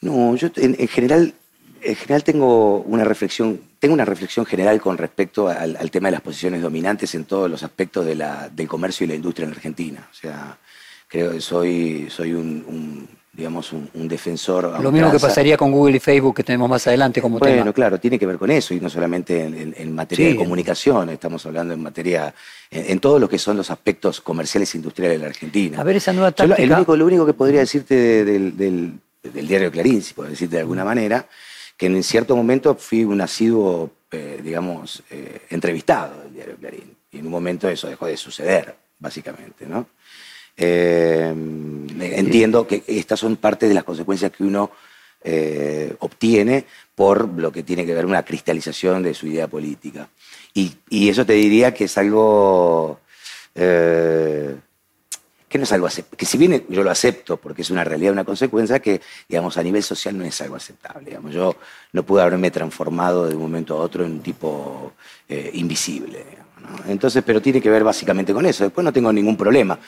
No, 0.00 0.34
yo 0.34 0.48
en, 0.56 0.74
en 0.78 0.88
general 0.88 1.34
en 1.82 1.94
general 1.94 2.24
tengo 2.24 2.80
una 2.80 3.04
reflexión, 3.04 3.60
tengo 3.78 3.94
una 3.94 4.04
reflexión 4.04 4.44
general 4.46 4.80
con 4.80 4.98
respecto 4.98 5.48
al, 5.48 5.90
tema 5.90 6.08
de 6.08 6.12
las 6.12 6.20
posiciones 6.20 6.62
dominantes 6.62 7.14
en 7.14 7.26
todos 7.26 7.48
los 7.48 7.62
aspectos 7.62 8.04
del 8.06 8.68
comercio 8.68 9.04
y 9.04 9.08
la 9.08 9.14
industria 9.14 9.44
en 9.44 9.52
Argentina. 9.52 10.08
O 10.10 10.14
sea, 10.14 10.58
creo 11.06 11.32
que 11.32 11.40
soy, 11.40 12.08
soy 12.10 12.32
un 12.32 13.06
digamos, 13.36 13.72
un, 13.72 13.88
un, 13.94 14.08
defensor. 14.08 14.80
Lo 14.80 14.90
mismo 14.90 15.10
que 15.10 15.18
pasaría 15.18 15.58
con 15.58 15.70
Google 15.70 15.98
y 15.98 16.00
Facebook 16.00 16.36
que 16.36 16.42
tenemos 16.42 16.70
más 16.70 16.86
adelante 16.86 17.20
como 17.20 17.38
bueno, 17.38 17.52
tema. 17.52 17.62
Bueno, 17.64 17.74
claro, 17.74 18.00
tiene 18.00 18.18
que 18.18 18.24
ver 18.24 18.38
con 18.38 18.50
eso 18.50 18.72
y 18.72 18.80
no 18.80 18.88
solamente 18.88 19.44
en, 19.44 19.54
en, 19.54 19.74
en 19.76 19.94
materia 19.94 20.26
sí. 20.26 20.32
de 20.32 20.38
comunicación, 20.38 21.10
estamos 21.10 21.44
hablando 21.44 21.74
en 21.74 21.82
materia, 21.82 22.34
en, 22.70 22.92
en, 22.92 22.98
todo 22.98 23.18
lo 23.18 23.28
que 23.28 23.38
son 23.38 23.58
los 23.58 23.70
aspectos 23.70 24.22
comerciales 24.22 24.74
e 24.74 24.78
industriales 24.78 25.18
de 25.18 25.22
la 25.22 25.28
Argentina. 25.28 25.80
A 25.80 25.84
ver, 25.84 25.96
esa 25.96 26.14
nueva 26.14 26.32
táctica... 26.32 26.56
Yo, 26.56 26.64
el 26.64 26.72
único, 26.72 26.96
lo 26.96 27.04
único 27.04 27.26
que 27.26 27.34
podría 27.34 27.60
decirte 27.60 28.24
del, 28.24 28.56
del, 28.56 28.94
del 29.22 29.46
diario 29.46 29.70
Clarín, 29.70 30.02
si 30.02 30.14
puedo 30.14 30.30
decirte 30.30 30.56
de 30.56 30.62
alguna 30.62 30.84
manera, 30.84 31.26
que 31.76 31.86
en 31.86 32.02
cierto 32.02 32.34
momento 32.36 32.74
fui 32.74 33.04
un 33.04 33.20
asiduo, 33.20 33.90
eh, 34.10 34.40
digamos, 34.42 35.02
eh, 35.10 35.42
entrevistado 35.50 36.22
del 36.22 36.32
diario 36.32 36.56
Clarín. 36.56 36.96
Y 37.12 37.18
en 37.18 37.26
un 37.26 37.32
momento 37.32 37.68
eso 37.68 37.86
dejó 37.86 38.06
de 38.06 38.16
suceder, 38.16 38.74
básicamente, 38.98 39.66
¿no? 39.66 39.88
Eh, 40.56 41.34
entiendo 42.00 42.66
que 42.66 42.82
estas 42.86 43.20
son 43.20 43.36
parte 43.36 43.68
de 43.68 43.74
las 43.74 43.84
consecuencias 43.84 44.32
que 44.32 44.44
uno 44.44 44.70
eh, 45.22 45.94
obtiene 46.00 46.64
por 46.94 47.28
lo 47.28 47.52
que 47.52 47.62
tiene 47.62 47.84
que 47.84 47.94
ver 47.94 48.06
una 48.06 48.24
cristalización 48.24 49.02
de 49.02 49.14
su 49.14 49.26
idea 49.26 49.48
política. 49.48 50.08
Y, 50.54 50.72
y 50.88 51.08
eso 51.08 51.26
te 51.26 51.34
diría 51.34 51.74
que 51.74 51.84
es 51.84 51.98
algo 51.98 53.00
eh, 53.54 54.54
que 55.48 55.58
no 55.58 55.64
es 55.64 55.72
algo 55.72 55.88
que 56.16 56.26
si 56.26 56.38
bien 56.38 56.64
yo 56.68 56.82
lo 56.82 56.90
acepto 56.90 57.36
porque 57.36 57.62
es 57.62 57.70
una 57.70 57.84
realidad, 57.84 58.12
una 58.12 58.24
consecuencia, 58.24 58.80
que 58.80 59.00
digamos 59.28 59.56
a 59.56 59.62
nivel 59.62 59.82
social 59.82 60.16
no 60.16 60.24
es 60.24 60.40
algo 60.40 60.56
aceptable. 60.56 61.06
Digamos. 61.06 61.32
Yo 61.32 61.56
no 61.92 62.02
pude 62.02 62.22
haberme 62.22 62.50
transformado 62.50 63.26
de 63.26 63.34
un 63.34 63.42
momento 63.42 63.76
a 63.76 63.80
otro 63.80 64.04
en 64.04 64.12
un 64.12 64.20
tipo 64.20 64.92
eh, 65.28 65.50
invisible. 65.54 66.24
Digamos, 66.30 66.84
¿no? 66.84 66.90
Entonces, 66.90 67.22
pero 67.24 67.40
tiene 67.40 67.60
que 67.60 67.70
ver 67.70 67.84
básicamente 67.84 68.32
con 68.34 68.44
eso. 68.44 68.64
Después 68.64 68.84
no 68.84 68.92
tengo 68.92 69.12
ningún 69.12 69.36
problema. 69.36 69.78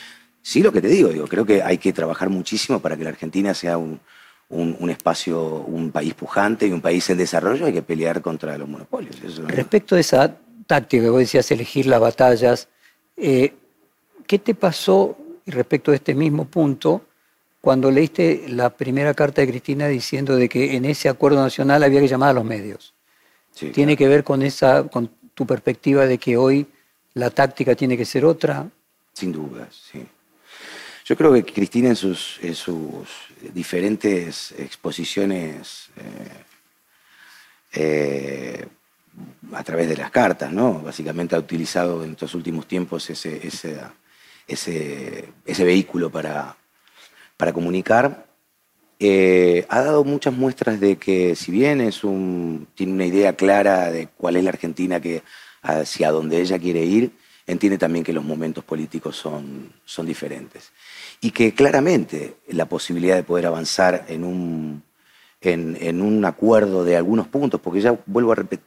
Sí, 0.49 0.63
lo 0.63 0.73
que 0.73 0.81
te 0.81 0.89
digo, 0.89 1.11
digo, 1.11 1.27
creo 1.27 1.45
que 1.45 1.63
hay 1.63 1.77
que 1.77 1.93
trabajar 1.93 2.31
muchísimo 2.31 2.81
para 2.81 2.97
que 2.97 3.05
la 3.05 3.11
Argentina 3.11 3.53
sea 3.53 3.77
un, 3.77 4.01
un, 4.49 4.79
un, 4.81 4.89
espacio, 4.89 5.43
un 5.43 5.91
país 5.91 6.15
pujante 6.15 6.67
y 6.67 6.73
un 6.73 6.81
país 6.81 7.11
en 7.11 7.19
desarrollo, 7.19 7.67
hay 7.67 7.75
que 7.75 7.83
pelear 7.83 8.23
contra 8.23 8.57
los 8.57 8.67
monopolios. 8.67 9.15
Eso 9.23 9.43
Respecto 9.47 9.95
a 9.95 10.01
esa 10.01 10.39
táctica 10.67 11.03
que 11.03 11.11
vos 11.11 11.19
decías, 11.19 11.51
elegir 11.51 11.85
las 11.85 12.01
batallas, 12.01 12.69
eh, 13.19 13.53
¿qué 14.27 14.39
te 14.39 14.55
pasó 14.55 15.19
respecto 15.45 15.91
a 15.91 15.97
este 15.97 16.15
mismo 16.15 16.47
punto 16.47 17.03
cuando 17.61 17.91
leíste 17.91 18.47
la 18.49 18.71
primera 18.71 19.13
carta 19.13 19.43
de 19.43 19.49
Cristina 19.49 19.87
diciendo 19.87 20.35
de 20.35 20.49
que 20.49 20.77
en 20.77 20.87
ese 20.87 21.11
acuerdo 21.11 21.43
nacional 21.43 21.83
había 21.83 22.01
que 22.01 22.09
llamar 22.09 22.31
a 22.31 22.33
los 22.33 22.47
medios? 22.47 22.95
Sí, 23.51 23.69
¿Tiene 23.69 23.97
claro. 23.97 23.99
que 23.99 24.17
ver 24.17 24.25
con, 24.25 24.41
esa, 24.41 24.85
con 24.85 25.11
tu 25.35 25.45
perspectiva 25.45 26.07
de 26.07 26.17
que 26.17 26.39
hoy 26.39 26.67
la 27.13 27.29
táctica 27.29 27.75
tiene 27.75 27.99
que 27.99 28.07
ser 28.07 28.25
otra? 28.25 28.67
Sin 29.13 29.31
duda, 29.31 29.69
sí. 29.71 30.07
Yo 31.09 31.17
creo 31.17 31.33
que 31.33 31.43
Cristina 31.43 31.89
en 31.89 31.97
sus, 31.97 32.39
en 32.43 32.55
sus 32.55 33.09
diferentes 33.55 34.53
exposiciones 34.59 35.89
eh, 35.97 36.43
eh, 37.73 38.67
a 39.55 39.65
través 39.65 39.89
de 39.89 39.97
las 39.97 40.11
cartas, 40.11 40.53
¿no? 40.53 40.81
Básicamente 40.81 41.35
ha 41.35 41.39
utilizado 41.39 42.05
en 42.05 42.11
estos 42.11 42.35
últimos 42.35 42.69
tiempos 42.69 43.09
ese, 43.09 43.41
ese, 43.47 43.81
ese, 44.47 45.33
ese 45.47 45.65
vehículo 45.65 46.11
para, 46.11 46.55
para 47.39 47.55
comunicar. 47.55 48.27
Eh, 49.01 49.65
ha 49.71 49.81
dado 49.81 50.05
muchas 50.05 50.35
muestras 50.35 50.79
de 50.79 50.97
que 50.97 51.35
si 51.37 51.51
bien 51.51 51.81
es 51.81 52.05
un, 52.05 52.69
tiene 52.75 52.93
una 52.93 53.07
idea 53.07 53.35
clara 53.35 53.91
de 53.91 54.09
cuál 54.09 54.37
es 54.37 54.45
la 54.45 54.51
Argentina 54.51 55.01
que, 55.01 55.23
hacia 55.63 56.11
donde 56.11 56.43
ella 56.43 56.59
quiere 56.59 56.85
ir, 56.85 57.13
entiende 57.49 57.79
también 57.79 58.05
que 58.05 58.13
los 58.13 58.23
momentos 58.23 58.63
políticos 58.63 59.17
son, 59.17 59.73
son 59.85 60.07
diferentes. 60.07 60.71
Y 61.21 61.33
que 61.33 61.55
claramente 61.55 62.37
la 62.49 62.67
posibilidad 62.67 63.17
de 63.17 63.25
poder 63.25 63.47
avanzar 63.47 64.05
en 64.09 64.23
un, 64.23 64.83
en, 65.41 66.03
un 66.03 66.25
acuerdo 66.27 66.85
de 66.85 66.97
algunos 66.97 67.27
puntos, 67.27 67.61
porque 67.61 67.81
ya 67.81 67.99
vuelvo 68.07 68.33
a 68.33 68.35
repetir, 68.35 68.65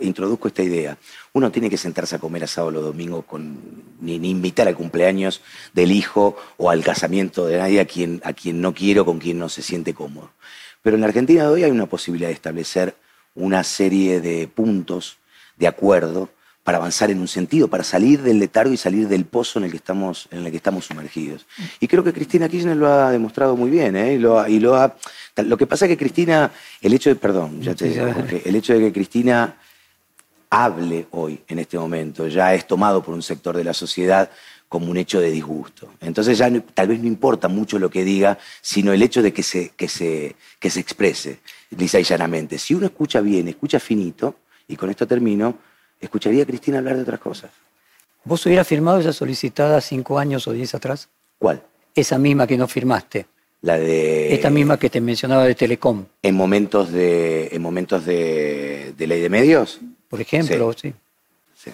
introduzco 0.00 0.48
esta 0.48 0.64
idea. 0.64 0.98
Uno 1.32 1.52
tiene 1.52 1.70
que 1.70 1.76
sentarse 1.76 2.16
a 2.16 2.18
comer 2.18 2.42
asado 2.42 2.72
los 2.72 2.82
domingos 2.82 3.24
con, 3.26 3.58
ni, 4.00 4.16
invitar 4.16 4.66
al 4.66 4.74
cumpleaños 4.74 5.40
del 5.72 5.92
hijo 5.92 6.36
o 6.56 6.70
al 6.70 6.82
casamiento 6.82 7.46
de 7.46 7.58
nadie 7.58 7.80
a 7.80 7.84
quien, 7.84 8.20
a 8.24 8.32
quien 8.32 8.60
no 8.60 8.74
quiero, 8.74 9.04
con 9.04 9.20
quien 9.20 9.38
no 9.38 9.48
se 9.48 9.62
siente 9.62 9.94
cómodo. 9.94 10.30
Pero 10.82 10.96
en 10.96 11.02
la 11.02 11.06
Argentina 11.06 11.44
de 11.44 11.48
hoy 11.48 11.62
hay 11.62 11.70
una 11.70 11.86
posibilidad 11.86 12.28
de 12.28 12.34
establecer 12.34 12.96
una 13.36 13.62
serie 13.62 14.20
de 14.20 14.48
puntos 14.48 15.18
de 15.56 15.68
acuerdo 15.68 16.28
para 16.64 16.78
avanzar 16.78 17.10
en 17.10 17.20
un 17.20 17.28
sentido, 17.28 17.68
para 17.68 17.84
salir 17.84 18.22
del 18.22 18.38
letargo 18.38 18.72
y 18.72 18.78
salir 18.78 19.06
del 19.06 19.26
pozo 19.26 19.58
en 19.58 19.66
el 19.66 19.70
que 19.70 19.76
estamos, 19.76 20.28
en 20.30 20.46
el 20.46 20.50
que 20.50 20.56
estamos 20.56 20.86
sumergidos. 20.86 21.46
Y 21.78 21.86
creo 21.86 22.02
que 22.02 22.12
Cristina 22.12 22.48
Kirchner 22.48 22.76
lo 22.76 22.88
ha 22.88 23.12
demostrado 23.12 23.54
muy 23.54 23.70
bien, 23.70 23.94
¿eh? 23.96 24.14
y 24.14 24.18
lo, 24.18 24.48
y 24.48 24.58
lo, 24.58 24.74
ha, 24.74 24.96
lo 25.36 25.58
que 25.58 25.66
pasa 25.66 25.84
es 25.84 25.90
que 25.90 25.98
Cristina, 25.98 26.50
el 26.80 26.94
hecho 26.94 27.10
de, 27.10 27.16
perdón, 27.16 27.60
ya 27.60 27.74
te 27.74 27.90
digo, 27.90 28.06
el 28.44 28.56
hecho 28.56 28.72
de 28.72 28.80
que 28.80 28.92
Cristina 28.92 29.56
hable 30.48 31.06
hoy, 31.10 31.42
en 31.48 31.58
este 31.58 31.78
momento, 31.78 32.28
ya 32.28 32.54
es 32.54 32.66
tomado 32.66 33.02
por 33.02 33.14
un 33.14 33.22
sector 33.22 33.56
de 33.56 33.64
la 33.64 33.74
sociedad 33.74 34.30
como 34.68 34.90
un 34.90 34.96
hecho 34.96 35.20
de 35.20 35.30
disgusto. 35.30 35.90
Entonces 36.00 36.38
ya 36.38 36.50
tal 36.72 36.88
vez 36.88 36.98
no 37.00 37.06
importa 37.06 37.48
mucho 37.48 37.78
lo 37.78 37.90
que 37.90 38.04
diga, 38.04 38.38
sino 38.62 38.92
el 38.92 39.02
hecho 39.02 39.22
de 39.22 39.32
que 39.32 39.42
se, 39.42 39.70
que 39.70 39.88
se, 39.88 40.34
que 40.58 40.70
se 40.70 40.80
exprese, 40.80 41.40
lisa 41.76 42.00
y 42.00 42.04
llanamente. 42.04 42.58
Si 42.58 42.74
uno 42.74 42.86
escucha 42.86 43.20
bien, 43.20 43.48
escucha 43.48 43.78
finito, 43.78 44.36
y 44.66 44.76
con 44.76 44.88
esto 44.88 45.06
termino, 45.06 45.58
escucharía 46.04 46.42
a 46.42 46.46
Cristina 46.46 46.78
hablar 46.78 46.96
de 46.96 47.02
otras 47.02 47.20
cosas. 47.20 47.50
¿Vos 48.24 48.44
hubieras 48.46 48.66
firmado 48.66 49.00
esa 49.00 49.12
solicitada 49.12 49.80
cinco 49.80 50.18
años 50.18 50.48
o 50.48 50.52
diez 50.52 50.74
atrás? 50.74 51.08
¿Cuál? 51.38 51.62
Esa 51.94 52.18
misma 52.18 52.46
que 52.46 52.56
no 52.56 52.66
firmaste. 52.66 53.26
La 53.60 53.78
de. 53.78 54.34
Esta 54.34 54.50
misma 54.50 54.78
que 54.78 54.90
te 54.90 55.00
mencionaba 55.00 55.44
de 55.44 55.54
Telecom. 55.54 56.04
En 56.22 56.34
momentos 56.34 56.92
de. 56.92 57.48
En 57.52 57.62
momentos 57.62 58.04
de, 58.04 58.94
ley 58.96 59.20
de 59.20 59.28
medios. 59.28 59.80
Por 60.08 60.20
ejemplo, 60.20 60.72
sí. 60.72 60.92
sí. 61.56 61.70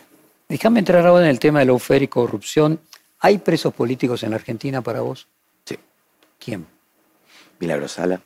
Déjame 0.49 0.81
entrar 0.81 1.07
ahora 1.07 1.25
en 1.25 1.31
el 1.31 1.39
tema 1.39 1.61
de 1.61 1.67
la 1.67 1.73
UFER 1.73 2.03
y 2.03 2.09
corrupción. 2.09 2.81
¿Hay 3.21 3.39
presos 3.39 3.75
políticos 3.75 4.23
en 4.23 4.31
la 4.31 4.37
Argentina 4.37 4.83
para 4.83 5.01
vos? 5.01 5.27
Sí. 5.65 5.77
¿Quién? 6.39 6.67
Milagrosala. 7.59 8.21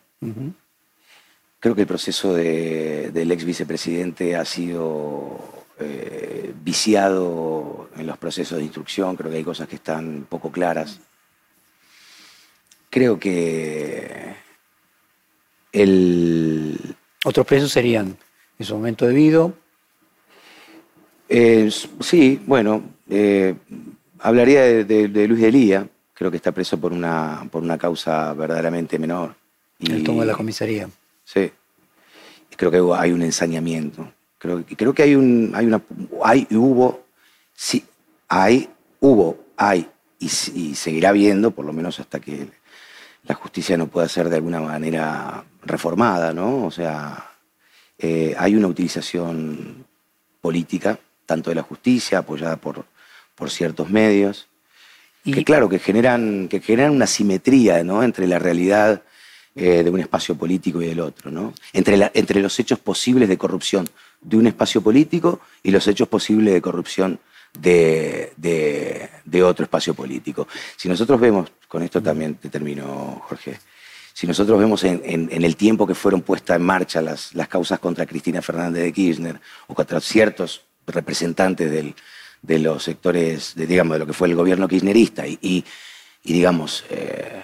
Creo 1.59 1.75
que 1.75 1.81
el 1.81 1.87
proceso 1.87 2.35
del 2.35 3.33
ex 3.33 3.45
vicepresidente 3.45 4.37
ha 4.37 4.45
sido 4.45 5.64
eh, 5.79 6.55
viciado 6.63 7.91
en 7.97 8.07
los 8.07 8.17
procesos 8.19 8.59
de 8.59 8.65
instrucción, 8.65 9.17
creo 9.17 9.31
que 9.31 9.39
hay 9.39 9.45
cosas 9.45 9.69
que 9.69 9.77
están 9.77 10.27
poco 10.29 10.53
claras. 10.53 11.01
Creo 12.91 13.19
que 13.19 14.35
el... 15.73 16.79
Otros 17.25 17.47
presos 17.47 17.73
serían 17.73 18.17
en 18.59 18.67
su 18.67 18.75
momento 18.75 19.07
debido. 19.07 19.55
Eh, 21.29 21.71
sí, 22.01 22.41
bueno, 22.47 22.83
eh, 23.09 23.55
hablaría 24.21 24.63
de, 24.85 25.29
Luis 25.29 25.41
de 25.41 25.51
Lía, 25.51 25.89
creo 26.13 26.31
que 26.31 26.37
está 26.37 26.53
preso 26.53 26.79
por 26.79 26.93
una, 26.93 27.49
por 27.51 27.63
una 27.63 27.79
causa 27.79 28.33
verdaderamente 28.35 28.99
menor. 28.99 29.35
Y, 29.79 29.93
el 29.93 30.05
tomo 30.05 30.21
de 30.21 30.29
la 30.29 30.35
comisaría. 30.35 30.89
Sí. 31.25 31.51
Creo 32.57 32.71
que 32.71 32.81
hay 32.97 33.11
un 33.11 33.23
ensañamiento. 33.23 34.13
Creo, 34.45 34.63
creo 34.77 34.93
que 34.93 35.03
hay 35.03 35.15
un, 35.15 35.53
hay 35.55 35.65
una, 35.65 35.81
hay, 36.23 36.47
hubo, 36.51 37.07
sí, 37.55 37.83
hay, 38.29 38.69
hubo, 39.01 39.39
hay 39.57 39.89
y, 40.19 40.29
seguirá 40.29 41.09
habiendo, 41.09 41.53
por 41.53 41.65
lo 41.65 41.73
menos 41.73 41.99
hasta 41.99 42.21
que 42.21 42.49
la 43.23 43.35
justicia 43.35 43.79
no 43.79 43.87
pueda 43.87 44.07
ser 44.07 44.29
de 44.29 44.37
alguna 44.37 44.61
manera 44.61 45.45
reformada, 45.63 46.35
¿no? 46.35 46.67
O 46.67 46.71
sea, 46.71 47.31
eh, 47.99 48.35
hay 48.39 48.55
una 48.55 48.67
utilización 48.67 49.87
política, 50.43 50.99
tanto 51.25 51.49
de 51.49 51.57
la 51.57 51.63
justicia, 51.63 52.19
apoyada 52.19 52.57
por, 52.57 52.85
por 53.35 53.51
ciertos 53.51 53.89
medios, 53.89 54.49
y 55.25 55.33
que 55.33 55.43
claro, 55.43 55.71
que 55.71 55.79
generan, 55.79 56.49
que 56.49 56.61
generan 56.61 56.93
una 56.93 57.07
simetría 57.07 57.83
¿no? 57.83 58.03
entre 58.03 58.27
la 58.27 58.39
realidad 58.39 59.05
eh, 59.57 59.83
de 59.83 59.89
un 59.89 60.01
espacio 60.01 60.35
político 60.35 60.83
y 60.83 60.87
del 60.87 61.01
otro, 61.01 61.31
¿no? 61.31 61.55
Entre, 61.73 62.11
entre 62.13 62.43
los 62.43 62.59
hechos 62.61 62.79
posibles 62.79 63.31
de 63.31 63.39
corrupción 63.39 63.89
de 64.25 64.37
un 64.37 64.47
espacio 64.47 64.81
político 64.81 65.41
y 65.63 65.71
los 65.71 65.87
hechos 65.87 66.09
posibles 66.09 66.55
de 66.55 66.61
corrupción 66.61 67.21
de, 67.59 68.33
de, 68.37 69.43
otro 69.43 69.65
espacio 69.65 69.95
político. 69.95 70.49
Si 70.77 70.89
nosotros 70.89 71.21
vemos, 71.21 71.53
con 71.69 71.83
esto 71.83 72.03
también 72.03 72.35
te 72.37 72.49
termino, 72.49 73.23
Jorge, 73.29 73.61
si 74.13 74.27
nosotros 74.27 74.59
vemos 74.59 74.83
en, 74.85 75.29
el 75.31 75.57
tiempo 75.57 75.87
que 75.87 75.95
fueron 75.95 76.23
puestas 76.23 76.57
en 76.57 76.63
marcha 76.63 77.01
las, 77.01 77.35
las, 77.35 77.49
causas 77.49 77.79
contra 77.79 78.07
Cristina 78.07 78.43
Fernández 78.43 78.83
de 78.83 78.93
Kirchner 78.93 79.41
o 79.67 79.75
contra 79.75 80.01
ciertos 80.01 80.63
representantes 80.87 81.71
del, 81.71 81.95
de 82.43 82.59
los 82.59 82.83
sectores, 82.83 83.55
de, 83.55 83.67
digamos, 83.67 83.95
de 83.95 83.99
lo 84.01 84.07
que 84.07 84.13
fue 84.13 84.29
el 84.29 84.35
gobierno 84.35 84.69
kirchnerista 84.69 85.27
y, 85.27 85.39
y, 85.41 86.33
digamos, 86.33 86.85
eh, 86.91 87.43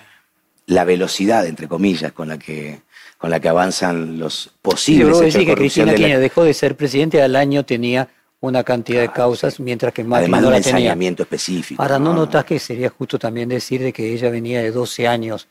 la 0.66 0.84
velocidad, 0.84 1.46
entre 1.46 1.68
comillas, 1.68 2.12
con 2.12 2.28
la 2.28 2.38
que, 2.38 2.82
con 3.20 3.30
la 3.30 3.38
que 3.38 3.48
avanzan 3.48 4.18
los 4.18 4.50
posibles 4.62 5.18
sí, 5.18 5.24
decir 5.24 5.46
que 5.46 5.54
Cristina 5.54 5.94
Kirchner 5.94 6.18
dejó 6.18 6.42
de 6.42 6.54
ser 6.54 6.76
presidente 6.76 7.20
al 7.20 7.36
año 7.36 7.64
tenía 7.64 8.08
una 8.40 8.64
cantidad 8.64 9.00
de 9.00 9.08
ah, 9.08 9.12
causas, 9.12 9.60
mientras 9.60 9.92
que 9.92 10.02
Macri 10.02 10.24
Además 10.24 10.40
no 10.40 10.46
de 10.48 10.52
un 10.52 10.56
ensañamiento 10.56 11.22
específico. 11.24 11.82
Ahora, 11.82 11.98
¿no, 11.98 12.14
notas 12.14 12.44
que 12.46 12.58
sería 12.58 12.88
justo 12.88 13.18
también 13.18 13.50
decir 13.50 13.82
de 13.82 13.92
que 13.92 14.14
ella 14.14 14.30
venía 14.30 14.62
de 14.62 14.70
12 14.70 15.06
años 15.06 15.48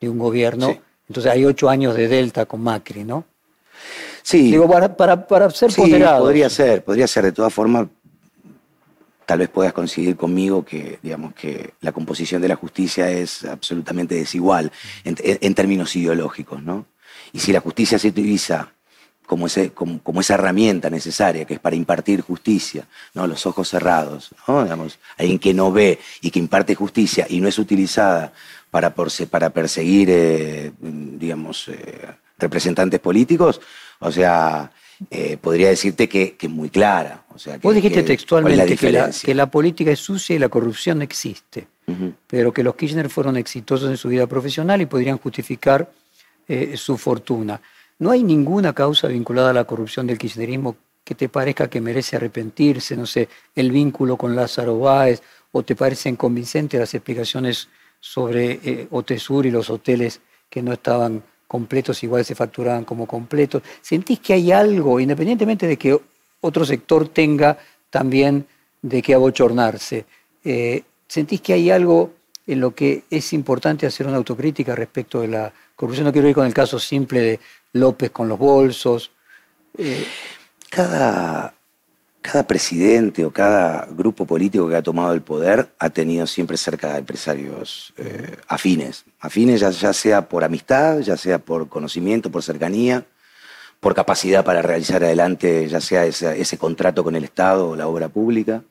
de 0.00 0.08
un 0.08 0.18
gobierno? 0.18 0.78
Entonces 1.08 1.32
hay 1.32 1.44
8 1.44 1.68
años 1.68 1.96
de 1.96 2.06
Delta 2.06 2.46
con 2.46 2.62
Macri, 2.62 3.02
¿no? 3.02 3.24
Sí. 4.22 4.52
Digo, 4.52 4.68
para, 4.68 4.96
para, 4.96 5.26
para 5.26 5.50
ser 5.50 5.72
sí, 5.72 5.80
podría 5.80 6.48
ser, 6.48 6.84
podría 6.84 7.08
ser. 7.08 7.24
De 7.24 7.32
todas 7.32 7.52
formas, 7.52 7.88
tal 9.28 9.40
vez 9.40 9.48
puedas 9.48 9.72
coincidir 9.72 10.16
conmigo 10.16 10.64
que, 10.64 10.98
digamos, 11.02 11.34
que 11.34 11.74
la 11.80 11.92
composición 11.92 12.40
de 12.40 12.48
la 12.48 12.56
justicia 12.56 13.10
es 13.10 13.44
absolutamente 13.44 14.14
desigual 14.14 14.72
en, 15.04 15.54
términos 15.54 15.94
ideológicos, 15.96 16.62
¿no? 16.62 16.86
Y 17.32 17.40
si 17.40 17.52
la 17.52 17.60
justicia 17.60 17.98
se 17.98 18.08
utiliza 18.08 18.72
como, 19.26 19.46
ese, 19.46 19.70
como, 19.70 20.20
esa 20.20 20.34
herramienta 20.34 20.88
necesaria 20.88 21.44
que 21.44 21.54
es 21.54 21.60
para 21.60 21.76
impartir 21.76 22.22
justicia, 22.22 22.86
¿no? 23.14 23.26
los 23.26 23.44
ojos 23.44 23.68
cerrados, 23.68 24.30
¿no? 24.48 24.64
Digamos, 24.64 24.98
alguien 25.18 25.38
que 25.38 25.52
no 25.52 25.70
ve 25.70 25.98
y 26.22 26.30
que 26.30 26.38
imparte 26.38 26.74
justicia 26.74 27.26
y 27.28 27.40
no 27.40 27.46
es 27.46 27.58
utilizada 27.58 28.32
para, 28.70 28.94
para 28.94 29.50
perseguir, 29.50 30.08
eh, 30.10 30.72
digamos, 30.80 31.68
eh, 31.68 32.06
representantes 32.38 33.00
políticos, 33.00 33.60
o 33.98 34.10
sea, 34.10 34.70
eh, 35.10 35.36
podría 35.40 35.68
decirte 35.68 36.08
que, 36.08 36.36
es 36.40 36.50
muy 36.50 36.70
clara. 36.70 37.24
O 37.34 37.38
sea, 37.38 37.58
Vos 37.58 37.74
dijiste 37.74 38.02
textualmente 38.02 38.76
que, 38.76 39.34
la, 39.34 39.50
política 39.50 39.90
es 39.90 40.00
sucia 40.00 40.36
y 40.36 40.38
la 40.38 40.48
corrupción 40.48 41.02
existe, 41.02 41.68
pero 42.26 42.52
que 42.52 42.62
los 42.62 42.74
Kirchner 42.74 43.08
fueron 43.08 43.36
exitosos 43.36 43.90
en 43.90 43.96
su 43.96 44.08
vida 44.08 44.26
profesional 44.26 44.80
y 44.80 44.86
podrían 44.86 45.18
justificar 45.18 45.90
eh, 46.48 46.76
su 46.76 46.96
fortuna. 46.96 47.60
¿No 47.98 48.10
hay 48.10 48.22
ninguna 48.22 48.72
causa 48.72 49.08
vinculada 49.08 49.50
a 49.50 49.52
la 49.52 49.64
corrupción 49.64 50.06
del 50.06 50.18
kirchnerismo 50.18 50.76
que 51.04 51.14
te 51.14 51.28
parezca 51.28 51.68
que 51.68 51.80
merece 51.80 52.16
arrepentirse? 52.16 52.96
No 52.96 53.06
sé, 53.06 53.28
el 53.54 53.70
vínculo 53.70 54.16
con 54.16 54.34
Lázaro 54.34 54.78
Báez, 54.78 55.22
o 55.52 55.62
te 55.62 55.74
parecen 55.74 56.16
convincentes 56.16 56.78
las 56.78 56.94
explicaciones 56.94 57.68
sobre 58.00 58.60
eh, 58.62 58.88
Otesur 58.90 59.46
y 59.46 59.50
los 59.50 59.70
hoteles 59.70 60.20
que 60.48 60.62
no 60.62 60.72
estaban 60.72 61.22
completos 61.46 62.02
igual 62.02 62.24
se 62.24 62.34
facturaban 62.34 62.84
como 62.84 63.06
completos. 63.06 63.62
¿Sentís 63.80 64.20
que 64.20 64.34
hay 64.34 64.52
algo, 64.52 65.00
independientemente 65.00 65.66
de 65.66 65.76
que 65.76 65.98
otro 66.40 66.64
sector 66.64 67.08
tenga 67.08 67.58
también 67.90 68.46
de 68.82 69.02
qué 69.02 69.14
abochornarse, 69.14 70.04
eh, 70.44 70.82
¿sentís 71.08 71.40
que 71.40 71.54
hay 71.54 71.70
algo 71.70 72.12
en 72.48 72.60
lo 72.60 72.74
que 72.74 73.04
es 73.10 73.32
importante 73.34 73.86
hacer 73.86 74.06
una 74.06 74.16
autocrítica 74.16 74.74
respecto 74.74 75.20
de 75.20 75.28
la 75.28 75.52
corrupción? 75.76 76.06
No 76.06 76.12
quiero 76.12 76.28
ir 76.28 76.34
con 76.34 76.46
el 76.46 76.54
caso 76.54 76.78
simple 76.78 77.20
de 77.20 77.40
López 77.74 78.10
con 78.10 78.26
los 78.26 78.38
bolsos. 78.38 79.12
Eh, 79.76 80.04
cada, 80.70 81.54
cada 82.22 82.46
presidente 82.46 83.24
o 83.24 83.30
cada 83.30 83.86
grupo 83.90 84.24
político 84.24 84.66
que 84.66 84.76
ha 84.76 84.82
tomado 84.82 85.12
el 85.12 85.20
poder 85.20 85.68
ha 85.78 85.90
tenido 85.90 86.26
siempre 86.26 86.56
cerca 86.56 86.94
de 86.94 87.00
empresarios 87.00 87.92
eh, 87.98 88.36
afines. 88.48 89.04
Afines 89.20 89.60
ya, 89.60 89.92
sea 89.92 90.28
por 90.28 90.42
amistad, 90.42 91.00
ya 91.00 91.18
sea 91.18 91.38
por 91.38 91.68
conocimiento, 91.68 92.30
por 92.30 92.42
cercanía, 92.42 93.04
por 93.78 93.94
capacidad 93.94 94.42
para 94.42 94.62
realizar 94.62 95.04
adelante 95.04 95.68
ya 95.68 95.82
sea 95.82 96.06
ese 96.06 96.58
contrato 96.58 97.04
con 97.04 97.14
el 97.14 97.24
Estado 97.24 97.68
o 97.68 97.76
la 97.76 97.86
obra 97.88 98.08
pública. 98.08 98.62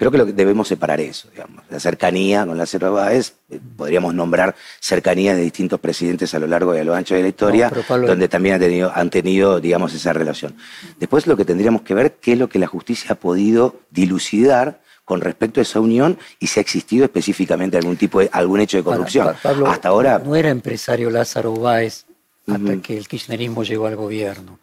Creo 0.00 0.10
que, 0.10 0.16
lo 0.16 0.24
que 0.24 0.32
debemos 0.32 0.66
separar 0.66 0.98
eso, 0.98 1.28
digamos. 1.30 1.62
La 1.68 1.78
cercanía 1.78 2.46
con 2.46 2.56
la 2.56 2.64
Báez, 2.88 3.34
eh, 3.50 3.60
podríamos 3.76 4.14
nombrar 4.14 4.56
cercanía 4.80 5.34
de 5.34 5.42
distintos 5.42 5.78
presidentes 5.78 6.32
a 6.32 6.38
lo 6.38 6.46
largo 6.46 6.74
y 6.74 6.78
a 6.78 6.84
lo 6.84 6.94
ancho 6.94 7.14
de 7.14 7.20
la 7.20 7.28
historia, 7.28 7.70
donde 7.86 8.26
también 8.26 8.54
han 8.54 8.60
tenido, 8.62 8.92
han 8.94 9.10
tenido, 9.10 9.60
digamos, 9.60 9.92
esa 9.92 10.14
relación. 10.14 10.54
Después 10.98 11.26
lo 11.26 11.36
que 11.36 11.44
tendríamos 11.44 11.82
que 11.82 11.92
ver 11.92 12.14
qué 12.14 12.32
es 12.32 12.38
lo 12.38 12.48
que 12.48 12.58
la 12.58 12.66
justicia 12.66 13.12
ha 13.12 13.14
podido 13.16 13.78
dilucidar 13.90 14.80
con 15.04 15.20
respecto 15.20 15.60
a 15.60 15.64
esa 15.64 15.80
unión 15.80 16.16
y 16.38 16.46
si 16.46 16.60
ha 16.60 16.62
existido 16.62 17.04
específicamente 17.04 17.76
algún 17.76 17.98
tipo 17.98 18.20
de, 18.20 18.30
algún 18.32 18.60
hecho 18.60 18.78
de 18.78 18.84
corrupción. 18.84 19.28
Hasta 19.66 19.88
ahora 19.90 20.18
no 20.18 20.34
era 20.34 20.48
empresario 20.48 21.10
Lázaro 21.10 21.52
Báez 21.52 22.06
hasta 22.46 22.76
que 22.80 22.96
el 22.96 23.06
kirchnerismo 23.06 23.64
llegó 23.64 23.86
al 23.86 23.96
gobierno. 23.96 24.58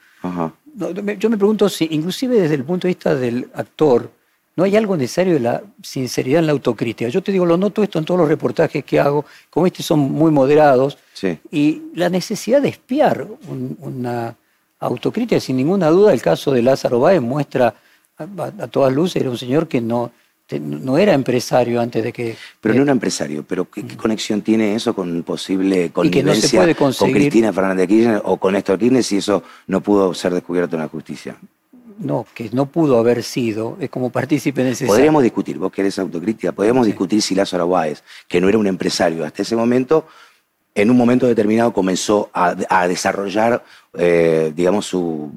yo 0.74 1.30
me 1.30 1.38
pregunto 1.38 1.70
si, 1.70 1.88
inclusive 1.92 2.42
desde 2.42 2.56
el 2.56 2.64
punto 2.64 2.88
de 2.88 2.96
vista 2.96 3.14
del 3.14 3.52
actor, 3.54 4.17
no 4.58 4.64
hay 4.64 4.76
algo 4.76 4.98
necesario 4.98 5.36
de 5.36 5.40
la 5.40 5.62
sinceridad 5.84 6.40
en 6.40 6.48
la 6.48 6.52
autocrítica. 6.52 7.10
Yo 7.12 7.22
te 7.22 7.32
digo, 7.32 7.46
lo 7.46 7.58
noto 7.58 7.84
esto 7.84 8.00
en 8.00 8.06
todos 8.06 8.20
los 8.20 8.28
reportajes 8.28 8.84
que 8.84 9.00
hago, 9.00 9.24
como 9.52 9.68
este 9.68 9.84
son 9.84 10.00
muy 10.00 10.32
moderados, 10.32 10.98
y 11.52 11.84
la 11.94 12.10
necesidad 12.10 12.60
de 12.60 12.70
espiar 12.70 13.28
una 13.80 14.36
autocrítica, 14.80 15.40
sin 15.40 15.58
ninguna 15.58 15.90
duda, 15.90 16.12
el 16.12 16.24
caso 16.24 16.52
de 16.52 16.64
Lázaro 16.64 17.00
Báez 17.00 17.22
muestra 17.22 17.76
a, 18.18 18.68
todas 18.68 18.92
luces, 18.92 19.22
era 19.22 19.30
un 19.30 19.38
señor 19.38 19.68
que 19.68 19.80
no, 19.80 20.12
no 20.60 20.98
era 20.98 21.14
empresario 21.14 21.80
antes 21.80 22.04
de 22.04 22.12
que... 22.12 22.36
Pero 22.60 22.74
no 22.74 22.82
era 22.82 22.92
empresario, 22.92 23.46
pero 23.48 23.70
¿qué, 23.70 23.84
conexión 23.96 24.42
tiene 24.42 24.74
eso 24.74 24.96
con 24.96 25.22
posible 25.22 25.92
connivencia 25.92 26.74
con 26.74 27.12
Cristina 27.12 27.54
Fernández 27.54 27.88
de 27.88 27.88
Kirchner 27.88 28.22
o 28.26 28.38
con 28.38 28.54
Néstor 28.54 28.80
Kirchner 28.80 29.04
si 29.04 29.18
eso 29.18 29.44
no 29.68 29.82
pudo 29.82 30.16
ser 30.16 30.34
descubierto 30.34 30.76
en 30.78 30.82
la 30.82 30.88
justicia? 30.88 31.38
No, 32.00 32.26
que 32.34 32.50
no 32.54 32.68
pudo 32.68 33.00
haber 33.00 33.24
sido, 33.24 33.78
es 33.80 33.90
como 33.90 34.10
partícipe 34.10 34.64
necesario. 34.64 34.94
Podríamos 34.94 35.24
discutir, 35.24 35.58
vos 35.58 35.72
querés 35.72 35.98
autocrítica, 36.00 36.52
podríamos 36.52 36.86
discutir 36.86 37.22
si 37.22 37.36
Lázaro 37.36 37.68
Báez, 37.68 38.04
que 38.28 38.40
no 38.42 38.50
era 38.50 38.58
un 38.58 38.68
empresario 38.68 39.26
hasta 39.26 39.42
ese 39.42 39.56
momento, 39.56 40.06
en 40.78 40.92
un 40.92 40.98
momento 40.98 41.26
determinado 41.26 41.74
comenzó 41.74 42.30
a, 42.34 42.88
desarrollar, 42.88 43.64
eh, 43.98 44.54
digamos, 44.56 44.86
su, 44.86 45.32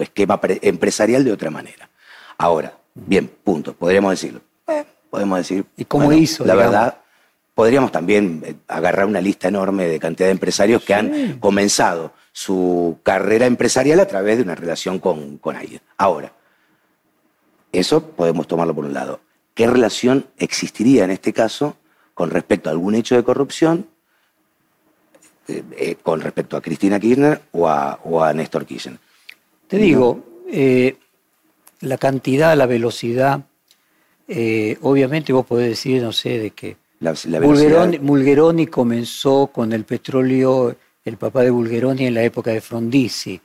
esquema 0.00 0.40
empresarial 0.42 1.24
de 1.24 1.30
otra 1.30 1.50
manera. 1.50 1.88
Ahora, 2.36 2.76
bien, 2.92 3.30
punto, 3.44 3.74
podríamos 3.74 4.10
decirlo. 4.10 4.40
Eh, 4.66 4.84
podemos 5.08 5.38
decir. 5.38 5.64
¿Y 5.76 5.84
cómo 5.84 6.12
hizo? 6.12 6.44
La 6.44 6.56
verdad, 6.56 6.98
podríamos 7.54 7.92
también 7.92 8.42
eh, 8.44 8.56
agarrar 8.66 9.06
una 9.06 9.20
lista 9.20 9.46
enorme 9.46 9.86
de 9.86 10.00
cantidad 10.00 10.26
de 10.26 10.32
empresarios 10.32 10.82
que 10.82 10.94
han 10.94 11.38
comenzado 11.38 12.12
su 12.36 12.98
carrera 13.02 13.46
empresarial 13.46 13.98
a 13.98 14.06
través 14.06 14.36
de 14.36 14.42
una 14.42 14.54
relación 14.54 14.98
con, 14.98 15.38
con 15.38 15.56
alguien. 15.56 15.80
Ahora, 15.96 16.34
eso 17.72 18.10
podemos 18.10 18.46
tomarlo 18.46 18.74
por 18.74 18.84
un 18.84 18.92
lado. 18.92 19.20
¿Qué 19.54 19.66
relación 19.66 20.26
existiría 20.36 21.04
en 21.04 21.12
este 21.12 21.32
caso 21.32 21.78
con 22.12 22.28
respecto 22.28 22.68
a 22.68 22.72
algún 22.72 22.94
hecho 22.94 23.16
de 23.16 23.24
corrupción 23.24 23.86
eh, 25.48 25.62
eh, 25.78 25.96
con 26.02 26.20
respecto 26.20 26.58
a 26.58 26.60
Cristina 26.60 27.00
Kirchner 27.00 27.40
o 27.52 27.70
a, 27.70 28.32
Néstor 28.34 28.66
Kirchner? 28.66 28.98
Te 29.66 29.78
digo, 29.78 30.22
eh, 30.46 30.98
la 31.80 31.96
cantidad, 31.96 32.54
la 32.54 32.66
velocidad, 32.66 33.46
obviamente 34.82 35.32
vos 35.32 35.46
podés 35.46 35.70
decir, 35.70 36.02
no 36.02 36.12
sé, 36.12 36.38
de 36.38 36.50
que 36.50 36.76
la, 37.00 37.14
Mulgeroni 37.40 38.66
comenzó 38.66 39.46
con 39.46 39.72
el 39.72 39.84
petróleo 39.84 40.76
el 41.06 41.16
papá 41.16 41.42
de 41.42 41.50
Bulgeroni 41.50 42.06
en 42.06 42.14
la 42.14 42.22
época 42.22 42.50
de 42.50 42.60
Frondizi, 42.60 43.40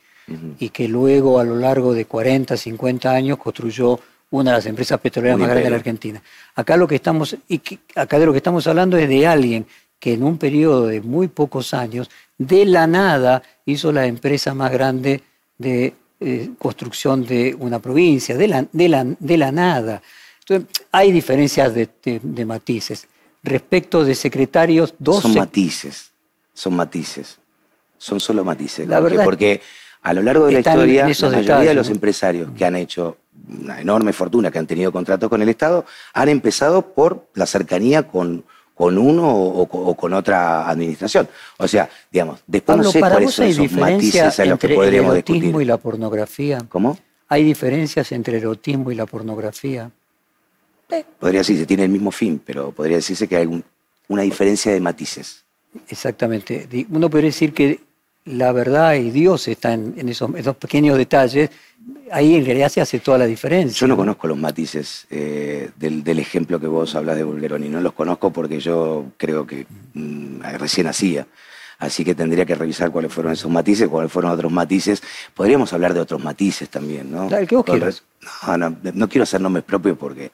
y 0.59 0.69
que 0.69 0.87
luego 0.87 1.39
a 1.39 1.43
lo 1.43 1.55
largo 1.55 1.93
de 1.93 2.05
40, 2.05 2.57
50 2.57 3.11
años 3.11 3.37
construyó 3.37 3.99
una 4.31 4.51
de 4.51 4.57
las 4.57 4.65
empresas 4.65 4.99
petroleras 4.99 5.37
más 5.37 5.47
grandes 5.47 5.65
de 5.65 5.69
la 5.69 5.75
Argentina. 5.75 6.21
Acá, 6.55 6.75
lo 6.75 6.87
que 6.87 6.95
estamos, 6.95 7.35
y 7.47 7.61
acá 7.95 8.17
de 8.17 8.25
lo 8.25 8.31
que 8.31 8.37
estamos 8.37 8.65
hablando 8.65 8.97
es 8.97 9.07
de 9.07 9.27
alguien 9.27 9.65
que 9.99 10.13
en 10.13 10.23
un 10.23 10.37
periodo 10.37 10.87
de 10.87 11.01
muy 11.01 11.27
pocos 11.27 11.73
años, 11.73 12.09
de 12.37 12.65
la 12.65 12.87
nada, 12.87 13.43
hizo 13.65 13.91
la 13.91 14.07
empresa 14.07 14.55
más 14.55 14.71
grande 14.71 15.21
de 15.57 15.93
eh, 16.19 16.49
construcción 16.57 17.25
de 17.25 17.55
una 17.59 17.79
provincia, 17.79 18.35
de 18.35 18.47
la, 18.47 18.65
de 18.71 18.89
la, 18.89 19.03
de 19.03 19.37
la 19.37 19.51
nada. 19.51 20.01
Entonces, 20.39 20.83
hay 20.91 21.11
diferencias 21.11 21.75
de, 21.75 21.89
de, 22.03 22.45
matices. 22.45 23.07
Respecto 23.43 24.03
de 24.03 24.15
secretarios, 24.15 24.95
dos... 24.97 25.21
Son 25.21 25.35
matices, 25.35 26.11
son 26.53 26.75
matices 26.75 27.40
son 28.01 28.19
solo 28.19 28.43
matices. 28.43 28.87
La 28.87 28.99
verdad 28.99 29.23
porque 29.23 29.61
a 30.01 30.13
lo 30.13 30.23
largo 30.23 30.47
de 30.47 30.53
la 30.53 30.59
historia, 30.59 31.07
la 31.07 31.29
mayoría 31.29 31.69
de 31.69 31.73
los 31.75 31.89
empresarios 31.89 32.49
que 32.57 32.65
han 32.65 32.75
hecho 32.75 33.17
una 33.47 33.79
enorme 33.79 34.11
fortuna, 34.11 34.49
que 34.49 34.57
han 34.57 34.65
tenido 34.65 34.91
contratos 34.91 35.29
con 35.29 35.41
el 35.41 35.49
Estado, 35.49 35.85
han 36.13 36.27
empezado 36.29 36.81
por 36.93 37.27
la 37.35 37.45
cercanía 37.45 38.07
con, 38.07 38.43
con 38.73 38.97
uno 38.97 39.31
o, 39.31 39.95
con 39.95 40.13
otra 40.13 40.67
administración. 40.67 41.29
O 41.57 41.67
sea, 41.67 41.87
digamos, 42.11 42.39
después 42.47 42.79
no 42.79 42.91
sé 42.91 42.99
cuáles 42.99 43.33
son 43.35 43.45
esos 43.45 43.71
matices 43.73 44.39
a 44.39 44.45
los 44.45 44.57
que 44.57 44.69
podríamos 44.69 45.13
discutir. 45.13 45.35
el 45.35 45.41
erotismo 45.43 45.61
y 45.61 45.65
la 45.65 45.77
pornografía? 45.77 46.57
¿Cómo? 46.69 46.97
¿Hay 47.27 47.43
diferencias 47.43 48.11
entre 48.11 48.37
el 48.37 48.43
erotismo 48.43 48.91
y 48.91 48.95
la 48.95 49.05
pornografía? 49.05 49.91
Eh, 50.89 51.05
podría 51.19 51.41
decirse, 51.41 51.67
tiene 51.67 51.83
el 51.83 51.89
mismo 51.89 52.11
fin, 52.11 52.41
pero 52.43 52.71
podría 52.71 52.97
decirse 52.97 53.27
que 53.27 53.37
hay 53.37 53.63
una 54.07 54.21
diferencia 54.23 54.73
de 54.73 54.79
matices. 54.79 55.43
Exactamente. 55.87 56.67
Uno 56.89 57.09
podría 57.09 57.29
decir 57.29 57.53
que 57.53 57.90
la 58.25 58.51
verdad 58.51 58.95
y 58.95 59.09
Dios 59.09 59.47
están 59.47 59.93
en 59.97 60.09
esos, 60.09 60.31
pequeños 60.57 60.97
detalles, 60.97 61.49
ahí 62.11 62.35
en 62.35 62.45
realidad 62.45 62.69
se 62.69 62.81
hace 62.81 62.99
toda 62.99 63.17
la 63.17 63.25
diferencia. 63.25 63.79
Yo 63.79 63.87
no 63.87 63.97
conozco 63.97 64.27
los 64.27 64.37
matices 64.37 65.07
eh, 65.09 65.71
del, 65.77 66.19
ejemplo 66.19 66.59
que 66.59 66.67
vos 66.67 66.95
hablas 66.95 67.15
de 67.15 67.23
Bulgeroni, 67.23 67.69
no 67.69 67.81
los 67.81 67.93
conozco 67.93 68.31
porque 68.31 68.59
yo 68.59 69.05
creo 69.17 69.47
que 69.47 69.65
mm, 69.93 70.41
recién 70.59 70.87
hacía. 70.87 71.27
Así 71.79 72.05
que 72.05 72.13
tendría 72.13 72.45
que 72.45 72.53
revisar 72.53 72.91
cuáles 72.91 73.11
fueron 73.11 73.33
esos 73.33 73.49
matices, 73.49 73.89
cuáles 73.89 74.11
fueron 74.11 74.29
otros 74.29 74.51
matices. 74.51 75.01
Podríamos 75.33 75.73
hablar 75.73 75.95
de 75.95 75.99
otros 75.99 76.23
matices 76.23 76.69
también, 76.69 77.11
¿no? 77.11 77.27
El 77.35 77.47
que 77.47 77.55
vos 77.55 77.65
quieras. 77.65 78.03
No, 78.45 78.55
no, 78.55 78.77
no 78.93 79.09
quiero 79.09 79.23
hacer 79.23 79.41
nombres 79.41 79.65
propios 79.65 79.97
porque 79.97 80.31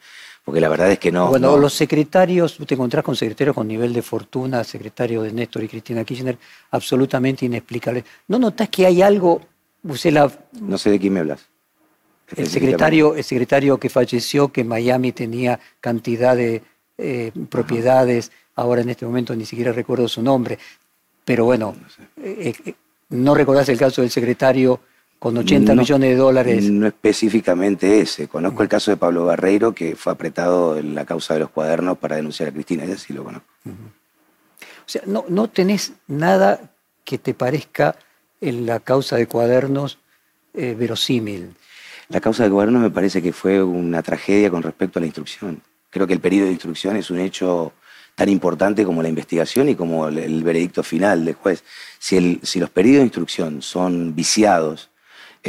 porque 0.47 0.61
la 0.61 0.69
verdad 0.69 0.89
es 0.89 0.97
que 0.97 1.11
no. 1.11 1.27
Bueno, 1.27 1.57
los 1.57 1.73
secretarios, 1.73 2.57
te 2.65 2.75
encontrás 2.75 3.03
con 3.03 3.17
secretarios 3.17 3.53
con 3.53 3.67
nivel 3.67 3.91
de 3.91 4.01
fortuna, 4.01 4.63
secretario 4.63 5.21
de 5.21 5.33
Néstor 5.33 5.65
y 5.65 5.67
Cristina 5.67 6.05
Kirchner, 6.05 6.37
absolutamente 6.71 7.45
inexplicable. 7.45 8.05
¿No 8.29 8.39
notas 8.39 8.69
que 8.69 8.85
hay 8.85 9.01
algo, 9.01 9.41
No 10.61 10.77
sé 10.77 10.89
de 10.89 10.99
quién 10.99 11.11
me 11.11 11.19
hablas. 11.19 11.41
El 12.33 12.47
secretario, 12.47 13.13
el 13.15 13.25
secretario 13.25 13.77
que 13.77 13.89
falleció, 13.89 14.47
que 14.47 14.63
Miami 14.63 15.11
tenía 15.11 15.59
cantidad 15.81 16.33
de 16.33 16.61
eh, 16.97 17.33
propiedades, 17.49 18.31
ahora 18.55 18.79
en 18.79 18.89
este 18.89 19.05
momento 19.05 19.35
ni 19.35 19.45
siquiera 19.45 19.73
recuerdo 19.73 20.07
su 20.07 20.21
nombre, 20.21 20.57
pero 21.25 21.43
bueno, 21.43 21.75
no, 21.77 22.23
eh, 22.23 22.53
eh, 22.65 22.73
¿no 23.09 23.35
recordás 23.35 23.67
el 23.67 23.77
caso 23.77 24.01
del 24.01 24.11
secretario 24.11 24.79
con 25.19 25.37
80 25.37 25.73
millones 25.73 26.09
de 26.11 26.15
dólares. 26.15 26.69
No 26.69 26.87
específicamente 26.87 27.99
ese. 28.01 28.27
Conozco 28.27 28.63
el 28.63 28.69
caso 28.69 28.91
de 28.91 28.97
Pablo 28.97 29.25
Barreiro, 29.25 29.73
que 29.73 29.95
fue 29.95 30.13
apretado 30.13 30.77
en 30.77 30.93
la 30.93 31.05
causa 31.05 31.33
de 31.33 31.41
los 31.41 31.49
cuadernos 31.49 31.97
para 31.97 32.15
denunciar 32.15 32.49
a 32.49 32.51
Cristina. 32.51 32.83
Ese 32.83 32.97
sí 32.97 33.13
lo 33.13 33.23
conozco. 33.23 33.47
O 33.65 34.89
sea, 34.89 35.01
no, 35.05 35.25
no 35.27 35.49
tenés 35.49 35.93
nada 36.07 36.71
que 37.03 37.17
te 37.17 37.33
parezca 37.33 37.95
en 38.41 38.65
la 38.65 38.79
causa 38.79 39.15
de 39.15 39.27
cuadernos 39.27 39.97
eh, 40.53 40.75
verosímil. 40.77 41.55
La 42.09 42.21
causa 42.21 42.43
de 42.43 42.49
cuadernos 42.49 42.81
me 42.81 42.91
parece 42.91 43.21
que 43.21 43.33
fue 43.33 43.61
una 43.61 44.03
tragedia 44.03 44.49
con 44.49 44.63
respecto 44.63 44.99
a 44.99 45.01
la 45.01 45.07
instrucción. 45.07 45.61
Creo 45.89 46.05
que 46.05 46.13
el 46.13 46.19
periodo 46.19 46.45
de 46.45 46.53
instrucción 46.53 46.95
es 46.95 47.09
un 47.09 47.19
hecho 47.19 47.73
tan 48.15 48.29
importante 48.29 48.85
como 48.85 49.01
la 49.01 49.09
investigación 49.09 49.69
y 49.69 49.75
como 49.75 50.07
el, 50.07 50.43
veredicto 50.43 50.83
final 50.83 51.25
del 51.25 51.35
juez. 51.35 51.63
Si, 51.99 52.17
el, 52.17 52.39
si 52.43 52.59
los 52.59 52.69
periodos 52.69 52.99
de 52.99 53.05
instrucción 53.05 53.61
son 53.61 54.15
viciados, 54.15 54.89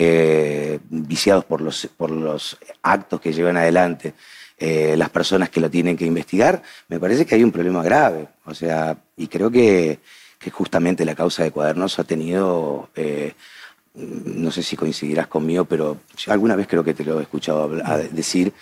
eh, 0.01 0.78
viciados 0.90 1.44
por 1.44 1.61
los, 1.61 1.88
por 1.96 2.11
los 2.11 2.57
actos 2.82 3.20
que 3.20 3.32
llevan 3.32 3.57
adelante 3.57 4.14
eh, 4.57 4.94
las 4.96 5.11
personas 5.11 5.51
que 5.51 5.61
lo 5.61 5.68
tienen 5.68 5.96
que 5.96 6.05
investigar, 6.05 6.62
me 6.86 7.01
parece 7.01 7.26
que 7.26 7.34
hay 7.34 7.42
un 7.42 7.51
problema 7.51 7.82
grave. 7.82 8.28
O 8.44 8.55
sea, 8.55 8.96
y 9.16 9.26
creo 9.26 9.51
que, 9.51 9.99
justamente 10.53 11.05
la 11.05 11.16
causa 11.16 11.42
de 11.42 11.51
cuadernos 11.51 11.99
ha 11.99 12.05
tenido, 12.05 12.90
eh, 12.94 13.34
no 13.94 14.53
sé 14.53 14.62
si 14.62 14.76
coincidirás 14.76 15.26
conmigo, 15.26 15.64
pero 15.64 15.99
alguna 16.28 16.55
vez 16.55 16.68
creo 16.68 16.84
que 16.84 16.94
te 16.94 17.05
lo 17.05 17.18
he 17.18 17.22
escuchado 17.22 17.68
decir, 18.12 18.53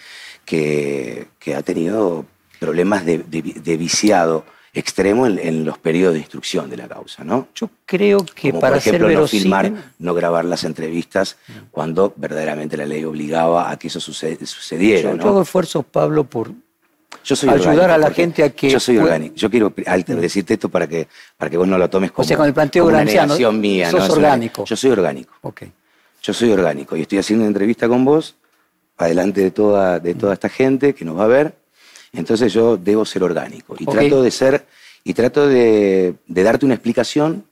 que, 0.46 1.28
ha 1.54 1.62
tenido 1.62 2.24
problemas 2.58 3.04
de, 3.04 3.76
viciado 3.76 4.46
extremo 4.78 5.26
en, 5.26 5.64
los 5.64 5.78
periodos 5.78 6.14
de 6.14 6.20
instrucción 6.20 6.68
de 6.68 6.76
la 6.76 6.86
causa, 6.86 7.24
¿no? 7.24 7.48
Yo 7.54 7.70
creo 7.86 8.18
que 8.24 8.50
Como, 8.50 8.60
para 8.60 8.74
por 8.74 8.78
ejemplo, 8.78 9.08
ser 9.08 9.18
no 9.18 9.26
filmar, 9.26 9.72
no 9.98 10.14
grabar 10.14 10.44
las 10.44 10.64
entrevistas 10.64 11.38
cuando 11.70 12.12
verdaderamente 12.16 12.76
la 12.76 12.84
ley 12.84 13.02
obligaba 13.04 13.70
a 13.70 13.78
que 13.78 13.88
eso 13.88 14.00
suce- 14.00 14.38
sucediera, 14.44 15.10
yo, 15.10 15.16
¿no? 15.16 15.22
yo 15.24 15.28
hago 15.30 15.42
esfuerzos, 15.42 15.84
Pablo, 15.86 16.24
por 16.24 16.52
Yo 17.24 17.34
soy 17.34 17.48
ayudar 17.48 17.90
a 17.90 17.98
la 17.98 18.10
gente 18.10 18.44
a 18.44 18.50
que 18.50 18.68
Yo 18.68 18.78
soy 18.78 18.98
orgánico. 18.98 19.34
Yo 19.34 19.50
quiero 19.50 19.72
al- 19.86 20.04
decirte 20.04 20.54
esto 20.54 20.68
para 20.68 20.86
que, 20.86 21.08
para 21.36 21.50
que 21.50 21.56
vos 21.56 21.66
no 21.66 21.78
lo 21.78 21.88
tomes 21.88 22.12
como, 22.12 22.28
sea, 22.28 22.36
con 22.36 22.46
el 22.46 22.52
planteo 22.54 22.84
una 22.86 23.02
negación 23.02 23.58
mía. 23.58 23.90
sos 23.90 24.08
¿no? 24.08 24.14
Orgánico. 24.14 24.64
Yo 24.66 24.76
soy 24.76 24.90
orgánico. 24.90 25.34
Ok. 25.40 25.62
Yo 26.22 26.34
soy 26.34 26.50
orgánico 26.50 26.96
y 26.96 27.02
estoy 27.02 27.18
haciendo 27.18 27.44
una 27.44 27.48
entrevista 27.48 27.88
con 27.88 28.04
vos, 28.04 28.36
adelante 28.98 29.40
de 29.40 29.50
toda, 29.50 30.00
de 30.00 30.14
toda 30.14 30.34
esta 30.34 30.48
gente 30.48 30.94
que 30.94 31.04
nos 31.04 31.18
va 31.18 31.24
a 31.24 31.28
ver. 31.28 31.54
Entonces 32.12 32.52
yo 32.52 32.76
debo 32.76 33.04
ser 33.04 33.22
orgánico 33.22 33.76
y 33.78 33.84
trato 33.86 34.22
de 34.22 34.30
ser 34.30 34.66
y 35.04 35.14
trato 35.14 35.46
de, 35.46 36.14
de 36.26 36.42
darte 36.42 36.64
una 36.66 36.74
explicación 36.74 37.44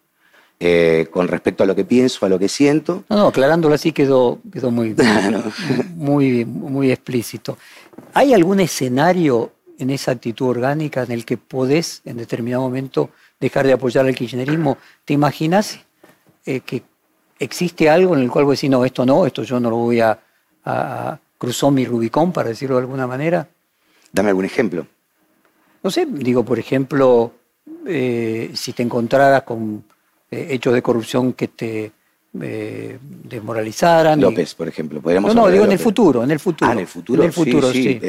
eh, 0.61 1.07
con 1.11 1.29
respecto 1.29 1.63
a 1.63 1.67
lo 1.67 1.75
que 1.75 1.85
pienso, 1.85 2.25
a 2.25 2.29
lo 2.29 2.39
que 2.39 2.49
siento. 2.49 3.05
No, 3.09 3.17
no, 3.17 3.27
aclarándolo 3.29 3.75
así 3.75 3.93
quedó, 3.93 4.39
quedó 4.53 4.71
muy, 4.71 4.95
No. 5.31 5.43
muy, 5.95 6.45
muy 6.45 6.91
explícito. 6.93 7.59
¿Hay 8.15 8.33
algún 8.33 8.61
escenario 8.61 9.53
en 9.79 9.91
esa 9.91 10.13
actitud 10.13 10.47
orgánica 10.49 11.03
en 11.03 11.13
el 11.13 11.25
que 11.25 11.37
podés 11.37 12.01
en 12.05 12.17
determinado 12.17 12.63
momento 12.63 13.11
dejar 13.41 13.67
de 13.67 13.73
apoyar 13.73 14.07
al 14.07 14.15
kirchnerismo? 14.15 14.79
¿Te 15.05 15.13
imaginas 15.15 15.81
eh, 16.47 16.61
que 16.61 16.83
existe 17.39 17.91
algo 17.91 18.15
en 18.17 18.23
el 18.23 18.31
cual 18.31 18.45
vos 18.45 18.57
decís, 18.57 18.71
no, 18.71 18.85
esto 18.85 19.05
no, 19.05 19.27
esto 19.27 19.43
yo 19.43 19.59
no 19.61 19.71
lo 19.71 19.77
voy 19.77 20.01
a, 20.01 20.11
a- 20.65 21.09
a- 21.11 21.21
cruzó 21.37 21.71
mi 21.71 21.85
Rubicón, 21.85 22.33
para 22.33 22.49
decirlo 22.51 22.77
de 22.77 22.83
alguna 22.83 23.07
manera? 23.07 23.47
Dame 24.15 24.29
algún 24.29 24.45
ejemplo. 24.45 24.87
No 25.83 25.91
sé, 25.91 26.07
digo, 26.09 26.45
por 26.45 26.57
ejemplo, 26.61 27.33
eh, 27.85 28.53
si 28.55 28.73
te 28.73 28.85
encontraras 28.85 29.43
con 29.43 29.85
eh, 30.31 30.47
hechos 30.51 30.73
de 30.73 30.83
corrupción 30.83 31.33
que 31.33 31.49
te 31.49 31.91
eh, 32.41 32.99
desmoralizaran. 33.03 34.21
y- 34.21 34.23
López, 34.23 34.55
por 34.55 34.69
ejemplo. 34.69 35.01
Podríamos 35.01 35.35
No, 35.35 35.43
no, 35.43 35.51
digo 35.51 35.65
en 35.65 35.73
el 35.73 35.79
futuro, 35.81 36.23
en 36.23 36.31
el 36.31 36.39
futuro. 36.39 36.71
Ah, 36.71 36.75
en 36.75 36.79
el 36.79 36.87
futuro. 36.87 37.23
En 37.23 37.27
el 37.27 37.33
futuro, 37.33 37.73
sí. 37.73 38.01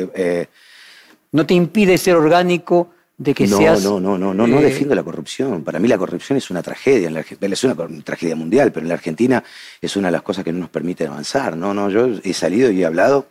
No 1.31 1.43
te 1.45 1.55
impide 1.55 1.97
ser 1.97 2.15
orgánico 2.15 2.91
de 3.17 3.33
que 3.33 3.47
no, 3.47 3.57
seas. 3.57 3.83
no, 3.83 3.99
no, 3.99 4.15
no, 4.17 4.31
no, 4.33 4.45
no 4.45 4.61
defiendo 4.61 4.93
la 4.93 5.03
corrupción. 5.03 5.63
Para 5.63 5.79
mí 5.79 5.87
la 5.87 5.97
corrupción 5.97 6.37
es 6.37 6.51
una 6.51 6.61
tragedia. 6.61 7.07
En 7.07 7.15
la 7.15 7.21
es 7.21 7.63
una 7.63 7.75
tragedia 8.03 8.35
mundial, 8.35 8.71
pero 8.71 8.83
en 8.85 8.89
la 8.89 8.93
Argentina 8.93 9.43
es 9.81 9.95
una 9.95 10.09
de 10.09 10.11
las 10.11 10.21
cosas 10.21 10.43
que 10.43 10.53
no 10.53 10.59
nos 10.59 10.69
permite 10.69 11.07
avanzar. 11.07 11.57
No, 11.57 11.73
no, 11.73 11.89
yo 11.89 12.07
he 12.23 12.33
salido 12.33 12.69
y 12.71 12.83
he 12.83 12.85
hablado, 12.85 13.25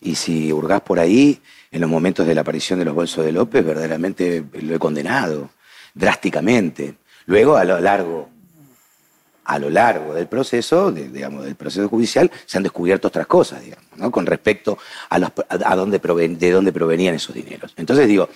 y 0.00 0.14
si 0.14 0.52
hurgás 0.52 0.80
por 0.82 1.00
ahí, 1.00 1.40
en 1.74 1.80
los 1.80 1.90
momentos 1.90 2.24
de 2.24 2.36
la 2.36 2.42
aparición 2.42 2.78
de 2.78 2.84
los 2.84 2.94
bolsos 2.94 3.24
de 3.24 3.32
López, 3.32 3.66
verdaderamente 3.66 4.44
lo 4.52 4.76
he 4.76 4.78
condenado, 4.78 5.50
drásticamente. 5.92 6.94
Luego, 7.26 7.56
a 7.56 7.64
lo 7.64 7.80
largo, 7.80 8.28
a 9.42 9.58
lo 9.58 9.68
largo 9.70 10.14
del 10.14 10.28
proceso, 10.28 10.92
del 10.92 11.56
proceso 11.56 11.88
judicial, 11.88 12.30
se 12.46 12.58
han 12.58 12.62
descubierto 12.62 13.08
otras 13.08 13.26
cosas, 13.26 13.64
digamos, 13.64 13.86
¿no? 13.96 14.12
Con 14.12 14.24
respecto 14.24 14.78
a, 15.10 15.18
dónde 15.74 15.98
de 15.98 16.50
dónde 16.52 16.72
provenían 16.72 17.16
esos 17.16 17.34
dineros. 17.34 17.74
Entonces 17.76 18.06
digo, 18.06 18.28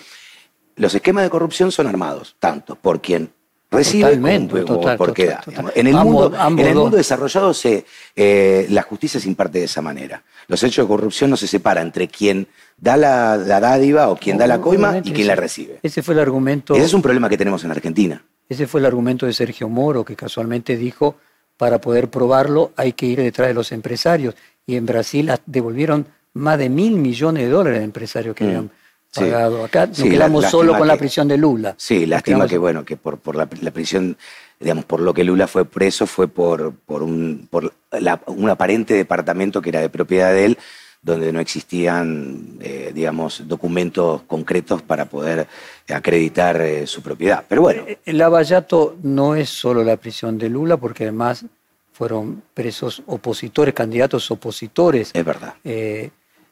los 0.75 0.93
esquemas 0.93 1.23
de 1.23 1.29
corrupción 1.29 1.71
son 1.71 1.87
armados, 1.87 2.35
tanto 2.39 2.75
por 2.75 2.99
quien 2.99 3.31
recibe 3.71 4.03
Totalmente, 4.05 4.53
como, 4.53 4.65
como 4.65 4.79
total, 4.79 4.97
por 4.97 5.13
quien 5.13 5.27
total, 5.29 5.43
da. 5.45 5.61
total. 5.61 5.73
En 5.75 5.87
el, 5.87 5.95
Ambos- 5.95 6.13
mundo, 6.31 6.37
ambos 6.39 6.63
en 6.65 6.71
el 6.71 6.77
mundo 6.77 6.97
desarrollado 6.97 7.53
se, 7.53 7.85
eh, 8.15 8.65
la 8.69 8.81
justicia 8.81 9.19
se 9.19 9.27
imparte 9.27 9.59
de 9.59 9.65
esa 9.65 9.81
manera. 9.81 10.23
Los 10.47 10.63
hechos 10.63 10.85
de 10.85 10.87
corrupción 10.89 11.29
no 11.29 11.37
se 11.37 11.47
separan 11.47 11.87
entre 11.87 12.07
quien 12.07 12.47
da 12.77 12.97
la, 12.97 13.37
la 13.37 13.59
dádiva 13.59 14.09
o 14.09 14.15
quien 14.17 14.37
da 14.37 14.47
la 14.47 14.59
coima 14.59 14.97
y 15.03 15.11
quien 15.11 15.27
la 15.27 15.35
recibe. 15.35 15.79
Ese 15.83 16.01
fue 16.01 16.13
el 16.15 16.19
argumento. 16.21 16.73
Ese 16.73 16.85
es 16.85 16.93
un 16.93 17.01
problema 17.01 17.29
que 17.29 17.37
tenemos 17.37 17.63
en 17.63 17.71
Argentina. 17.71 18.23
Ese 18.47 18.65
fue 18.65 18.79
el 18.79 18.85
argumento 18.87 19.25
de 19.27 19.33
Sergio 19.33 19.69
Moro, 19.69 20.03
que 20.03 20.15
casualmente 20.15 20.75
dijo, 20.75 21.15
para 21.57 21.79
poder 21.79 22.09
probarlo 22.09 22.71
hay 22.75 22.93
que 22.93 23.05
ir 23.05 23.19
detrás 23.19 23.49
de 23.49 23.53
los 23.53 23.71
empresarios. 23.71 24.33
Y 24.65 24.75
en 24.75 24.85
Brasil 24.87 25.31
devolvieron 25.45 26.07
más 26.33 26.57
de 26.57 26.69
mil 26.69 26.93
millones 26.95 27.43
de 27.43 27.49
dólares 27.49 27.81
a 27.81 27.83
empresarios 27.83 28.35
que 28.35 28.43
Mm, 28.43 28.47
habían. 28.47 28.71
Pagado. 29.13 29.63
Acá 29.65 29.87
nos 29.87 29.99
quedamos 30.03 30.45
solo 30.45 30.77
con 30.77 30.87
la 30.87 30.97
prisión 30.97 31.27
de 31.27 31.37
Lula. 31.37 31.75
Sí, 31.77 32.05
lástima 32.05 32.47
que 32.47 32.57
bueno, 32.57 32.85
que 32.85 32.97
por, 32.97 33.17
por 33.19 33.35
la, 33.35 33.47
la 33.61 33.71
prisión, 33.71 34.17
digamos, 34.59 34.85
por 34.85 34.99
lo 35.01 35.13
que 35.13 35.23
Lula 35.23 35.47
fue 35.47 35.65
preso 35.65 36.05
fue 36.07 36.27
por, 36.27 36.73
por, 36.73 37.03
un, 37.03 37.47
por 37.49 37.73
la- 37.91 38.21
un 38.27 38.49
aparente 38.49 38.93
departamento 38.93 39.61
que 39.61 39.69
era 39.69 39.81
de 39.81 39.89
propiedad 39.89 40.31
de 40.31 40.45
él, 40.45 40.57
donde 41.01 41.31
no 41.31 41.39
existían, 41.39 42.57
eh, 42.59 42.91
digamos, 42.93 43.47
documentos 43.47 44.21
concretos 44.23 44.81
para 44.81 45.05
poder 45.05 45.47
acreditar 45.87 46.59
eh, 46.61 46.85
su 46.87 47.01
propiedad. 47.01 47.43
Pero 47.47 47.61
bueno, 47.61 47.83
Eh, 47.87 47.99
El 48.05 48.17
Lavallato 48.17 48.97
no 49.01 49.33
es 49.35 49.49
solo 49.49 49.83
la 49.83 49.95
prisión 49.97 50.37
de 50.37 50.49
Lula, 50.49 50.75
porque 50.77 51.03
además 51.05 51.45
fueron 51.93 52.43
presos 52.53 53.01
opositores, 53.07 53.73
candidatos 53.73 54.29
opositores. 54.31 55.11
es 55.13 55.25
verdad. 55.25 55.53
Eh, 55.63 56.09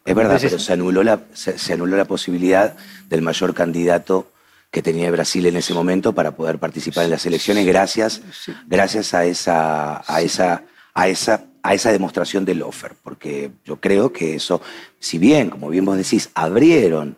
Es 0.07 0.15
verdad, 0.15 0.35
entonces, 0.35 0.51
pero 0.51 0.63
se 0.63 0.71
anuló, 0.71 1.03
la, 1.03 1.19
se, 1.33 1.59
se 1.59 1.73
anuló 1.73 1.97
la 1.97 2.05
posibilidad 2.05 2.77
del 3.09 3.21
mayor 3.21 3.53
candidato 3.53 4.31
que 4.71 4.81
tenía 4.81 5.11
Brasil 5.11 5.45
en 5.45 5.57
ese 5.57 5.73
momento 5.73 6.13
para 6.13 6.31
poder 6.31 6.59
participar 6.59 7.03
en 7.03 7.11
las 7.11 7.25
elecciones 7.25 7.65
gracias, 7.65 8.21
gracias 8.67 9.13
a 9.13 9.25
esa, 9.25 10.01
a 10.07 10.21
esa, 10.21 10.63
a 10.93 11.07
esa, 11.09 11.43
a 11.61 11.73
esa 11.73 11.91
demostración 11.91 12.45
del 12.45 12.61
offer. 12.61 12.93
Porque 13.03 13.51
yo 13.65 13.81
creo 13.81 14.13
que 14.13 14.35
eso, 14.35 14.61
si 14.97 15.17
bien, 15.17 15.49
como 15.49 15.67
bien 15.67 15.83
vos 15.83 15.97
decís, 15.97 16.29
abrieron 16.35 17.17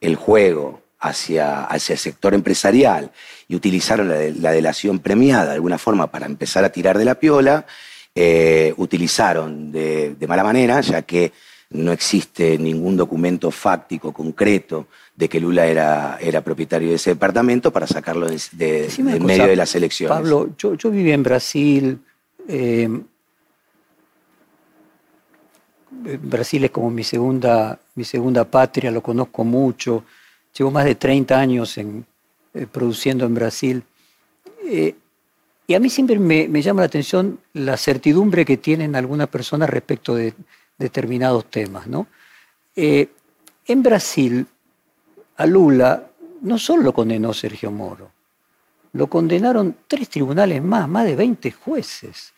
el 0.00 0.16
juego 0.16 0.82
hacia, 0.98 1.62
hacia 1.62 1.92
el 1.92 1.98
sector 2.00 2.34
empresarial 2.34 3.12
y 3.46 3.54
utilizaron 3.54 4.08
la 4.08 4.50
delación 4.50 4.98
premiada 4.98 5.46
de 5.46 5.54
alguna 5.54 5.78
forma 5.78 6.08
para 6.10 6.26
empezar 6.26 6.64
a 6.64 6.72
tirar 6.72 6.98
de 6.98 7.04
la 7.04 7.14
piola, 7.14 7.64
eh, 8.12 8.74
utilizaron 8.76 9.70
de, 9.70 10.16
de 10.16 10.26
mala 10.26 10.42
manera, 10.42 10.80
ya 10.80 11.02
que 11.02 11.32
no 11.74 11.90
existe 11.90 12.56
ningún 12.56 12.96
documento 12.96 13.50
fáctico 13.50 14.12
concreto 14.12 14.86
de 15.16 15.28
que 15.28 15.40
Lula 15.40 15.66
era, 15.66 16.18
era 16.20 16.40
propietario 16.40 16.88
de 16.90 16.94
ese 16.94 17.10
departamento 17.10 17.72
para 17.72 17.86
sacarlo 17.86 18.28
de, 18.28 18.86
cosa, 18.86 19.02
medio 19.02 19.46
de 19.46 19.56
las 19.56 19.74
elecciones. 19.74 20.16
Pablo, 20.16 20.50
yo, 20.56 20.74
yo 20.74 20.90
viví 20.90 21.10
en 21.10 21.22
Brasil. 21.24 21.98
eh, 22.46 22.88
Brasil 26.22 26.64
es 26.64 26.70
como 26.70 26.90
mi 26.90 27.02
segunda, 27.02 27.78
mi 27.96 28.04
segunda 28.04 28.44
patria, 28.44 28.90
lo 28.92 29.02
conozco 29.02 29.42
mucho. 29.42 30.04
Llevo 30.56 30.70
más 30.70 30.84
de 30.84 30.94
30 30.94 31.38
años 31.38 31.76
en, 31.78 32.06
eh, 32.52 32.66
produciendo 32.70 33.26
en 33.26 33.34
Brasil. 33.34 33.82
Eh, 34.64 34.94
y 35.66 35.74
a 35.74 35.80
mí 35.80 35.90
siempre 35.90 36.20
me, 36.20 36.46
me 36.46 36.62
llama 36.62 36.82
la 36.82 36.86
atención 36.86 37.40
la 37.52 37.76
certidumbre 37.76 38.44
que 38.44 38.58
tienen 38.58 38.94
algunas 38.94 39.26
personas 39.28 39.70
respecto 39.70 40.14
de 40.14 40.34
determinados 40.78 41.46
temas. 41.50 41.86
¿no? 41.86 42.06
Eh, 42.76 43.08
en 43.66 43.82
Brasil, 43.82 44.46
a 45.36 45.46
Lula 45.46 46.10
no 46.42 46.58
solo 46.58 46.82
lo 46.82 46.92
condenó 46.92 47.32
Sergio 47.32 47.70
Moro, 47.70 48.10
lo 48.92 49.06
condenaron 49.08 49.76
tres 49.88 50.08
tribunales 50.08 50.62
más, 50.62 50.88
más 50.88 51.06
de 51.06 51.16
20 51.16 51.50
jueces. 51.52 52.32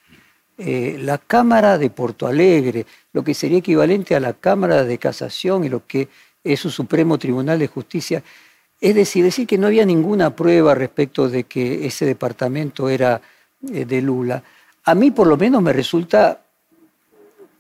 Eh, 0.59 0.97
la 0.99 1.19
Cámara 1.19 1.77
de 1.77 1.91
Porto 1.91 2.27
Alegre, 2.27 2.87
lo 3.13 3.23
que 3.23 3.35
sería 3.35 3.59
equivalente 3.59 4.15
a 4.15 4.21
la 4.21 4.33
Cámara 4.33 4.85
de 4.85 4.97
Casación 4.97 5.65
y 5.65 5.69
lo 5.69 5.87
que 5.87 6.09
es 6.43 6.61
su 6.61 6.71
Supremo 6.71 7.19
Tribunal 7.19 7.59
de 7.59 7.67
Justicia. 7.67 8.23
Es 8.81 8.95
decir, 8.95 9.25
decir 9.25 9.47
que 9.47 9.59
no 9.59 9.67
había 9.67 9.85
ninguna 9.85 10.35
prueba 10.35 10.75
respecto 10.75 11.29
de 11.29 11.45
que 11.45 11.87
ese 11.87 12.07
departamento 12.07 12.89
era 12.89 13.21
eh, 13.71 13.85
de 13.85 14.01
Lula. 14.01 14.43
A 14.85 14.95
mí 14.95 15.11
por 15.11 15.27
lo 15.27 15.37
menos 15.37 15.63
me 15.63 15.75
resulta 15.75 16.46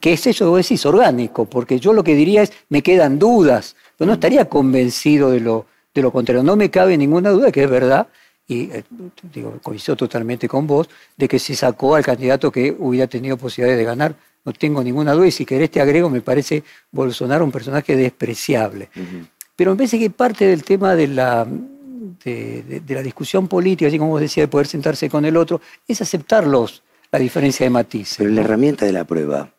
que 0.01 0.13
es 0.13 0.27
eso 0.27 0.53
que 0.53 0.63
decís, 0.63 0.85
orgánico, 0.87 1.45
porque 1.47 1.79
yo 1.81 1.93
lo 1.93 2.05
que 2.05 2.15
diría 2.15 2.43
es, 2.43 2.53
me 2.69 2.83
quedan 2.83 3.19
dudas, 3.19 3.77
pero 3.97 4.07
no 4.09 4.15
estaría 4.15 4.45
convencido 4.47 5.31
de 5.31 5.41
lo, 5.41 5.67
de 5.95 6.03
lo 6.03 6.11
contrario. 6.13 6.43
No 6.43 6.57
me 6.57 6.71
cabe 6.71 6.97
ninguna 6.99 7.31
duda 7.31 7.51
que 7.51 7.65
es 7.65 7.71
verdad, 7.71 8.07
y 8.49 8.71
eh, 8.71 8.85
digo, 9.35 9.59
coincido 9.63 9.97
totalmente 9.97 10.47
con 10.49 10.67
vos, 10.67 10.89
de 11.17 11.27
que 11.27 11.39
se 11.39 11.57
sacó 11.57 11.97
al 11.97 12.05
candidato 12.05 12.53
que 12.53 12.75
hubiera 12.79 13.07
tenido 13.07 13.37
posibilidades 13.37 13.79
de 13.79 13.85
ganar. 13.85 14.15
No 14.45 14.53
tengo 14.53 14.85
ninguna 14.85 15.13
duda, 15.13 15.27
y 15.27 15.33
si 15.33 15.45
querés 15.45 15.71
te 15.71 15.81
agrego, 15.81 16.09
me 16.09 16.21
parece 16.21 16.63
Bolsonaro 16.93 17.45
un 17.45 17.51
personaje 17.51 17.97
despreciable. 17.97 18.89
Pero 19.57 19.73
me 19.73 19.79
parece 19.79 19.99
que 19.99 20.11
parte 20.11 20.47
del 20.47 20.63
tema 20.63 20.95
de 20.95 21.09
la, 21.09 21.45
de, 22.25 22.63
de- 22.63 22.81
de 22.81 22.95
la 22.95 23.03
discusión 23.03 23.49
política, 23.49 23.89
así 23.89 23.99
como 23.99 24.13
vos 24.13 24.21
decías, 24.21 24.45
de 24.45 24.49
poder 24.49 24.67
sentarse 24.69 25.09
con 25.11 25.25
el 25.25 25.37
otro, 25.37 25.61
es 25.89 26.01
aceptar 26.01 26.47
los, 26.47 26.83
la 27.11 27.19
diferencia 27.19 27.65
de 27.67 27.71
matices. 27.71 28.19
Pero 28.19 28.31
la 28.31 28.43
herramienta 28.43 28.85
de 28.87 28.93
la 28.93 29.05
prueba 29.05 29.51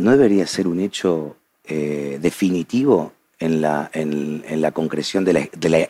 no 0.00 0.10
debería 0.12 0.46
ser 0.46 0.66
un 0.66 0.80
hecho 0.80 1.36
eh, 1.64 2.18
definitivo 2.20 3.12
en 3.38 3.60
la, 3.60 3.90
en, 3.92 4.42
en 4.48 4.60
la 4.60 4.72
concreción 4.72 5.24
de 5.24 5.32
la, 5.32 5.48
de 5.56 5.68
la- 5.68 5.88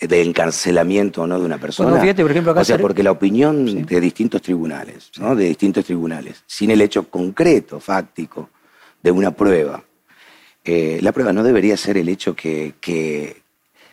del 0.00 0.28
encarcelamiento 0.28 1.22
o 1.22 1.26
no 1.26 1.40
de 1.40 1.44
una 1.44 1.58
persona. 1.58 1.88
Bueno, 1.90 2.02
fíjate, 2.02 2.22
por 2.22 2.30
ejemplo, 2.30 2.52
acá 2.52 2.60
o 2.60 2.64
sea, 2.64 2.76
ser- 2.76 2.82
porque 2.82 3.02
la 3.02 3.10
opinión 3.10 3.66
Sí. 3.66 3.82
de 3.82 4.00
distintos 4.00 4.40
tribunales, 4.42 5.10
¿no? 5.18 5.34
de 5.34 5.46
distintos 5.46 5.84
tribunales, 5.84 6.44
sin 6.46 6.70
el 6.70 6.80
hecho 6.80 7.08
concreto, 7.10 7.80
fáctico, 7.80 8.48
de 9.02 9.10
una 9.10 9.32
prueba, 9.32 9.82
eh, 10.64 10.98
la 11.02 11.10
prueba 11.12 11.32
no 11.32 11.42
debería 11.42 11.76
ser 11.76 11.96
el 11.98 12.08
hecho 12.08 12.34
que, 12.36 12.74
que, 12.80 13.42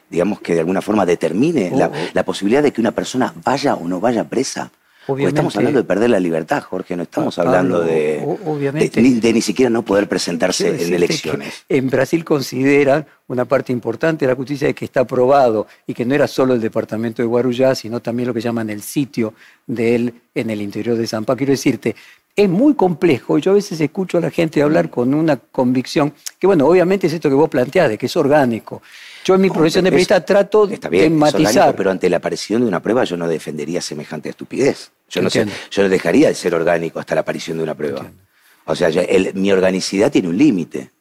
digamos, 0.10 0.42
que 0.42 0.54
de 0.54 0.60
alguna 0.60 0.82
forma 0.82 1.06
determine 1.06 1.72
la, 1.72 1.88
Oh, 1.88 1.92
oh. 1.92 2.10
la 2.14 2.24
posibilidad 2.24 2.62
de 2.62 2.72
que 2.72 2.82
una 2.82 2.92
persona 2.92 3.34
vaya 3.44 3.74
o 3.76 3.88
no 3.88 4.00
vaya 4.00 4.24
presa? 4.30 4.72
Obviamente. 5.08 5.38
estamos 5.40 5.56
hablando 5.58 5.80
de 5.80 5.84
perder 5.86 6.10
la 6.10 6.20
libertad, 6.20 6.64
Jorge, 6.64 6.96
no 6.96 7.04
estamos 7.04 7.36
Pablo, 7.36 7.52
hablando 7.52 7.82
de, 7.82 8.24
o- 8.26 8.40
obviamente. 8.54 9.02
de, 9.02 9.08
ni, 9.08 9.20
de 9.20 9.34
ni 9.34 9.42
siquiera 9.42 9.70
no 9.70 9.84
poder 9.84 10.08
presentarse 10.10 10.70
en 10.84 10.94
elecciones. 10.94 11.66
En 11.70 11.90
Brasil 11.90 12.24
consideran 12.26 13.06
una 13.28 13.46
parte 13.46 13.72
importante 13.72 14.26
de 14.26 14.32
la 14.32 14.36
justicia 14.36 14.68
de 14.68 14.74
que 14.74 14.86
está 14.86 15.02
aprobado 15.02 15.68
y 15.88 15.94
que 15.94 16.06
no 16.06 16.16
era 16.16 16.28
solo 16.28 16.54
el 16.54 16.62
departamento 16.62 17.22
de 17.22 17.28
Guarujá, 17.28 17.76
sino 17.76 18.00
también 18.00 18.28
lo 18.28 18.34
que 18.34 18.42
llaman 18.42 18.70
el 18.70 18.82
sitio 18.82 19.34
de 19.68 19.96
él 19.96 20.14
en 20.34 20.50
el 20.50 20.62
interior 20.62 20.96
de 20.98 21.08
Zampa. 21.08 21.36
Quiero 21.36 21.52
decirte, 21.52 21.96
es 22.36 22.50
muy 22.50 22.74
complejo. 22.74 23.38
Yo 23.38 23.52
a 23.52 23.54
veces 23.56 23.80
escucho 23.80 24.18
a 24.18 24.22
la 24.22 24.30
gente 24.30 24.62
hablar 24.62 24.90
con 24.90 25.14
una 25.14 25.38
convicción 25.38 26.14
que, 26.40 26.48
bueno, 26.48 26.68
obviamente 26.68 27.08
es 27.08 27.14
esto 27.14 27.30
que 27.30 27.36
vos 27.36 27.50
planteás, 27.50 27.90
de 27.90 27.98
que 27.98 28.08
es 28.08 28.16
orgánico. 28.18 28.82
Yo 29.26 29.36
en 29.36 29.42
mi 29.42 29.50
profesión 29.50 29.84
de 29.84 29.90
periodista 29.90 30.24
trato 30.24 30.70
Está 30.70 30.88
de 30.88 30.98
bien, 30.98 31.16
es 31.16 31.22
orgánico, 31.34 31.42
matizar. 31.44 31.76
pero 31.76 31.90
ante 31.92 32.10
la 32.10 32.18
aparición 32.18 32.62
de 32.62 32.68
una 32.68 32.80
prueba 32.82 33.04
yo 33.04 33.18
no 33.18 33.28
defendería 33.28 33.82
semejante 33.82 34.30
estupidez. 34.30 34.92
Yo 35.10 35.22
no, 35.22 35.30
sé, 35.30 35.46
yo 35.72 35.84
no 35.84 35.90
dejaría 35.90 36.28
de 36.30 36.36
ser 36.36 36.54
orgánico 36.56 37.00
hasta 37.00 37.16
la 37.16 37.22
aparición 37.22 37.58
de 37.58 37.64
una 37.64 37.74
prueba. 37.76 37.98
Entiendo. 38.02 38.22
O 38.66 38.76
sea, 38.76 38.88
el- 38.90 39.34
mi 39.34 39.52
organicidad 39.52 40.12
tiene 40.12 40.28
un 40.30 40.38
límite. 40.38 40.92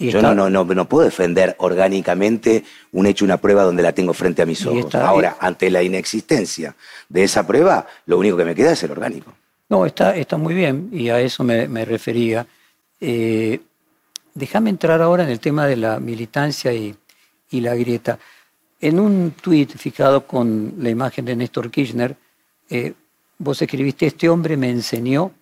Yo 0.00 0.08
está- 0.18 0.34
no, 0.34 0.48
no, 0.50 0.64
no, 0.64 0.88
puedo 0.88 1.04
defender 1.04 1.54
orgánicamente 1.58 2.64
un 2.92 3.06
hecho, 3.06 3.24
una 3.24 3.36
prueba 3.36 3.62
donde 3.64 3.82
la 3.82 3.92
tengo 3.92 4.14
frente 4.14 4.42
a 4.42 4.46
mis 4.46 4.64
ojos. 4.66 4.86
está- 4.86 5.06
Ahora, 5.06 5.36
ante 5.40 5.70
la 5.70 5.82
inexistencia 5.82 6.74
de 7.08 7.22
esa 7.24 7.46
prueba, 7.46 7.86
lo 8.06 8.18
único 8.18 8.36
que 8.36 8.44
me 8.44 8.54
queda 8.54 8.72
es 8.72 8.82
el 8.82 8.90
orgánico. 8.90 9.32
No, 9.68 9.86
está, 9.86 10.16
está 10.16 10.36
muy 10.36 10.54
bien 10.54 10.88
y 10.92 11.10
a 11.10 11.20
eso 11.20 11.44
me, 11.44 11.68
me 11.68 11.84
refería. 11.84 12.46
Eh, 13.00 13.60
déjame 14.34 14.70
entrar 14.70 15.00
ahora 15.02 15.22
en 15.22 15.28
el 15.30 15.38
tema 15.38 15.66
de 15.66 15.76
la 15.76 16.00
militancia 16.00 16.72
y, 16.72 16.94
y 17.50 17.60
la 17.60 17.74
grieta. 17.74 18.18
En 18.80 18.98
un 18.98 19.32
tuit 19.32 19.70
fijado 19.76 20.26
con 20.26 20.74
la 20.78 20.88
imagen 20.90 21.24
de 21.24 21.36
Néstor 21.36 21.70
Kirchner, 21.70 22.16
eh, 22.70 22.94
vos 23.38 23.60
escribiste, 23.60 24.06
este 24.06 24.28
hombre 24.28 24.56
me 24.56 24.70
enseñó 24.70 25.32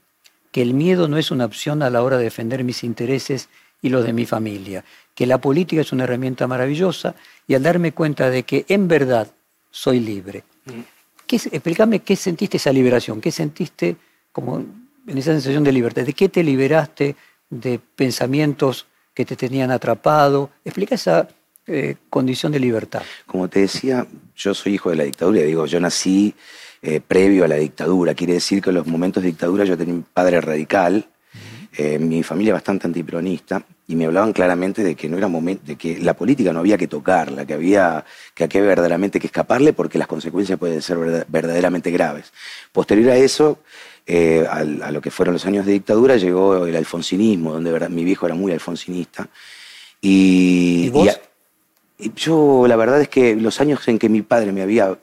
que 0.51 0.63
el 0.63 0.75
miedo 0.75 1.09
no 1.09 1.19
es 1.19 1.31
una 1.31 1.45
opción 1.45 1.83
a 1.83 1.91
la 1.91 2.03
hora 2.03 2.17
de 2.19 2.25
defender 2.25 2.65
mis 2.65 2.83
intereses 2.83 3.49
y 3.81 3.91
los 3.91 4.05
de 4.05 4.13
mi 4.13 4.27
familia, 4.27 4.85
que 5.15 5.27
la 5.27 5.39
política 5.39 5.83
es 5.83 5.93
una 5.93 6.05
herramienta 6.05 6.47
maravillosa 6.47 7.15
y 7.47 7.55
al 7.55 7.63
darme 7.63 7.93
cuenta 7.93 8.29
de 8.31 8.43
que 8.43 8.65
en 8.69 8.89
verdad 8.89 9.31
soy 9.71 10.01
libre. 10.01 10.43
¿Qué, 11.27 11.37
es- 11.37 11.47
explícame 11.47 12.01
qué 12.01 12.17
sentiste 12.17 12.57
esa 12.57 12.73
liberación, 12.73 13.21
qué 13.21 13.31
sentiste 13.31 13.97
como 14.33 14.65
en 15.07 15.19
esa 15.19 15.33
sensación 15.33 15.63
de 15.65 15.73
libertad, 15.73 16.03
de 16.05 16.13
qué 16.13 16.29
te 16.29 16.43
liberaste 16.43 17.15
de 17.51 17.79
pensamientos 17.79 18.87
que 19.15 19.25
te 19.25 19.37
tenían 19.37 19.71
atrapado. 19.71 20.51
Explica 20.65 20.95
esa 20.95 21.29
eh, 21.69 21.95
condición 22.11 22.51
de 22.53 22.59
libertad. 22.61 23.03
Como 23.27 23.49
te 23.49 23.61
decía, 23.61 24.07
yo 24.37 24.55
soy 24.55 24.75
hijo 24.75 24.91
de 24.91 24.97
la 24.97 25.05
dictadura. 25.05 25.41
Digo, 25.43 25.67
yo 25.67 25.79
nací 25.81 26.35
eh, 26.83 27.01
previo 27.07 27.45
a 27.45 27.49
la 27.49 27.57
dictadura. 27.57 28.15
Quiere 28.15 28.33
decir 28.35 28.61
que 28.63 28.71
en 28.71 28.77
los 28.77 28.87
momentos 28.87 29.23
de 29.23 29.29
dictadura 29.29 29.65
yo 29.65 29.77
tenía 29.77 29.95
un 29.95 30.03
padre 30.05 30.41
radical, 30.41 31.07
eh, 31.77 31.99
mi 31.99 32.23
familia 32.23 32.55
bastante 32.55 32.87
antiperonista, 32.87 33.63
y 33.87 33.95
me 33.97 34.07
hablaban 34.07 34.33
claramente 34.33 34.83
de 34.83 34.95
que 34.95 35.09
no 35.09 35.17
era 35.17 35.29
momento, 35.29 35.63
de 35.67 35.77
que 35.77 35.99
la 35.99 36.15
política 36.15 36.53
no 36.53 36.59
había 36.61 36.77
que 36.77 36.89
tocarla, 36.89 37.47
que 37.47 37.55
había 37.55 38.05
que 38.35 38.45
había 38.45 38.61
verdaderamente 38.63 39.19
que 39.21 39.27
escaparle 39.29 39.73
porque 39.73 39.99
las 39.99 40.09
consecuencias 40.09 40.59
pueden 40.59 40.83
ser 40.83 40.99
verda- 40.99 41.25
verdaderamente 41.29 41.91
graves. 41.91 42.33
Posterior 42.73 43.11
a 43.11 43.17
eso, 43.17 43.61
eh, 44.07 44.47
al- 44.51 44.83
a, 44.83 44.91
lo 44.91 45.01
que 45.01 45.11
fueron 45.11 45.33
los 45.35 45.47
años 45.47 45.65
de 45.67 45.73
dictadura, 45.73 46.17
llegó 46.17 46.67
el 46.67 46.77
alfonsinismo, 46.77 47.53
donde 47.53 47.89
mi 47.89 48.05
viejo 48.05 48.27
era 48.27 48.35
muy 48.35 48.53
alfonsinista. 48.53 49.29
Y, 50.01 50.85
¿Y 50.87 50.91
vos? 50.91 51.07
y 51.07 51.09
a- 51.09 51.21
yo, 51.99 52.67
la 52.67 52.77
verdad 52.77 53.01
es 53.01 53.09
que 53.09 53.37
los 53.37 53.61
años 53.61 53.87
en 53.89 53.99
que 53.99 54.09
mi 54.09 54.23
padre 54.23 54.53
me 54.53 54.63
había 54.63 54.99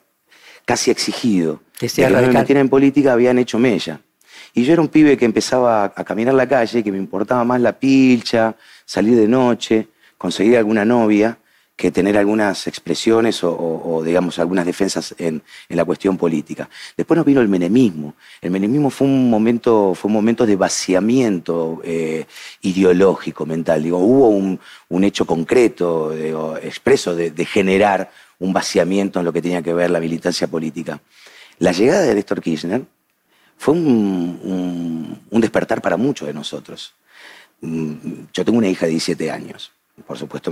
casi 0.65 0.91
exigido 0.91 1.61
Que 1.79 2.09
no 2.09 2.21
me 2.21 2.27
metiera 2.39 2.61
en 2.61 2.69
política 2.69 3.13
habían 3.13 3.37
hecho 3.37 3.59
mella. 3.59 3.99
Y 4.53 4.63
yo 4.63 4.73
era 4.73 4.81
un 4.81 4.87
pibe 4.87 5.17
que 5.17 5.25
empezaba 5.25 5.83
a, 5.83 5.93
a 5.95 6.03
caminar 6.05 6.33
la 6.33 6.47
calle, 6.47 6.83
que 6.83 6.91
me 6.91 6.97
importaba 6.97 7.43
más 7.43 7.59
la 7.59 7.73
pilcha, 7.77 8.55
salir 8.85 9.15
de 9.15 9.27
noche, 9.27 9.89
conseguir 10.17 10.57
alguna 10.57 10.85
novia, 10.85 11.37
que 11.75 11.91
tener 11.91 12.17
algunas 12.17 12.67
expresiones 12.67 13.41
o, 13.43 14.01
digamos, 14.05 14.39
algunas 14.39 14.65
defensas 14.65 15.13
en, 15.17 15.43
la 15.67 15.83
cuestión 15.83 16.17
política. 16.17 16.69
Después 16.95 17.17
nos 17.17 17.25
vino 17.25 17.41
el 17.41 17.49
menemismo. 17.49 18.15
El 18.41 18.51
menemismo 18.51 18.89
fue 18.89 19.07
un 19.07 19.29
momento, 19.29 19.93
fue 19.93 20.07
un 20.07 20.13
momento 20.13 20.45
de 20.45 20.55
vaciamiento 20.55 21.81
eh, 21.83 22.25
ideológico, 22.61 23.45
mental. 23.45 23.85
Hubo 23.91 24.29
un, 24.29 25.03
hecho 25.03 25.25
concreto, 25.25 26.11
digo, 26.11 26.57
expreso, 26.57 27.13
de, 27.13 27.45
generar 27.45 28.09
un 28.39 28.53
vaciamiento 28.53 29.19
en 29.19 29.25
lo 29.25 29.33
que 29.33 29.41
tenía 29.41 29.61
que 29.61 29.73
ver 29.73 29.91
la 29.91 29.99
militancia 29.99 30.47
política. 30.47 31.01
La 31.59 31.73
llegada 31.73 32.03
de 32.03 32.15
Néstor 32.15 32.41
Kirchner 32.41 32.83
fue 33.57 33.73
un, 33.73 35.19
un- 35.29 35.41
despertar 35.41 35.81
para 35.81 35.97
muchos 35.97 36.27
de 36.27 36.33
nosotros. 36.33 36.93
Mm, 37.59 37.93
Yo 38.33 38.45
tengo 38.45 38.57
una 38.57 38.69
hija 38.69 38.85
de 38.85 38.93
17 38.93 39.29
años. 39.29 39.71
Por 40.07 40.17
supuesto, 40.17 40.51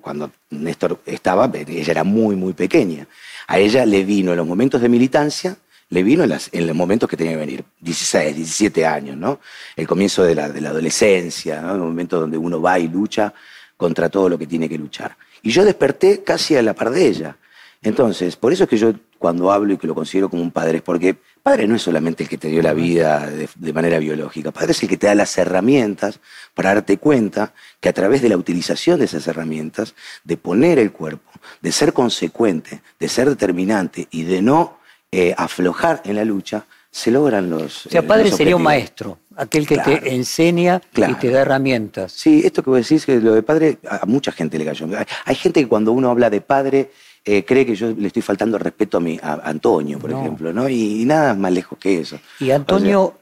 cuando 0.00 0.30
Néstor 0.50 1.00
estaba, 1.06 1.50
ella 1.54 1.90
era 1.90 2.04
muy, 2.04 2.36
muy 2.36 2.52
pequeña. 2.52 3.06
A 3.46 3.58
ella 3.58 3.84
le 3.86 4.04
vino 4.04 4.32
en 4.32 4.36
los 4.36 4.46
momentos 4.46 4.80
de 4.80 4.88
militancia, 4.88 5.56
le 5.88 6.02
vino 6.02 6.24
en, 6.24 6.66
los 6.66 6.76
momentos 6.76 7.08
que 7.08 7.16
tenía 7.16 7.32
que 7.32 7.38
venir, 7.38 7.64
16, 7.80 8.36
17 8.36 8.86
años, 8.86 9.16
¿no? 9.16 9.40
El 9.74 9.86
comienzo 9.86 10.22
de 10.22 10.34
la, 10.34 10.48
de 10.48 10.60
la 10.60 10.70
adolescencia, 10.70 11.60
¿no? 11.60 11.74
El 11.74 11.80
momento 11.80 12.20
donde 12.20 12.38
uno 12.38 12.60
va 12.60 12.78
y 12.78 12.88
lucha 12.88 13.34
contra 13.76 14.08
todo 14.08 14.28
lo 14.28 14.38
que 14.38 14.46
tiene 14.46 14.68
que 14.68 14.78
luchar. 14.78 15.16
Y 15.42 15.50
yo 15.50 15.64
desperté 15.64 16.22
casi 16.22 16.56
a 16.56 16.62
la 16.62 16.74
par 16.74 16.90
de 16.90 17.06
ella. 17.06 17.36
Entonces, 17.82 18.36
por 18.36 18.52
eso 18.52 18.64
es 18.64 18.70
que 18.70 18.76
yo 18.76 18.92
cuando 19.18 19.50
hablo 19.52 19.72
y 19.72 19.76
que 19.76 19.86
lo 19.86 19.94
considero 19.94 20.28
como 20.28 20.42
un 20.42 20.50
padre, 20.50 20.78
es 20.78 20.82
porque 20.82 21.16
padre 21.42 21.66
no 21.66 21.74
es 21.76 21.82
solamente 21.82 22.22
el 22.24 22.28
que 22.28 22.38
te 22.38 22.48
dio 22.48 22.62
la 22.62 22.72
vida 22.72 23.26
de, 23.28 23.48
de 23.54 23.72
manera 23.72 23.98
biológica, 23.98 24.50
padre 24.50 24.72
es 24.72 24.82
el 24.82 24.88
que 24.88 24.96
te 24.96 25.06
da 25.06 25.14
las 25.14 25.36
herramientas 25.38 26.20
para 26.54 26.74
darte 26.74 26.98
cuenta 26.98 27.52
que 27.80 27.88
a 27.88 27.92
través 27.92 28.22
de 28.22 28.28
la 28.28 28.36
utilización 28.36 28.98
de 28.98 29.06
esas 29.06 29.26
herramientas, 29.26 29.94
de 30.24 30.36
poner 30.36 30.78
el 30.78 30.92
cuerpo, 30.92 31.30
de 31.60 31.72
ser 31.72 31.92
consecuente, 31.92 32.82
de 32.98 33.08
ser 33.08 33.28
determinante 33.28 34.06
y 34.10 34.24
de 34.24 34.42
no 34.42 34.78
eh, 35.12 35.34
aflojar 35.36 36.02
en 36.04 36.16
la 36.16 36.24
lucha, 36.24 36.66
se 36.92 37.10
logran 37.10 37.48
los... 37.50 37.86
O 37.86 37.90
sea, 37.90 38.00
eh, 38.00 38.04
padre 38.04 38.30
sería 38.32 38.56
un 38.56 38.62
maestro, 38.62 39.18
aquel 39.36 39.66
que 39.66 39.74
Claro. 39.76 40.00
te 40.00 40.14
enseña 40.14 40.80
Claro. 40.92 41.12
y 41.12 41.16
te 41.16 41.30
da 41.30 41.40
herramientas. 41.42 42.12
Sí, 42.12 42.42
esto 42.44 42.62
que 42.64 42.70
vos 42.70 42.78
decís, 42.80 43.06
que 43.06 43.20
lo 43.20 43.32
de 43.34 43.42
padre, 43.42 43.78
a 43.88 43.98
a 44.02 44.06
mucha 44.06 44.32
gente 44.32 44.58
le 44.58 44.64
cayó. 44.64 44.86
Hay, 44.98 45.06
hay 45.24 45.34
gente 45.36 45.60
que 45.60 45.68
cuando 45.68 45.92
uno 45.92 46.10
habla 46.10 46.30
de 46.30 46.40
padre 46.40 46.90
eh, 47.24 47.44
cree 47.44 47.66
que 47.66 47.74
yo 47.76 47.90
le 47.96 48.06
estoy 48.06 48.22
faltando 48.22 48.58
respeto 48.58 48.96
a, 48.96 49.00
mi, 49.00 49.18
a 49.22 49.34
Antonio, 49.44 49.98
por 49.98 50.10
No. 50.10 50.20
ejemplo, 50.20 50.52
¿no? 50.52 50.68
Y, 50.68 51.02
y 51.02 51.04
nada 51.04 51.34
más 51.34 51.52
lejos 51.52 51.78
que 51.78 52.00
eso. 52.00 52.18
Y 52.38 52.50
Antonio, 52.50 53.14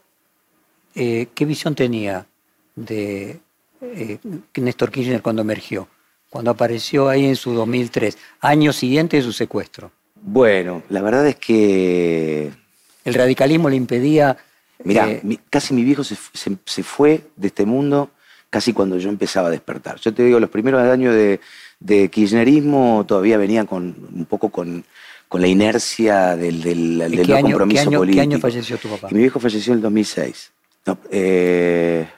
eh, 0.94 1.28
¿qué 1.34 1.44
visión 1.44 1.74
tenía 1.74 2.26
de 2.76 3.40
eh, 3.80 4.18
Néstor 4.56 4.90
Kirchner 4.90 5.22
cuando 5.22 5.42
emergió? 5.42 5.88
Cuando 6.30 6.50
apareció 6.50 7.08
ahí 7.08 7.24
en 7.24 7.36
su 7.36 7.52
2003, 7.52 8.18
año 8.40 8.72
siguiente 8.72 9.16
de 9.16 9.22
su 9.22 9.32
secuestro. 9.32 9.90
Bueno, 10.20 10.82
la 10.90 11.00
verdad 11.00 11.26
es 11.26 11.36
que, 11.36 12.50
El 13.04 13.14
radicalismo 13.14 13.70
le 13.70 13.76
impedía... 13.76 14.36
mira, 14.84 15.08
eh, 15.08 15.22
casi 15.48 15.72
mi 15.74 15.84
viejo 15.84 16.04
se- 16.04 16.16
se 16.34 16.82
fue 16.82 17.22
de 17.36 17.46
este 17.48 17.64
mundo 17.64 18.10
casi 18.50 18.72
cuando 18.72 18.96
yo 18.98 19.08
empezaba 19.10 19.48
a 19.48 19.50
despertar. 19.50 19.98
Yo 20.00 20.12
te 20.12 20.22
digo, 20.24 20.40
los 20.40 20.50
primeros 20.50 20.82
años 20.82 21.14
de, 21.14 21.40
de 21.80 22.08
kirchnerismo 22.10 23.04
todavía 23.06 23.36
venía 23.38 23.64
con 23.64 23.94
un 24.12 24.26
poco 24.26 24.50
con, 24.50 24.84
con 25.28 25.40
la 25.40 25.46
inercia 25.46 26.36
del, 26.36 26.62
del, 26.62 26.98
del 26.98 27.12
¿qué 27.22 27.26
no 27.28 27.36
año- 27.36 27.46
compromiso 27.50 27.82
qué 27.82 27.88
año- 27.88 27.90
qué 27.90 27.96
político. 27.98 28.22
año 28.22 28.38
falleció 28.38 28.76
tu 28.78 28.88
papá? 28.88 29.08
Y 29.10 29.14
mi 29.14 29.20
viejo 29.20 29.38
falleció 29.40 29.72
en 29.72 29.78
el 29.78 29.82
2006. 29.82 30.52
No, 30.86 30.98
eh, 31.10 32.08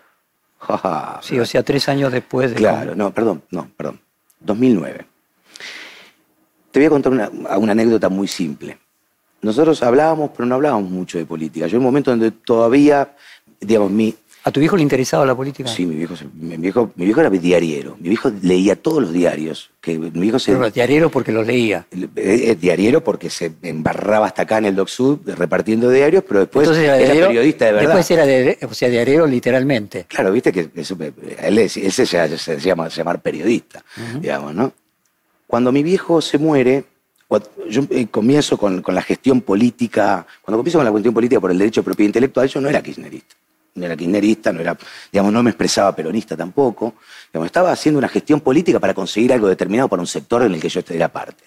sí, 1.22 1.38
o 1.38 1.46
sea, 1.46 1.62
tres 1.62 1.88
años 1.88 2.12
después 2.12 2.50
de... 2.50 2.56
Claro, 2.56 2.94
no, 2.94 3.12
perdón, 3.12 3.42
no, 3.50 3.68
perdón. 3.76 4.00
2009. 4.40 5.06
Te 6.70 6.78
voy 6.78 6.86
a 6.86 6.90
contar 6.90 7.12
una, 7.12 7.28
una 7.58 7.72
anécdota 7.72 8.08
muy 8.08 8.28
simple. 8.28 8.78
Nosotros 9.42 9.82
hablábamos, 9.82 10.30
pero 10.36 10.46
no 10.46 10.54
hablábamos 10.54 10.90
mucho 10.90 11.18
de 11.18 11.24
política. 11.26 11.66
Yo 11.66 11.76
en 11.76 11.80
un 11.80 11.84
momento 11.86 12.10
donde 12.10 12.30
todavía, 12.30 13.16
digamos, 13.60 13.90
mi, 13.90 14.14
¿A 14.42 14.50
tu 14.50 14.58
viejo 14.60 14.76
le 14.76 14.82
interesaba 14.82 15.26
la 15.26 15.34
política? 15.34 15.68
sí, 15.68 15.84
mi 15.84 15.96
viejo, 15.96 16.14
mi 16.34 16.56
viejo, 16.56 16.90
mi 16.96 17.04
viejo 17.04 17.20
era 17.20 17.28
diariero. 17.28 17.96
Mi 18.00 18.08
viejo 18.08 18.32
leía 18.42 18.74
todos 18.74 19.02
los 19.02 19.12
diarios. 19.12 19.70
Que 19.82 19.98
mi 19.98 20.08
viejo 20.10 20.38
se, 20.38 20.52
Pero 20.52 20.70
diario 20.70 21.10
porque 21.10 21.30
los 21.32 21.46
leía. 21.46 21.86
es 22.16 22.60
diariero 22.60 23.04
porque 23.04 23.28
se 23.28 23.52
embarraba 23.62 24.26
hasta 24.26 24.42
acá 24.42 24.58
en 24.58 24.66
el 24.66 24.74
Doc 24.76 24.88
Sud 24.88 25.18
repartiendo 25.36 25.90
diarios, 25.90 26.24
pero 26.26 26.40
después 26.40 26.66
Entonces 26.66 26.84
era, 26.84 26.96
diariero- 26.98 27.26
periodista 27.28 27.64
de 27.66 27.72
verdad. 27.72 27.88
Después 27.88 28.10
era 28.10 28.26
de, 28.26 28.58
o 28.68 28.74
sea, 28.74 28.88
diario 28.88 29.26
literalmente. 29.26 30.06
Claro, 30.08 30.32
viste 30.32 30.52
que 30.52 30.70
eso, 30.74 30.96
él, 31.42 31.58
es- 31.58 31.76
él 31.76 31.92
se, 31.92 32.04
llama- 32.06 32.36
se 32.38 32.58
llama 32.60 32.88
llamar 32.88 33.20
periodista, 33.20 33.84
digamos, 34.20 34.54
¿no? 34.54 34.72
Cuando 35.46 35.70
mi 35.72 35.82
viejo 35.82 36.20
se 36.22 36.38
muere, 36.38 36.84
yo 37.68 37.82
eh, 37.90 38.06
comienzo 38.10 38.56
con, 38.56 38.80
con 38.82 38.94
la 38.94 39.02
gestión 39.02 39.40
política, 39.40 40.26
cuando 40.42 40.58
comienzo 40.58 40.78
con 40.78 40.84
la 40.84 40.90
cuestión 40.90 41.12
política 41.12 41.40
por 41.40 41.50
el 41.50 41.58
derecho 41.58 41.80
de 41.82 41.84
propiedad 41.84 42.08
intelectual, 42.08 42.48
yo 42.48 42.60
no 42.60 42.68
era 42.68 42.82
kirchnerista. 42.82 43.34
No 43.74 43.86
era 43.86 43.96
kirchnerista, 43.96 44.52
no, 44.52 44.60
era, 44.60 44.76
digamos, 45.12 45.32
no 45.32 45.42
me 45.42 45.50
expresaba 45.50 45.94
peronista 45.94 46.36
tampoco. 46.36 46.94
Digamos, 47.32 47.46
estaba 47.46 47.72
haciendo 47.72 47.98
una 47.98 48.08
gestión 48.08 48.40
política 48.40 48.78
para 48.80 48.94
conseguir 48.94 49.32
algo 49.32 49.48
determinado 49.48 49.88
para 49.88 50.00
un 50.00 50.06
sector 50.06 50.42
en 50.42 50.54
el 50.54 50.60
que 50.60 50.68
yo 50.68 50.80
era 50.88 51.08
parte. 51.08 51.44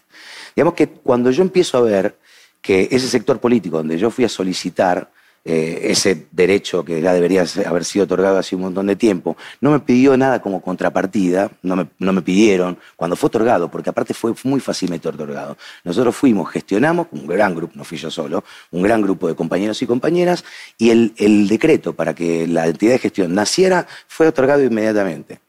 Digamos 0.55 0.73
que 0.73 0.87
cuando 0.87 1.31
yo 1.31 1.41
empiezo 1.41 1.77
a 1.77 1.81
ver 1.81 2.17
que 2.61 2.87
ese 2.91 3.07
sector 3.07 3.39
político 3.39 3.77
donde 3.77 3.97
yo 3.97 4.09
fui 4.09 4.23
a 4.23 4.29
solicitar 4.29 5.11
eh, 5.45 5.87
ese 5.91 6.27
derecho 6.31 6.85
que 6.85 7.01
ya 7.01 7.13
debería 7.13 7.45
haber 7.65 7.83
sido 7.83 8.05
otorgado 8.05 8.37
hace 8.37 8.55
un 8.55 8.61
montón 8.61 8.87
de 8.87 8.95
tiempo, 8.95 9.35
no 9.59 9.71
me 9.71 9.79
pidió 9.79 10.15
nada 10.15 10.41
como 10.41 10.61
contrapartida, 10.61 11.51
no 11.61 11.75
me, 11.75 11.87
no 11.99 12.13
me 12.13 12.21
pidieron 12.21 12.77
cuando 12.95 13.15
fue 13.15 13.27
otorgado, 13.27 13.69
porque 13.69 13.89
aparte 13.89 14.13
fue 14.13 14.33
muy 14.43 14.59
fácilmente 14.59 15.09
otorgado. 15.09 15.57
Nosotros 15.83 16.15
fuimos, 16.15 16.49
gestionamos, 16.49 17.07
un 17.11 17.27
gran 17.27 17.53
grupo, 17.55 17.73
no 17.75 17.83
fui 17.83 17.97
yo 17.97 18.09
solo, 18.09 18.43
un 18.71 18.83
gran 18.83 19.01
grupo 19.01 19.27
de 19.27 19.35
compañeros 19.35 19.81
y 19.81 19.85
compañeras, 19.85 20.45
y 20.77 20.91
el, 20.91 21.13
el 21.17 21.47
decreto 21.47 21.93
para 21.93 22.13
que 22.13 22.47
la 22.47 22.67
entidad 22.67 22.93
de 22.93 22.99
gestión 22.99 23.35
naciera 23.35 23.85
fue 24.07 24.27
otorgado 24.27 24.63
inmediatamente. 24.63 25.39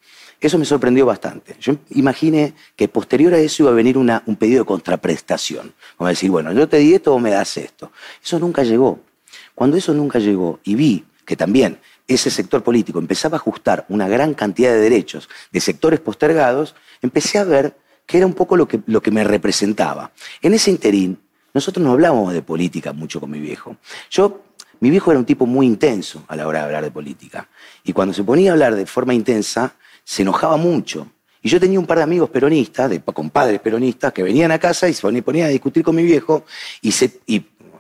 Eso 0.41 0.59
me 0.59 0.67
sorprendió 0.67 1.07
bastante. 1.07 1.57
Yo 1.59 1.77
imaginé 1.91 2.53
que 2.77 2.87
posterior 2.87 3.33
a 3.33 3.39
eso 3.39 3.63
iba 3.63 3.71
a 3.71 3.75
venir 3.75 3.97
una, 3.97 4.23
un 4.27 4.37
pedido 4.37 4.59
de 4.59 4.67
contraprestación. 4.67 5.73
Como 5.97 6.09
decir, 6.09 6.31
bueno, 6.31 6.53
yo 6.53 6.69
te 6.69 6.77
di 6.79 6.93
esto, 6.93 7.13
vos 7.13 7.23
me 7.23 7.31
das 7.31 7.57
esto. 7.57 7.93
Eso 8.23 8.39
nunca 8.39 8.63
llegó. 8.63 9.01
Cuando 9.55 9.77
eso 9.77 9.95
nunca 9.95 10.19
llegó 10.19 10.61
y 10.65 10.75
vi 10.75 11.05
que 11.25 11.37
también 11.37 11.79
ese 12.07 12.31
sector 12.31 12.63
político 12.63 12.99
empezaba 12.99 13.37
a 13.37 13.41
ajustar 13.41 13.87
una 13.89 14.09
gran 14.09 14.35
cantidad 14.35 14.73
de 14.73 14.81
derechos 14.81 15.29
de 15.53 15.61
sectores 15.61 16.01
postergados, 16.01 16.75
empecé 17.01 17.39
a 17.39 17.45
ver 17.45 17.77
que 18.07 18.19
era 18.19 18.27
un 18.27 18.35
poco 18.35 18.57
lo 18.57 18.69
que, 18.69 18.81
lo 18.87 19.01
que 19.01 19.11
me 19.11 19.25
representaba. 19.25 20.13
En 20.43 20.53
ese 20.53 20.71
interín, 20.71 21.19
nosotros 21.55 21.85
no 21.85 21.93
hablábamos 21.93 22.33
de 22.33 22.43
política 22.43 22.93
mucho 22.93 23.21
con 23.21 23.31
mi 23.31 23.41
viejo. 23.41 23.77
Yo, 24.11 24.43
mi 24.81 24.91
viejo 24.91 25.11
era 25.11 25.21
un 25.21 25.25
tipo 25.25 25.47
muy 25.47 25.67
intenso 25.67 26.25
a 26.29 26.37
la 26.37 26.47
hora 26.47 26.59
de 26.61 26.65
hablar 26.67 26.85
de 26.85 26.91
política. 26.91 27.49
Y 27.85 27.93
cuando 27.93 28.13
se 28.13 28.25
ponía 28.25 28.51
a 28.51 28.55
hablar 28.55 28.75
de 28.75 28.87
forma 28.87 29.15
intensa, 29.15 29.75
se 30.03 30.23
enojaba 30.23 30.57
mucho. 30.57 31.09
Y 31.41 31.49
yo 31.49 31.61
tenía 31.61 31.79
un 31.79 31.87
par 31.87 31.99
de 31.99 32.05
amigos 32.05 32.31
peronistas, 32.31 32.91
de 32.91 33.01
compadres 33.03 33.61
peronistas, 33.61 34.13
que 34.13 34.23
venían 34.23 34.51
a 34.51 34.59
casa 34.59 34.89
y 34.89 34.95
se 34.95 35.23
ponían 35.23 35.47
a 35.47 35.51
discutir 35.51 35.85
con 35.85 35.95
mi 35.95 36.03
viejo 36.03 36.45
y, 36.81 36.91
se, 36.93 37.21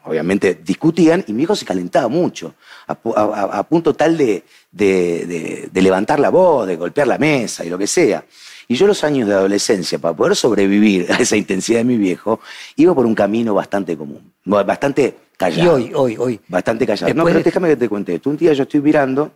obviamente 0.04 0.60
discutían 0.62 1.24
y 1.26 1.32
mi 1.32 1.44
hijo 1.44 1.56
se 1.56 1.64
calentaba 1.64 2.08
mucho, 2.08 2.54
a, 2.86 3.62
punto 3.64 3.94
tal 3.94 4.16
de, 4.16 4.44
de, 4.70 5.70
levantar 5.72 6.20
la 6.20 6.30
voz, 6.30 6.66
de 6.66 6.76
golpear 6.76 7.06
la 7.06 7.18
mesa 7.18 7.64
y 7.64 7.70
lo 7.70 7.78
que 7.78 7.86
sea. 7.86 8.24
Y 8.66 8.76
yo 8.76 8.86
los 8.86 9.04
años 9.04 9.28
de 9.28 9.34
adolescencia, 9.34 9.98
para 9.98 10.14
poder 10.14 10.36
sobrevivir 10.36 11.10
a 11.12 11.16
esa 11.16 11.36
intensidad 11.36 11.78
de 11.78 11.84
mi 11.84 11.96
viejo, 11.96 12.40
iba 12.76 12.94
por 12.94 13.06
un 13.06 13.14
camino 13.14 13.54
bastante 13.54 13.96
común, 13.96 14.32
bastante 14.44 15.16
callado. 15.36 15.78
Y 15.78 15.84
hoy, 15.84 15.92
hoy, 15.94 16.16
hoy. 16.18 16.40
Bastante 16.48 16.86
callado. 16.86 17.12
no, 17.14 17.24
pero 17.24 17.42
déjame 17.42 17.68
que 17.68 17.76
te 17.76 17.88
cuente 17.88 18.14
esto. 18.14 18.30
Un 18.30 18.36
día 18.36 18.52
yo 18.52 18.64
estoy 18.64 18.80
mirando, 18.80 19.32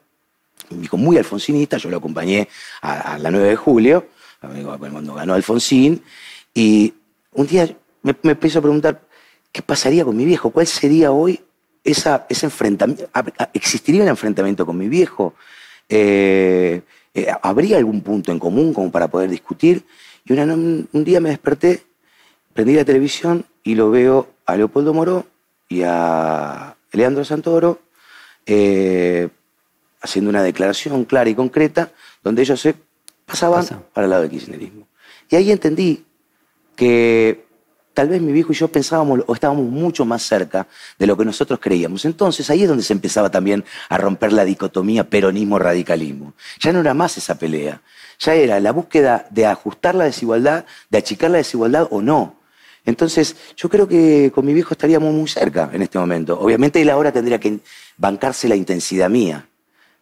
mi 0.71 0.85
hijo 0.85 0.97
muy 0.97 1.17
alfonsinista, 1.17 1.79
yo 1.79 1.91
lo 1.91 1.97
acompañé 1.97 2.49
a, 2.83 3.19
la 3.19 3.31
9 3.31 3.49
de 3.49 3.57
julio, 3.57 4.07
cuando 4.41 5.15
ganó 5.15 5.35
Alfonsín, 5.35 6.03
y 6.55 6.93
un 7.33 7.47
día 7.47 7.69
me, 8.03 8.15
me 8.23 8.33
empiezo 8.33 8.59
a 8.59 8.63
preguntar, 8.63 9.08
¿qué 9.53 9.63
pasaría 9.63 10.05
con 10.05 10.17
mi 10.17 10.25
viejo? 10.25 10.51
¿Cuál 10.51 10.67
sería 10.67 11.13
hoy 11.13 11.41
esa, 11.85 12.27
ese 12.29 12.47
enfrentamiento? 12.47 13.09
¿Existiría 13.53 14.03
un 14.03 14.09
enfrentamiento 14.09 14.67
con 14.67 14.77
mi 14.77 14.89
viejo? 14.89 15.35
Eh, 15.89 16.83
eh, 17.15 17.27
¿Habría 17.43 17.79
algún 17.79 18.03
punto 18.03 18.33
en 18.33 18.39
común 18.39 18.73
como 18.73 18.91
para 18.91 19.09
poder 19.09 19.31
discutir? 19.31 19.85
Y 20.25 20.33
un 20.33 20.89
día 20.93 21.21
me 21.21 21.31
desperté, 21.31 21.83
prendí 22.53 22.75
la 22.75 22.85
televisión 22.85 23.47
y 23.63 23.75
lo 23.75 23.91
veo 23.91 24.29
a 24.45 24.57
Leopoldo 24.57 24.93
Moró 24.93 25.27
y 25.69 25.83
a 25.83 26.77
Leandro 26.93 27.25
Santoro 27.25 27.81
eh, 28.47 29.29
haciendo 30.01 30.31
una 30.31 30.43
declaración 30.43 31.05
clara 31.05 31.31
y 31.31 31.35
concreta 31.35 31.93
donde 32.23 32.43
ellos 32.43 32.61
se 32.61 32.75
pasaban 33.25 33.65
para 33.93 34.05
el 34.05 34.11
lado 34.11 34.23
del 34.23 34.31
kirchnerismo. 34.31 34.87
Y 35.31 35.37
ahí 35.37 35.51
entendí 35.51 36.05
que 36.77 37.48
tal 37.99 38.07
vez 38.07 38.23
mi 38.23 38.31
viejo 38.31 38.53
y 38.53 38.55
yo 38.55 38.69
pensábamos 38.69 39.25
o 39.27 39.35
estábamos 39.35 39.65
mucho 39.65 40.05
más 40.05 40.23
cerca 40.23 40.69
de 41.01 41.05
lo 41.09 41.17
que 41.17 41.25
nosotros 41.25 41.59
creíamos. 41.61 42.05
Entonces 42.05 42.49
ahí 42.49 42.63
es 42.63 42.69
donde 42.69 42.85
se 42.85 42.93
empezaba 42.93 43.29
también 43.29 43.65
a 43.89 43.99
romper 43.99 44.33
la 44.33 44.45
dicotomía 44.45 45.11
peronismo-radicalismo. 45.11 46.33
Ya 46.61 46.73
no 46.73 46.79
era 46.79 46.95
más 46.95 47.19
esa 47.19 47.37
pelea, 47.37 47.83
ya 48.21 48.35
era 48.35 48.61
la 48.61 48.71
búsqueda 48.71 49.27
de 49.31 49.47
ajustar 49.47 49.97
la 49.97 50.05
desigualdad, 50.05 50.65
de 50.89 50.99
achicar 50.99 51.33
la 51.33 51.39
desigualdad 51.39 51.89
o 51.91 52.01
no. 52.01 52.37
Entonces, 52.87 53.35
yo 53.57 53.69
creo 53.69 53.89
que 53.89 54.31
con 54.33 54.47
mi 54.47 54.55
viejo 54.55 54.75
estaríamos 54.75 55.13
muy 55.13 55.27
cerca 55.27 55.69
en 55.73 55.83
este 55.83 55.99
momento. 55.99 56.39
Obviamente 56.39 56.81
él 56.81 56.91
ahora 56.91 57.11
tendría 57.11 57.41
que 57.41 57.59
bancarse 57.97 58.47
la 58.47 58.55
intensidad 58.55 59.11
mía. 59.11 59.45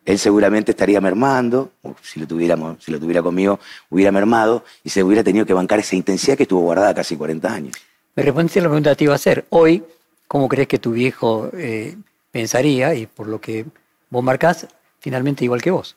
Él 0.05 0.18
seguramente 0.18 0.72
estaría 0.72 1.01
mermando, 1.01 1.72
o 1.80 1.97
si 2.03 2.20
lo, 2.20 2.26
tuviéramos, 2.26 2.76
si 2.84 2.92
lo 2.92 3.01
tuviera 3.01 3.22
conmigo, 3.22 3.59
hubiera 3.88 4.12
mermado 4.12 4.64
y 4.84 4.90
se 4.90 5.03
hubiera 5.03 5.24
tenido 5.24 5.47
que 5.47 5.55
bancar 5.55 5.78
esa 5.78 5.97
intensidad 5.97 6.36
que 6.36 6.42
estuvo 6.42 6.61
guardada 6.61 6.92
casi 6.92 7.16
40 7.16 7.51
años. 7.51 7.86
Me 8.17 8.23
respondiste 8.23 8.62
la 8.62 8.69
pregunta 8.69 8.91
que 8.91 8.97
te 8.97 9.05
iba 9.05 9.12
a 9.12 9.17
hacer. 9.17 9.45
Hoy, 9.51 9.85
¿cómo 10.27 10.49
crees 10.49 10.69
que 10.69 10.79
tu 10.79 10.93
viejo 10.93 11.51
eh, 11.53 11.97
pensaría? 12.33 12.95
Y 12.95 13.05
por 13.05 13.27
lo 13.27 13.43
que 13.43 13.67
vos 14.09 14.25
marcás, 14.25 14.67
finalmente 15.01 15.45
igual 15.45 15.61
que 15.61 15.71
vos. 15.71 15.97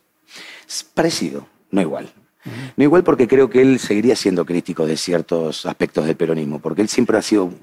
Es 0.67 0.83
parecido, 0.83 1.47
no 1.71 1.79
igual. 1.79 2.11
No 2.75 2.83
igual 2.83 3.05
porque 3.05 3.25
creo 3.25 3.49
que 3.49 3.61
él 3.61 3.79
seguiría 3.79 4.17
siendo 4.17 4.45
crítico 4.45 4.85
de 4.85 4.97
ciertos 4.97 5.65
aspectos 5.65 6.05
del 6.05 6.17
peronismo, 6.17 6.59
porque 6.59 6.81
él 6.81 6.89
siempre 6.89 7.17
ha 7.17 7.21
sido, 7.21 7.53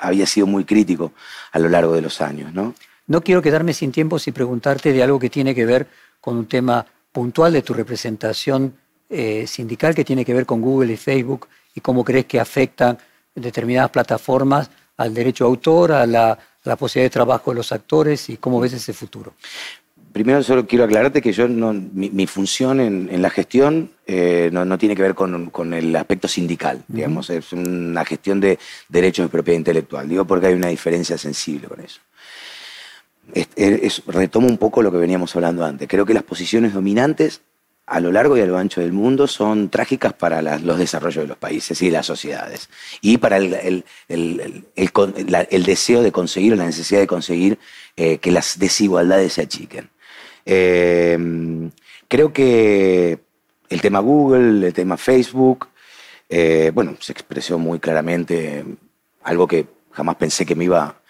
había 0.00 0.26
sido 0.26 0.48
muy 0.48 0.64
crítico 0.64 1.12
a 1.52 1.60
lo 1.60 1.68
largo 1.68 1.94
de 1.94 2.02
los 2.02 2.20
años, 2.20 2.52
¿no? 2.52 2.74
No 3.06 3.22
quiero 3.22 3.40
quedarme 3.40 3.72
sin 3.72 3.92
tiempo 3.92 4.18
sin 4.18 4.34
preguntarte 4.34 4.92
de 4.92 5.02
algo 5.02 5.20
que 5.20 5.30
tiene 5.30 5.54
que 5.54 5.66
ver 5.66 5.86
con 6.20 6.36
un 6.36 6.46
tema 6.46 6.84
puntual 7.12 7.52
de 7.52 7.62
tu 7.62 7.72
representación 7.72 8.74
eh, 9.10 9.46
sindical, 9.46 9.94
que 9.94 10.04
tiene 10.04 10.24
que 10.24 10.34
ver 10.34 10.46
con 10.46 10.60
Google 10.60 10.92
y 10.92 10.96
Facebook, 10.96 11.46
y 11.74 11.80
cómo 11.80 12.04
crees 12.04 12.26
que 12.26 12.40
afectan 12.40 12.98
determinadas 13.34 13.90
plataformas 13.90 14.70
al 14.96 15.14
derecho 15.14 15.44
de 15.44 15.50
autor, 15.50 15.92
a 15.92 16.06
la, 16.06 16.38
posibilidad 16.78 17.06
de 17.06 17.10
trabajo 17.10 17.50
de 17.50 17.56
los 17.56 17.72
actores 17.72 18.28
y 18.28 18.36
cómo 18.36 18.60
ves 18.60 18.72
ese 18.74 18.92
futuro. 18.92 19.34
Primero 20.12 20.42
solo 20.42 20.66
quiero 20.66 20.84
aclararte 20.84 21.22
que 21.22 21.32
yo 21.32 21.48
no, 21.48 21.72
mi, 21.72 22.26
función 22.26 22.80
en, 22.80 23.22
la 23.22 23.30
gestión 23.30 23.90
eh, 24.06 24.50
no, 24.52 24.76
tiene 24.76 24.94
que 24.94 25.02
ver 25.02 25.14
con, 25.14 25.74
el 25.74 25.96
aspecto 25.96 26.28
sindical, 26.28 26.84
digamos, 26.86 27.30
es 27.30 27.52
una 27.52 28.04
gestión 28.04 28.38
de 28.38 28.58
derechos 28.88 29.24
de 29.24 29.30
propiedad 29.30 29.56
intelectual, 29.56 30.08
digo 30.08 30.26
porque 30.26 30.48
hay 30.48 30.54
una 30.54 30.68
diferencia 30.68 31.16
sensible 31.16 31.66
con 31.66 31.80
eso. 31.80 32.00
retomo 34.06 34.48
un 34.48 34.58
poco 34.58 34.82
lo 34.82 34.92
que 34.92 34.98
veníamos 34.98 35.34
hablando 35.34 35.64
antes, 35.64 35.88
creo 35.88 36.04
que 36.04 36.12
las 36.12 36.24
posiciones 36.24 36.74
dominantes 36.74 37.40
a 37.92 38.00
lo 38.00 38.10
largo 38.10 38.38
y 38.38 38.40
a 38.40 38.46
lo 38.46 38.56
ancho 38.56 38.80
del 38.80 38.92
mundo 38.92 39.26
son 39.26 39.68
trágicas 39.68 40.14
para 40.14 40.40
los 40.40 40.78
desarrollos 40.78 41.24
de 41.24 41.28
los 41.28 41.36
países 41.36 41.80
y 41.82 41.86
de 41.86 41.92
las 41.92 42.06
sociedades. 42.06 42.70
Y 43.02 43.18
para 43.18 43.36
el, 43.36 43.84
deseo 45.66 46.02
de 46.02 46.10
conseguir 46.10 46.54
o 46.54 46.56
la 46.56 46.64
necesidad 46.64 47.00
de 47.00 47.06
conseguir 47.06 47.58
eh, 47.96 48.16
que 48.16 48.30
las 48.30 48.58
desigualdades 48.58 49.34
se 49.34 49.42
achiquen. 49.42 49.90
Eh, 50.46 51.18
creo 52.08 52.32
que 52.32 53.18
el 53.68 53.80
tema 53.82 53.98
Google, 53.98 54.66
el 54.68 54.72
tema 54.72 54.96
Facebook, 54.96 55.68
eh, 56.30 56.70
bueno, 56.72 56.96
se 56.98 57.12
expresó 57.12 57.58
muy 57.58 57.78
claramente 57.78 58.64
algo 59.22 59.46
que 59.46 59.66
jamás 59.90 60.16
pensé 60.16 60.46
que 60.46 60.54
me 60.54 60.64
iba 60.64 61.02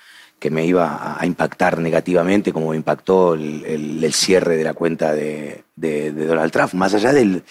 que 0.43 0.51
me 0.51 0.67
iba 0.67 1.17
a 1.17 1.25
impactar 1.25 1.79
negativamente, 1.79 2.53
como 2.53 2.75
impactó 2.75 3.35
el, 3.35 4.13
cierre 4.13 4.57
de 4.57 4.65
la 4.65 4.75
cuenta 4.75 5.15
de, 5.15 5.63
Donald 5.77 6.53
Trump, 6.53 6.75
más 6.75 6.95
allá 6.95 7.13
de 7.13 7.43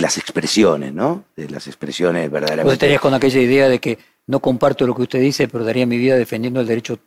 las 0.00 0.18
expresiones, 0.18 0.92
¿no? 0.92 1.24
De 1.36 1.48
las 1.48 1.66
expresiones 1.66 2.30
verdaderamente. 2.30 2.64
Vos 2.64 2.72
estarías 2.74 3.00
con 3.00 3.14
aquella 3.14 3.40
idea 3.40 3.68
de 3.68 3.78
que 3.78 3.98
no 4.26 4.40
comparto 4.40 4.86
lo 4.86 4.94
que 4.94 5.02
usted 5.02 5.20
dice, 5.20 5.48
pero 5.48 5.64
daría 5.64 5.86
mi 5.86 5.98
vida 5.98 6.16
defendiendo 6.16 6.60
el 6.60 6.66
derecho 6.66 6.98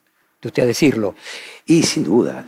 de 0.41 0.47
usted 0.47 0.63
a 0.63 0.65
decirlo. 0.67 1.15
Y 1.65 1.83
sin 1.83 2.03
duda, 2.03 2.45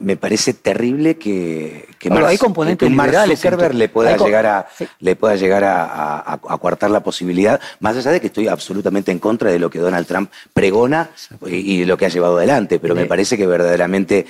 me 0.00 0.16
parece 0.16 0.54
terrible 0.54 1.16
que, 1.16 1.88
que 1.98 2.12
hay 2.12 2.38
componentes 2.38 2.86
que 2.86 2.90
liberales, 2.90 3.42
le 3.74 3.88
pueda 3.88 4.16
llegar 4.16 4.46
a 4.46 4.68
le 5.00 5.16
pueda 5.16 5.36
llegar 5.36 5.64
a, 5.64 6.38
coartar 6.60 6.90
la 6.90 7.02
posibilidad, 7.02 7.60
más 7.80 7.96
allá 7.96 8.10
de 8.12 8.20
que 8.20 8.26
estoy 8.28 8.48
absolutamente 8.48 9.10
en 9.10 9.18
contra 9.18 9.50
de 9.50 9.58
lo 9.58 9.70
que 9.70 9.78
Donald 9.78 10.06
Trump 10.06 10.30
pregona 10.52 11.10
y, 11.46 11.80
de 11.80 11.86
lo 11.86 11.96
que 11.96 12.06
ha 12.06 12.10
llevado 12.10 12.36
adelante, 12.36 12.78
pero 12.78 12.94
me 12.94 13.06
parece 13.06 13.36
que 13.36 13.46
verdaderamente 13.46 14.26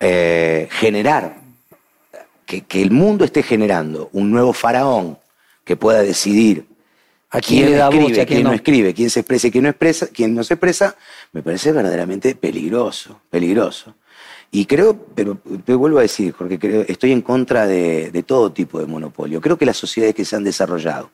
eh, 0.00 0.68
generar 0.70 1.45
que, 2.46 2.82
el 2.82 2.90
mundo 2.90 3.24
esté 3.24 3.42
generando 3.42 4.08
un 4.12 4.30
nuevo 4.30 4.52
faraón 4.52 5.18
que 5.64 5.76
pueda 5.76 6.02
decidir 6.02 6.66
a 7.30 7.40
quién, 7.40 7.74
escribe, 7.74 8.20
a 8.20 8.26
quién, 8.26 8.44
no. 8.44 8.52
escribe, 8.52 8.94
quién 8.94 9.10
se 9.10 9.20
expresa 9.20 9.48
y 9.48 9.50
quién 9.50 9.64
no 9.64 9.70
expresa, 9.70 10.06
quién 10.06 10.34
no 10.34 10.44
se 10.44 10.54
expresa, 10.54 10.96
me 11.32 11.42
parece 11.42 11.72
verdaderamente 11.72 12.36
peligroso, 12.36 13.20
peligroso. 13.28 13.94
Y 14.52 14.64
creo, 14.64 14.96
pero 15.14 15.36
te 15.64 15.74
vuelvo 15.74 15.98
a 15.98 16.02
decir, 16.02 16.32
porque 16.38 16.58
creo, 16.58 16.84
estoy 16.86 17.10
en 17.10 17.20
contra 17.20 17.66
de, 17.66 18.24
todo 18.24 18.52
tipo 18.52 18.78
de 18.78 18.86
monopolio. 18.86 19.40
Creo 19.40 19.58
que 19.58 19.66
las 19.66 19.76
sociedades 19.76 20.14
que 20.14 20.24
se 20.24 20.36
han 20.36 20.44
desarrollado 20.44 21.10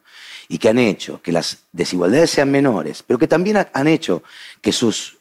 y 0.48 0.58
que 0.58 0.68
han 0.68 0.78
hecho 0.78 1.22
que 1.22 1.32
las 1.32 1.64
desigualdades 1.72 2.30
sean 2.30 2.50
menores, 2.50 3.02
pero 3.04 3.18
que 3.18 3.26
también 3.26 3.66
han 3.72 3.88
hecho 3.88 4.22
que 4.60 4.70
sus 4.70 5.16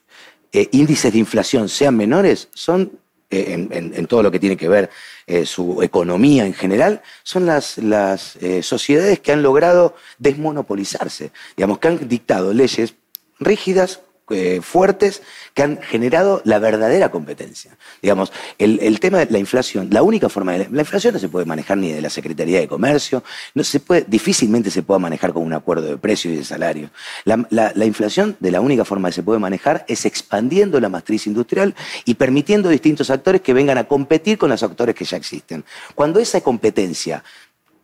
eh, 0.52 0.68
índices 0.74 1.14
de 1.14 1.20
inflación 1.20 1.70
sean 1.70 1.96
menores, 1.96 2.50
son 2.54 2.92
eh, 3.34 3.68
en, 3.72 4.08
todo 4.08 4.24
lo 4.24 4.30
que 4.30 4.40
tiene 4.40 4.58
que 4.58 4.68
ver 4.68 4.90
eh, 5.32 5.46
su 5.46 5.82
economía 5.82 6.46
en 6.46 6.54
general, 6.54 7.02
son 7.24 7.46
las, 7.46 7.78
las 7.78 8.38
sociedades 8.62 9.20
que 9.20 9.32
han 9.32 9.42
logrado 9.42 9.96
desmonopolizarse, 10.20 11.32
digamos, 11.56 11.80
que 11.80 11.88
han 11.88 12.08
dictado 12.08 12.54
leyes 12.54 12.96
rígidas, 13.40 14.02
eh, 14.30 14.62
fuertes 14.62 15.22
que 15.54 15.64
han 15.64 15.82
generado 15.82 16.42
la 16.46 16.60
verdadera 16.60 17.12
competencia. 17.12 17.78
Digamos, 18.02 18.32
el, 18.58 19.00
tema 19.00 19.20
de 19.20 19.26
la 19.30 19.40
inflación, 19.40 19.90
la 19.92 20.04
única 20.04 20.30
forma 20.30 20.54
de 20.54 20.70
la, 20.72 20.82
inflación 20.82 21.14
no 21.14 21.20
se 21.20 21.28
puede 21.28 21.46
manejar 21.46 21.78
ni 21.78 21.92
de 21.92 22.02
la 22.02 22.10
Secretaría 22.10 22.60
de 22.60 22.68
Comercio, 22.68 23.24
no 23.56 23.64
se 23.64 23.80
puede, 23.82 24.06
difícilmente 24.08 24.72
se 24.72 24.84
puede 24.84 25.02
manejar 25.02 25.34
con 25.34 25.44
un 25.44 25.54
acuerdo 25.54 25.88
de 25.88 25.98
precio 25.98 26.32
y 26.32 26.38
de 26.38 26.46
salario. 26.46 26.92
La, 27.26 27.86
inflación 27.86 28.38
de 28.40 28.52
la 28.52 28.62
única 28.62 28.86
forma 28.86 29.10
que 29.10 29.14
se 29.16 29.24
puede 29.24 29.40
manejar 29.40 29.84
es 29.88 30.06
expandiendo 30.06 30.80
la 30.80 30.88
matriz 30.88 31.28
industrial 31.28 31.76
y 32.06 32.14
permitiendo 32.14 32.70
distintos 32.70 33.10
actores 33.10 33.42
que 33.42 33.54
vengan 33.54 33.78
a 33.78 33.84
competir 33.86 34.38
con 34.38 34.50
los 34.50 34.64
actores 34.64 34.96
que 34.96 35.04
ya 35.04 35.18
existen. 35.18 35.66
Cuando 35.94 36.20
esa 36.20 36.40
competencia 36.42 37.24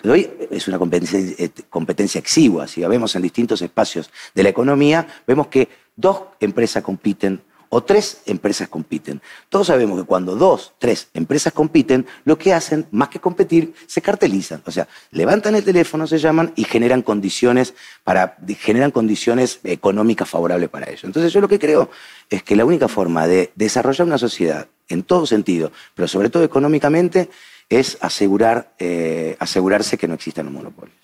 hoy 0.06 0.30
es 0.52 0.68
una 0.68 0.78
competencia, 0.78 1.20
eh, 1.20 1.50
competencia 1.70 2.20
exigua. 2.20 2.68
Si 2.68 2.82
la 2.82 2.88
vemos 2.88 3.16
en 3.16 3.22
distintos 3.22 3.62
espacios 3.62 4.10
de 4.34 4.44
la 4.44 4.50
economía, 4.50 5.08
vemos 5.26 5.48
que 5.48 5.68
dos 5.98 6.22
empresas 6.39 6.82
compiten 6.84 7.41
o 7.70 7.84
tres 7.84 8.22
empresas 8.26 8.70
compiten. 8.70 9.22
Todos 9.50 9.68
sabemos 9.68 10.00
que 10.00 10.06
cuando 10.06 10.36
dos, 10.36 10.74
tres 10.80 11.10
empresas 11.14 11.54
compiten, 11.54 12.06
lo 12.24 12.38
que 12.38 12.54
hacen, 12.54 12.88
más 12.91 13.10
que 13.10 13.20
competir, 13.20 13.74
se 13.88 14.02
cartelizan. 14.02 14.62
O 14.66 14.72
sea, 14.72 14.88
levantan 15.12 15.56
el 15.56 15.64
teléfono, 15.64 16.08
se 16.08 16.18
llaman 16.18 16.54
y 16.56 16.64
generan 16.64 17.02
condiciones, 17.02 17.74
para, 18.04 18.38
generan 18.60 18.91
condiciones 18.91 19.60
económicas 19.64 20.30
favorables 20.30 20.70
para 20.70 20.89
ellos. 20.89 21.04
Entonces 21.04 21.34
yo 21.34 21.41
lo 21.41 21.48
que 21.48 21.60
creo 21.60 21.89
es 22.30 22.43
que 22.43 22.56
la 22.56 22.66
única 22.66 22.88
forma 22.88 23.28
de 23.28 23.52
desarrollar 23.56 24.08
una 24.08 24.18
sociedad 24.18 24.68
en 24.88 25.04
todo 25.04 25.26
sentido, 25.26 25.72
pero 25.93 26.08
sobre 26.08 26.30
todo 26.30 26.43
económicamente, 26.43 27.30
es 27.70 27.98
asegurar, 28.00 28.72
eh, 28.80 29.36
asegurarse 29.39 29.98
que 29.98 30.08
no 30.08 30.14
existan 30.14 30.45
los 30.45 30.54
monopolios. 30.54 30.95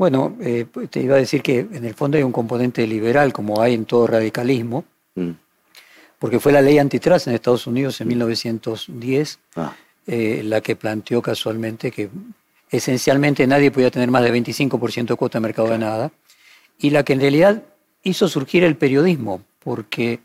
Bueno, 0.00 0.34
eh, 0.40 0.64
te 0.88 1.02
iba 1.02 1.16
a 1.16 1.18
decir 1.18 1.42
que 1.42 1.58
en 1.58 1.84
el 1.84 1.92
fondo 1.92 2.16
hay 2.16 2.22
un 2.22 2.32
componente 2.32 2.86
liberal, 2.86 3.34
como 3.34 3.60
hay 3.60 3.74
en 3.74 3.84
todo 3.84 4.06
radicalismo, 4.06 4.86
mm. 5.14 5.32
porque 6.18 6.40
fue 6.40 6.52
la 6.52 6.62
ley 6.62 6.78
antitrust 6.78 7.26
en 7.26 7.34
Estados 7.34 7.66
Unidos 7.66 8.00
en 8.00 8.08
1910 8.08 9.38
ah. 9.56 9.76
eh, 10.06 10.40
la 10.42 10.62
que 10.62 10.74
planteó 10.74 11.20
casualmente 11.20 11.90
que 11.90 12.08
esencialmente 12.70 13.46
nadie 13.46 13.70
podía 13.70 13.90
tener 13.90 14.10
más 14.10 14.22
de 14.22 14.32
25% 14.32 15.08
de 15.08 15.16
cuota 15.16 15.36
de 15.36 15.42
mercado 15.42 15.68
de 15.68 15.76
nada, 15.76 16.10
y 16.78 16.88
la 16.88 17.02
que 17.02 17.12
en 17.12 17.20
realidad 17.20 17.62
hizo 18.02 18.26
surgir 18.26 18.64
el 18.64 18.78
periodismo, 18.78 19.42
porque 19.58 20.20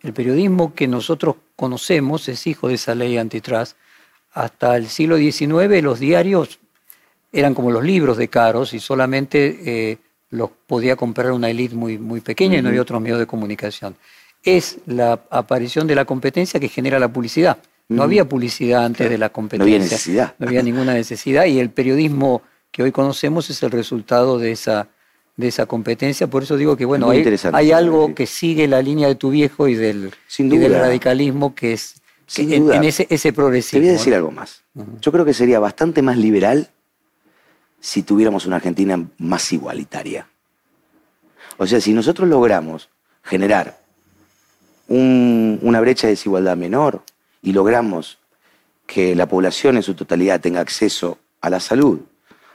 el 0.00 0.14
periodismo 0.14 0.72
que 0.74 0.88
nosotros 0.88 1.36
conocemos 1.54 2.30
es 2.30 2.46
hijo 2.46 2.68
de 2.68 2.76
esa 2.76 2.94
ley 2.94 3.18
antitrust, 3.18 3.76
hasta 4.32 4.74
el 4.78 4.88
siglo 4.88 5.18
XIX 5.18 5.82
los 5.82 6.00
diarios 6.00 6.60
eran 7.32 7.54
como 7.54 7.70
los 7.70 7.84
libros 7.84 8.16
de 8.16 8.28
caros 8.28 8.74
y 8.74 8.80
solamente 8.80 9.58
eh, 9.64 9.98
los 10.30 10.50
podía 10.66 10.96
comprar 10.96 11.32
una 11.32 11.50
élite 11.50 11.74
muy, 11.74 11.98
muy 11.98 12.20
pequeña 12.20 12.58
y 12.58 12.62
no 12.62 12.68
había 12.68 12.82
otros 12.82 13.00
medios 13.00 13.18
de 13.18 13.26
comunicación. 13.26 13.96
Es 14.42 14.78
la 14.86 15.20
aparición 15.30 15.86
de 15.86 15.94
la 15.94 16.04
competencia 16.04 16.60
que 16.60 16.68
genera 16.68 16.98
la 16.98 17.08
publicidad. 17.08 17.58
No 17.88 18.02
había 18.02 18.28
publicidad 18.28 18.84
antes 18.84 19.08
de 19.08 19.16
la 19.16 19.30
competencia. 19.30 19.64
No 19.64 19.64
había 19.64 19.78
necesidad. 19.78 20.34
No 20.38 20.46
había 20.46 20.62
ninguna 20.62 20.92
necesidad 20.92 21.46
y 21.46 21.58
el 21.58 21.70
periodismo 21.70 22.42
que 22.70 22.82
hoy 22.82 22.92
conocemos 22.92 23.48
es 23.48 23.62
el 23.62 23.70
resultado 23.70 24.38
de 24.38 24.52
esa, 24.52 24.88
de 25.36 25.48
esa 25.48 25.64
competencia. 25.64 26.26
Por 26.26 26.42
eso 26.42 26.58
digo 26.58 26.76
que 26.76 26.84
bueno, 26.84 27.08
hay, 27.08 27.24
hay, 27.52 27.72
algo 27.72 28.14
que 28.14 28.26
sigue 28.26 28.68
la 28.68 28.82
línea 28.82 29.08
de 29.08 29.14
tu 29.14 29.30
viejo 29.30 29.68
y 29.68 29.74
del, 29.74 30.12
y 30.38 30.58
del 30.58 30.74
radicalismo 30.74 31.54
que 31.54 31.72
es 31.72 31.94
en, 32.36 32.84
ese, 32.84 33.06
ese 33.08 33.32
progresivo. 33.32 33.80
Te 33.80 33.86
voy 33.86 33.88
a 33.88 33.92
decir 33.98 34.14
algo 34.14 34.30
más. 34.30 34.62
Yo 35.00 35.10
creo 35.10 35.24
que 35.24 35.32
sería 35.32 35.58
bastante 35.58 36.02
más 36.02 36.18
liberal 36.18 36.68
si 37.80 38.02
tuviéramos 38.02 38.46
una 38.46 38.56
Argentina 38.56 39.08
más 39.18 39.52
igualitaria. 39.52 40.28
O 41.56 41.66
sea, 41.66 41.80
si 41.80 41.92
nosotros 41.92 42.28
logramos 42.28 42.88
generar 43.22 43.78
una 44.88 45.80
brecha 45.80 46.06
de 46.06 46.14
desigualdad 46.14 46.56
menor 46.56 47.02
y 47.42 47.52
logramos 47.52 48.18
que 48.86 49.14
la 49.14 49.28
población 49.28 49.76
en 49.76 49.82
su 49.82 49.94
totalidad 49.94 50.40
tenga 50.40 50.60
acceso 50.60 51.18
a 51.40 51.50
la 51.50 51.60
salud, 51.60 52.00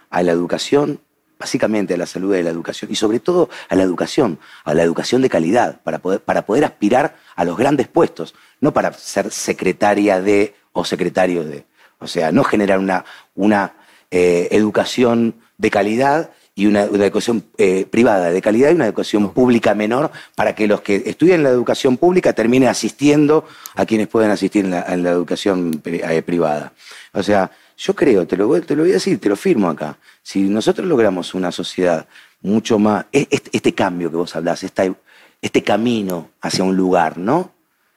a 0.09 0.23
la 0.23 0.31
educación, 0.31 0.99
básicamente 1.37 1.93
a 1.93 1.97
la 1.97 2.05
salud 2.05 2.35
y 2.35 2.39
a 2.39 2.43
la 2.43 2.49
educación, 2.49 2.91
y 2.91 2.95
sobre 2.95 3.19
todo 3.19 3.49
a 3.69 3.75
la 3.75 3.83
educación, 3.83 4.39
a 4.63 4.73
la 4.73 4.81
educación 4.81 5.21
de 5.21 5.29
calidad, 5.29 5.81
para 5.81 5.99
poder, 5.99 6.21
para 6.21 6.45
poder 6.45 6.65
aspirar 6.65 7.17
a 7.35 7.43
los 7.45 7.57
grandes 7.57 7.87
puestos, 7.87 8.33
no 8.61 8.73
para 8.73 8.93
ser 8.93 9.29
secretaria 9.29 10.21
de 10.21 10.55
o 10.71 10.85
secretario 10.85 11.43
de. 11.43 11.65
O 11.99 12.07
sea, 12.07 12.31
no 12.31 12.43
generar 12.43 12.79
una, 12.79 13.05
una 13.35 13.73
eh, 14.15 14.49
educación 14.51 15.33
de 15.57 15.71
calidad 15.71 16.29
y 16.53 16.67
una, 16.67 16.83
educación 16.83 17.43
eh, 17.57 17.87
privada 17.89 18.29
de 18.29 18.43
calidad 18.43 18.69
y 18.69 18.75
una 18.75 18.85
educación 18.85 19.33
pública 19.33 19.73
menor 19.73 20.11
para 20.35 20.53
que 20.53 20.67
los 20.67 20.81
que 20.81 21.01
estudian 21.07 21.41
la 21.41 21.49
educación 21.49 21.97
pública 21.97 22.33
terminen 22.33 22.69
asistiendo 22.69 23.47
a 23.73 23.87
quienes 23.87 24.07
pueden 24.07 24.29
asistir 24.29 24.65
en 24.65 24.69
la, 24.69 25.09
educación 25.09 25.81
eh, 25.85 26.21
privada. 26.21 26.73
O 27.13 27.23
sea, 27.23 27.49
yo 27.75 27.95
creo, 27.95 28.27
te 28.27 28.37
lo, 28.37 28.61
te 28.61 28.75
lo 28.75 28.83
voy 28.83 28.91
a 28.91 28.95
decir, 29.01 29.19
te 29.19 29.29
lo 29.29 29.35
firmo 29.35 29.67
acá, 29.67 29.97
si 30.21 30.43
nosotros 30.43 30.87
logramos 30.87 31.33
una 31.33 31.51
sociedad 31.51 32.05
mucho 32.41 32.77
más, 32.77 33.05
e, 33.11 33.27
este, 33.31 33.49
este 33.51 33.73
cambio 33.73 34.11
que 34.11 34.17
vos 34.17 34.35
hablás, 34.35 34.63
este 34.63 35.63
camino 35.63 36.29
hacia 36.39 36.63
un 36.63 36.77
lugar, 36.77 37.17
¿no? 37.17 37.51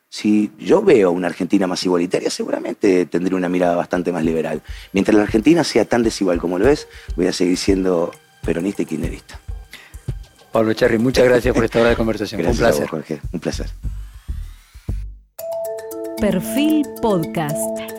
Si 0.08 0.52
yo 0.58 0.82
veo 0.82 1.10
una 1.10 1.26
Argentina 1.26 1.66
más 1.66 1.84
igualitaria, 1.84 2.30
seguramente 2.30 3.06
tendré 3.06 3.34
una 3.34 3.48
mirada 3.48 3.74
bastante 3.74 4.12
más 4.12 4.24
liberal. 4.24 4.62
Mientras 4.92 5.16
la 5.16 5.22
Argentina 5.24 5.64
sea 5.64 5.84
tan 5.84 6.02
desigual 6.02 6.38
como 6.38 6.58
lo 6.58 6.68
es, 6.68 6.88
voy 7.16 7.26
a 7.26 7.32
seguir 7.32 7.58
siendo 7.58 8.12
peronista 8.42 8.82
y 8.82 8.86
kirchnerista. 8.86 9.40
Pablo 10.52 10.72
Charri, 10.72 10.98
muchas 10.98 11.24
gracias 11.24 11.54
por 11.54 11.64
esta 11.64 11.80
hora 11.80 11.90
de 11.90 11.96
conversación. 11.96 12.46
un 12.46 12.56
placer. 12.56 12.88
Jorge. 12.88 13.20
Un 13.32 13.40
placer. 13.40 13.66
Perfil 16.18 16.86
Podcast. 17.02 17.95